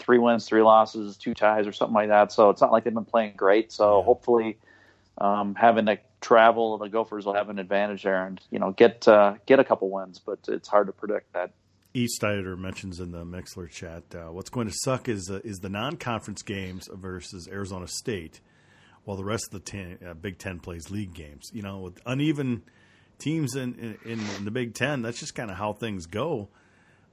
three 0.00 0.18
wins, 0.18 0.46
three 0.46 0.62
losses, 0.62 1.16
two 1.16 1.34
ties, 1.34 1.66
or 1.66 1.72
something 1.72 1.94
like 1.94 2.08
that. 2.08 2.32
So 2.32 2.50
it's 2.50 2.60
not 2.60 2.72
like 2.72 2.84
they've 2.84 2.94
been 2.94 3.04
playing 3.04 3.34
great. 3.36 3.70
So 3.70 3.98
yeah. 3.98 4.04
hopefully, 4.04 4.56
um, 5.18 5.54
having 5.54 5.86
to 5.86 5.98
travel, 6.20 6.78
the 6.78 6.88
Gophers 6.88 7.26
will 7.26 7.34
have 7.34 7.50
an 7.50 7.58
advantage 7.58 8.02
there, 8.02 8.26
and 8.26 8.40
you 8.50 8.58
know 8.58 8.72
get 8.72 9.06
uh, 9.06 9.34
get 9.46 9.60
a 9.60 9.64
couple 9.64 9.90
wins. 9.90 10.18
But 10.18 10.40
it's 10.48 10.68
hard 10.68 10.86
to 10.88 10.92
predict 10.92 11.32
that. 11.34 11.52
East 11.92 12.14
Steiner 12.14 12.56
mentions 12.56 13.00
in 13.00 13.10
the 13.10 13.24
Mixler 13.24 13.68
chat, 13.68 14.04
uh, 14.14 14.32
what's 14.32 14.50
going 14.50 14.68
to 14.68 14.74
suck 14.84 15.08
is 15.08 15.30
uh, 15.30 15.40
is 15.44 15.58
the 15.58 15.68
non-conference 15.68 16.42
games 16.42 16.88
versus 16.92 17.48
Arizona 17.48 17.88
State, 17.88 18.40
while 19.04 19.16
the 19.16 19.24
rest 19.24 19.46
of 19.46 19.52
the 19.52 19.70
ten, 19.70 19.98
uh, 20.06 20.14
Big 20.14 20.38
Ten 20.38 20.60
plays 20.60 20.90
league 20.90 21.14
games. 21.14 21.50
You 21.52 21.62
know, 21.62 21.80
with 21.80 22.00
uneven 22.06 22.62
teams 23.18 23.56
in, 23.56 23.98
in, 24.04 24.20
in 24.36 24.44
the 24.44 24.50
Big 24.50 24.74
Ten, 24.74 25.02
that's 25.02 25.18
just 25.18 25.34
kind 25.34 25.50
of 25.50 25.56
how 25.56 25.72
things 25.72 26.06
go 26.06 26.48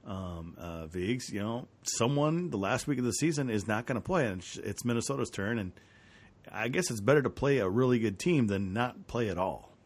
um, 0.08 0.54
uh, 0.58 0.86
Viggs, 0.86 1.30
you 1.30 1.40
know, 1.40 1.68
someone 1.82 2.50
the 2.50 2.56
last 2.56 2.86
week 2.86 2.98
of 2.98 3.04
the 3.04 3.12
season 3.12 3.50
is 3.50 3.68
not 3.68 3.86
going 3.86 3.96
to 3.96 4.00
play, 4.00 4.26
and 4.26 4.42
it's 4.64 4.84
Minnesota's 4.84 5.30
turn. 5.30 5.58
And 5.58 5.72
I 6.50 6.68
guess 6.68 6.90
it's 6.90 7.00
better 7.00 7.22
to 7.22 7.30
play 7.30 7.58
a 7.58 7.68
really 7.68 7.98
good 7.98 8.18
team 8.18 8.46
than 8.46 8.72
not 8.72 9.06
play 9.06 9.28
at 9.28 9.36
all. 9.36 9.76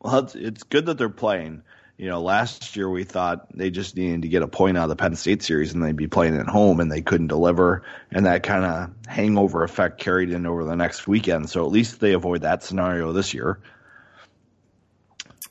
Well, 0.00 0.18
it's, 0.18 0.34
it's 0.34 0.62
good 0.64 0.86
that 0.86 0.98
they're 0.98 1.08
playing. 1.08 1.62
You 1.98 2.08
know, 2.08 2.20
last 2.20 2.76
year 2.76 2.90
we 2.90 3.04
thought 3.04 3.46
they 3.56 3.70
just 3.70 3.96
needed 3.96 4.22
to 4.22 4.28
get 4.28 4.42
a 4.42 4.48
point 4.48 4.76
out 4.76 4.84
of 4.84 4.88
the 4.90 4.96
Penn 4.96 5.16
State 5.16 5.42
series 5.42 5.72
and 5.72 5.82
they'd 5.82 5.96
be 5.96 6.08
playing 6.08 6.36
at 6.36 6.46
home 6.46 6.80
and 6.80 6.92
they 6.92 7.00
couldn't 7.00 7.28
deliver. 7.28 7.84
And 8.10 8.26
that 8.26 8.42
kind 8.42 8.64
of 8.64 8.90
hangover 9.06 9.64
effect 9.64 9.98
carried 9.98 10.30
in 10.30 10.44
over 10.44 10.64
the 10.64 10.76
next 10.76 11.08
weekend. 11.08 11.48
So 11.48 11.64
at 11.64 11.72
least 11.72 11.98
they 12.00 12.12
avoid 12.12 12.42
that 12.42 12.62
scenario 12.62 13.12
this 13.12 13.32
year. 13.32 13.60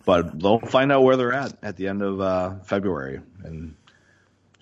But 0.06 0.40
they'll 0.40 0.60
find 0.60 0.92
out 0.92 1.02
where 1.02 1.18
they're 1.18 1.34
at 1.34 1.58
at 1.64 1.78
the 1.78 1.88
end 1.88 2.04
of 2.04 2.22
uh, 2.22 2.60
February, 2.64 3.22
and 3.44 3.76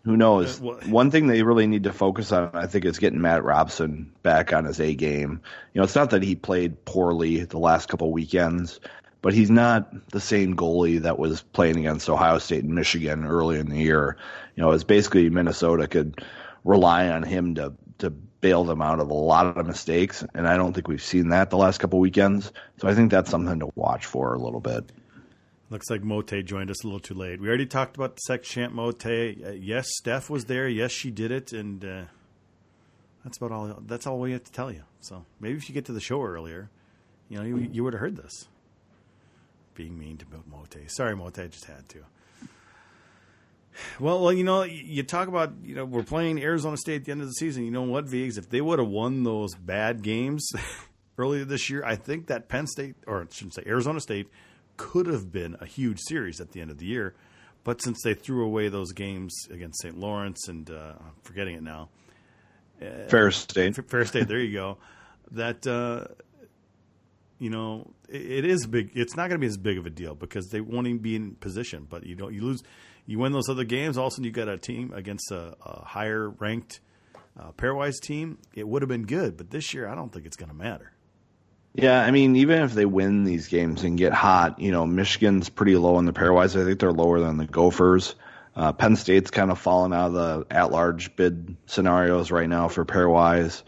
who 0.06 0.16
knows? 0.16 0.60
One 0.60 1.12
thing 1.12 1.28
they 1.28 1.44
really 1.44 1.68
need 1.68 1.84
to 1.84 1.94
focus 1.94 2.32
on, 2.32 2.52
I 2.54 2.68
think, 2.68 2.86
is 2.86 2.98
getting 3.00 3.22
Mat 3.22 3.44
Robson 3.44 4.14
back 4.22 4.54
on 4.54 4.66
his 4.66 4.80
A 4.80 4.96
game. 4.96 5.42
You 5.74 5.80
know, 5.80 5.84
it's 5.84 5.96
not 5.96 6.12
that 6.12 6.24
he 6.24 6.36
played 6.36 6.86
poorly 6.86 7.44
the 7.44 7.60
last 7.60 7.90
couple 7.90 8.12
weekends, 8.12 8.80
but 9.24 9.34
he's 9.34 9.49
not 9.49 10.09
the 10.09 10.19
same 10.19 10.55
goalie 10.55 11.01
that 11.01 11.17
was 11.17 11.41
playing 11.41 11.78
against 11.78 12.09
Ohio 12.09 12.38
State 12.38 12.65
and 12.65 12.76
Michigan 12.76 13.26
early 13.26 13.57
in 13.57 13.69
the 13.69 13.80
year. 13.80 14.17
You 14.55 14.61
know, 14.61 14.71
it's 14.71 14.84
basically 14.84 15.30
Minnesota 15.30 15.88
could 15.88 16.21
rely 16.63 17.07
on 17.07 17.24
him 17.24 17.55
to 17.55 17.74
to 17.99 18.09
bail 18.09 18.65
them 18.65 18.82
out 18.82 18.99
of 18.99 19.09
a 19.09 19.13
lot 19.13 19.57
of 19.57 19.65
mistakes, 19.65 20.26
and 20.36 20.45
I 20.45 20.57
don't 20.57 20.74
think 20.74 20.89
we've 20.89 21.01
seen 21.01 21.30
that 21.30 21.49
the 21.49 21.57
last 21.57 21.78
couple 21.78 21.99
weekends. 21.99 22.51
So 22.78 22.89
I 22.89 22.93
think 22.93 23.11
that's 23.11 23.32
something 23.32 23.59
to 23.61 23.71
watch 23.76 24.05
for 24.05 24.34
a 24.34 24.38
little 24.38 24.59
bit. 24.59 24.91
Looks 25.69 25.89
like 25.89 26.03
Mote 26.03 26.43
joined 26.43 26.69
us 26.69 26.84
a 26.84 26.88
little 26.88 26.99
too 26.99 27.13
late. 27.13 27.39
We 27.39 27.47
already 27.47 27.65
talked 27.65 27.95
about 27.95 28.15
the 28.15 28.19
sex 28.19 28.49
chant 28.49 28.74
Mote. 28.74 29.05
Uh, 29.05 29.51
yes, 29.51 29.88
Steph 29.95 30.30
was 30.30 30.45
there. 30.45 30.67
Yes, 30.67 30.91
she 30.91 31.11
did 31.11 31.32
it, 31.32 31.53
and 31.53 31.86
uh, 31.86 32.03
that's 33.24 33.38
about 33.38 33.53
all. 33.53 33.80
That's 33.88 34.05
all 34.05 34.19
we 34.19 34.34
have 34.34 34.43
to 34.43 34.51
tell 34.51 34.69
you. 34.69 34.84
So 34.99 35.26
maybe 35.39 35.55
if 35.55 35.69
you 35.69 35.74
get 35.74 35.86
to 35.86 35.93
the 35.93 36.01
show 36.01 36.21
earlier, 36.21 36.69
you 37.30 37.38
know, 37.38 37.45
you, 37.45 37.69
you 37.71 37.86
would 37.86 37.93
have 37.93 38.01
heard 38.01 38.17
this. 38.17 38.49
Being 39.76 39.97
mean 39.97 40.17
to 40.17 40.26
Mote. 40.49 40.76
Sorry, 40.88 41.15
Mote. 41.15 41.39
I 41.39 41.47
just 41.47 41.65
had 41.65 41.88
to. 41.89 41.99
Well, 43.99 44.21
well, 44.21 44.34
you 44.34 44.43
know, 44.43 44.63
you 44.63 45.03
talk 45.03 45.28
about 45.28 45.53
you 45.63 45.76
know 45.76 45.86
we're 45.86 46.03
playing 46.03 46.41
Arizona 46.41 46.78
State 46.78 46.97
at 46.97 47.05
the 47.05 47.11
end 47.11 47.21
of 47.21 47.28
the 47.28 47.34
season. 47.34 47.65
You 47.65 47.71
know 47.71 47.84
what, 47.84 48.05
Viggs? 48.05 48.38
If 48.38 48.49
they 48.49 48.61
would 48.61 48.80
have 48.80 48.88
won 48.88 49.24
those 49.24 49.55
bad 49.55 50.03
games 50.03 50.47
earlier 51.17 51.43
this 51.45 51.69
year, 51.69 51.84
I 51.84 51.95
think 51.95 52.28
that 52.28 52.49
Penn 52.49 52.67
State 52.67 52.95
or 53.07 53.21
I 53.21 53.26
shouldn't 53.32 53.55
say 53.55 53.63
Arizona 53.65 53.99
State 53.99 54.28
could 54.78 55.07
have 55.07 55.32
been 55.32 55.55
a 55.59 55.65
huge 55.65 55.99
series 55.99 56.39
at 56.39 56.51
the 56.51 56.61
end 56.61 56.71
of 56.71 56.78
the 56.78 56.86
year. 56.86 57.15
But 57.63 57.82
since 57.82 58.01
they 58.03 58.13
threw 58.13 58.43
away 58.43 58.67
those 58.67 58.91
games 58.91 59.47
against 59.49 59.82
St. 59.82 59.97
Lawrence 59.97 60.47
and 60.49 60.69
uh, 60.69 60.93
I'm 60.99 61.13
forgetting 61.24 61.55
it 61.55 61.63
now, 61.63 61.89
uh, 62.82 63.07
Fair 63.07 63.32
State, 63.32 63.89
Fair 63.89 64.05
State, 64.05 64.28
there 64.28 64.39
you 64.39 64.51
go. 64.53 64.78
That 65.32 65.65
uh, 65.65 66.13
you 67.40 67.50
know, 67.50 67.92
it, 68.08 68.22
it 68.22 68.46
is 68.46 68.66
big. 68.66 68.92
It's 68.96 69.16
not 69.16 69.30
going 69.30 69.40
to 69.40 69.46
be 69.46 69.48
as 69.48 69.58
big 69.58 69.78
of 69.78 69.86
a 69.86 69.90
deal 69.90 70.16
because 70.16 70.50
they 70.50 70.62
won't 70.62 70.88
even 70.88 71.00
be 71.00 71.16
in 71.16 71.36
position. 71.36 71.88
But 71.90 72.06
you 72.06 72.16
don't, 72.16 72.34
you 72.34 72.42
lose, 72.42 72.64
you 73.06 73.20
win 73.20 73.32
those 73.32 73.50
other 73.50 73.64
games. 73.64 73.98
All 73.98 74.08
of 74.08 74.12
a 74.12 74.16
sudden, 74.16 74.26
you 74.26 74.32
got 74.32 74.48
a 74.48 74.58
team 74.58 74.94
against 74.94 75.32
a, 75.32 75.56
a 75.66 75.86
higher 75.86 76.30
ranked 76.30 76.80
uh, 77.40 77.52
pairwise 77.54 78.00
team. 78.00 78.38
It 78.54 78.68
would 78.68 78.82
have 78.82 78.90
been 78.90 79.06
good, 79.06 79.38
but 79.38 79.50
this 79.50 79.74
year, 79.74 79.88
I 79.88 79.96
don't 79.96 80.12
think 80.12 80.26
it's 80.26 80.38
going 80.38 80.50
to 80.50 80.56
matter. 80.56 80.94
Yeah, 81.76 82.04
I 82.04 82.12
mean, 82.12 82.36
even 82.36 82.62
if 82.62 82.74
they 82.74 82.86
win 82.86 83.24
these 83.24 83.48
games 83.48 83.84
and 83.84 83.98
get 83.98 84.14
hot, 84.14 84.60
you 84.60 84.72
know, 84.72 84.86
Michigan's 84.86 85.50
pretty 85.50 85.76
low 85.76 85.98
in 85.98 86.06
the 86.06 86.14
pairwise. 86.14 86.60
I 86.60 86.64
think 86.64 86.80
they're 86.80 86.92
lower 86.92 87.20
than 87.20 87.38
the 87.38 87.48
Gophers. 87.48 88.14
Uh, 88.56 88.72
Penn 88.74 88.96
State's 88.96 89.32
kind 89.32 89.50
of 89.50 89.58
fallen 89.58 89.92
out 89.92 90.08
of 90.08 90.14
the 90.14 90.46
at-large 90.56 91.16
bid 91.16 91.58
scenarios 91.66 92.30
right 92.30 92.48
now 92.48 92.68
for 92.68 92.86
pairwise. 92.86 93.64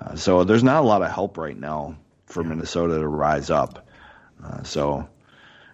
Uh, 0.00 0.16
so 0.16 0.44
there's 0.44 0.64
not 0.64 0.82
a 0.82 0.86
lot 0.86 1.02
of 1.02 1.10
help 1.10 1.36
right 1.36 1.58
now 1.58 1.98
for 2.30 2.44
Minnesota 2.44 2.98
to 2.98 3.08
rise 3.08 3.50
up. 3.50 3.86
Uh, 4.42 4.62
so 4.62 5.08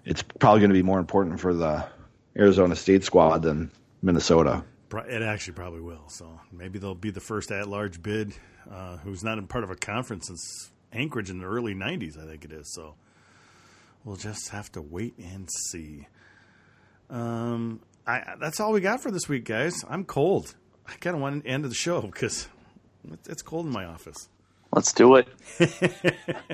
it's 0.04 0.22
probably 0.22 0.60
going 0.60 0.70
to 0.70 0.74
be 0.74 0.82
more 0.82 0.98
important 0.98 1.40
for 1.40 1.54
the 1.54 1.86
Arizona 2.36 2.76
State 2.76 3.04
squad 3.04 3.42
than 3.42 3.70
Minnesota. 4.02 4.64
It 5.08 5.22
actually 5.22 5.54
probably 5.54 5.80
will. 5.80 6.08
So 6.08 6.40
maybe 6.52 6.78
they'll 6.78 6.94
be 6.94 7.10
the 7.10 7.20
first 7.20 7.50
at-large 7.50 8.02
bid 8.02 8.34
uh, 8.70 8.98
who's 8.98 9.22
not 9.22 9.38
in 9.38 9.46
part 9.46 9.64
of 9.64 9.70
a 9.70 9.76
conference 9.76 10.28
since 10.28 10.70
Anchorage 10.92 11.30
in 11.30 11.38
the 11.38 11.44
early 11.44 11.74
90s, 11.74 12.20
I 12.20 12.26
think 12.26 12.44
it 12.44 12.52
is. 12.52 12.72
So 12.72 12.94
we'll 14.04 14.16
just 14.16 14.50
have 14.50 14.70
to 14.72 14.82
wait 14.82 15.18
and 15.18 15.48
see. 15.50 16.06
Um, 17.10 17.80
I, 18.06 18.34
that's 18.40 18.60
all 18.60 18.72
we 18.72 18.80
got 18.80 19.02
for 19.02 19.10
this 19.10 19.28
week, 19.28 19.44
guys. 19.44 19.84
I'm 19.88 20.04
cold. 20.04 20.54
I 20.86 20.94
kind 20.94 21.16
of 21.16 21.22
want 21.22 21.44
to 21.44 21.50
end 21.50 21.64
the 21.64 21.74
show 21.74 22.02
because 22.02 22.48
it's 23.28 23.42
cold 23.42 23.66
in 23.66 23.72
my 23.72 23.84
office. 23.84 24.28
Let's 24.76 24.92
do 24.92 25.14
it. 25.16 25.26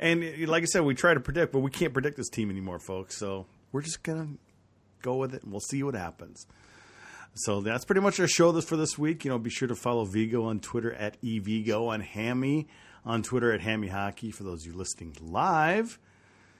and 0.00 0.48
like 0.48 0.64
I 0.64 0.66
said, 0.66 0.82
we 0.82 0.96
try 0.96 1.14
to 1.14 1.20
predict, 1.20 1.52
but 1.52 1.60
we 1.60 1.70
can't 1.70 1.92
predict 1.92 2.16
this 2.16 2.28
team 2.28 2.50
anymore, 2.50 2.80
folks. 2.80 3.16
So 3.16 3.46
we're 3.70 3.82
just 3.82 4.02
gonna 4.02 4.26
go 5.02 5.14
with 5.14 5.32
it, 5.32 5.44
and 5.44 5.52
we'll 5.52 5.60
see 5.60 5.84
what 5.84 5.94
happens. 5.94 6.48
So 7.34 7.60
that's 7.60 7.84
pretty 7.84 8.00
much 8.00 8.18
our 8.18 8.26
show 8.26 8.50
this 8.50 8.64
for 8.64 8.76
this 8.76 8.98
week. 8.98 9.24
You 9.24 9.30
know, 9.30 9.38
be 9.38 9.50
sure 9.50 9.68
to 9.68 9.76
follow 9.76 10.04
Vigo 10.04 10.46
on 10.46 10.58
Twitter 10.58 10.92
at 10.92 11.22
evigo 11.22 11.90
on 11.90 12.00
Hammy 12.00 12.66
on 13.04 13.22
Twitter 13.22 13.52
at 13.52 13.60
Hammy 13.60 13.86
Hockey 13.86 14.32
for 14.32 14.42
those 14.42 14.66
of 14.66 14.72
you 14.72 14.76
listening 14.76 15.16
live. 15.20 16.00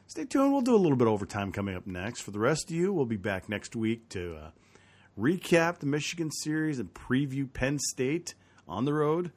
Stay 0.07 0.27
tuned. 0.27 0.53
We'll 0.53 0.61
do 0.61 0.77
a 0.77 0.79
little 0.79 0.97
bit 0.97 1.09
of 1.09 1.13
overtime 1.13 1.51
coming 1.51 1.75
up 1.75 1.89
next. 1.89 2.21
For 2.21 2.31
the 2.31 2.39
rest 2.39 2.71
of 2.71 2.77
you, 2.77 2.93
we'll 2.93 3.05
be 3.05 3.17
back 3.17 3.49
next 3.49 3.75
week 3.75 4.09
to 4.11 4.37
uh, 4.37 4.51
recap 5.19 5.81
the 5.81 5.87
Michigan 5.87 6.31
series 6.31 6.79
and 6.79 6.95
preview 6.95 7.53
Penn 7.53 7.81
State 7.81 8.35
on 8.69 8.85
the 8.85 8.95
road. 8.95 9.33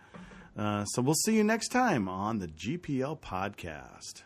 Uh, 0.58 0.86
so 0.86 1.02
we'll 1.02 1.16
see 1.16 1.36
you 1.36 1.44
next 1.44 1.70
time 1.70 2.08
on 2.08 2.40
the 2.40 2.48
GPL 2.48 3.20
podcast. 3.20 4.24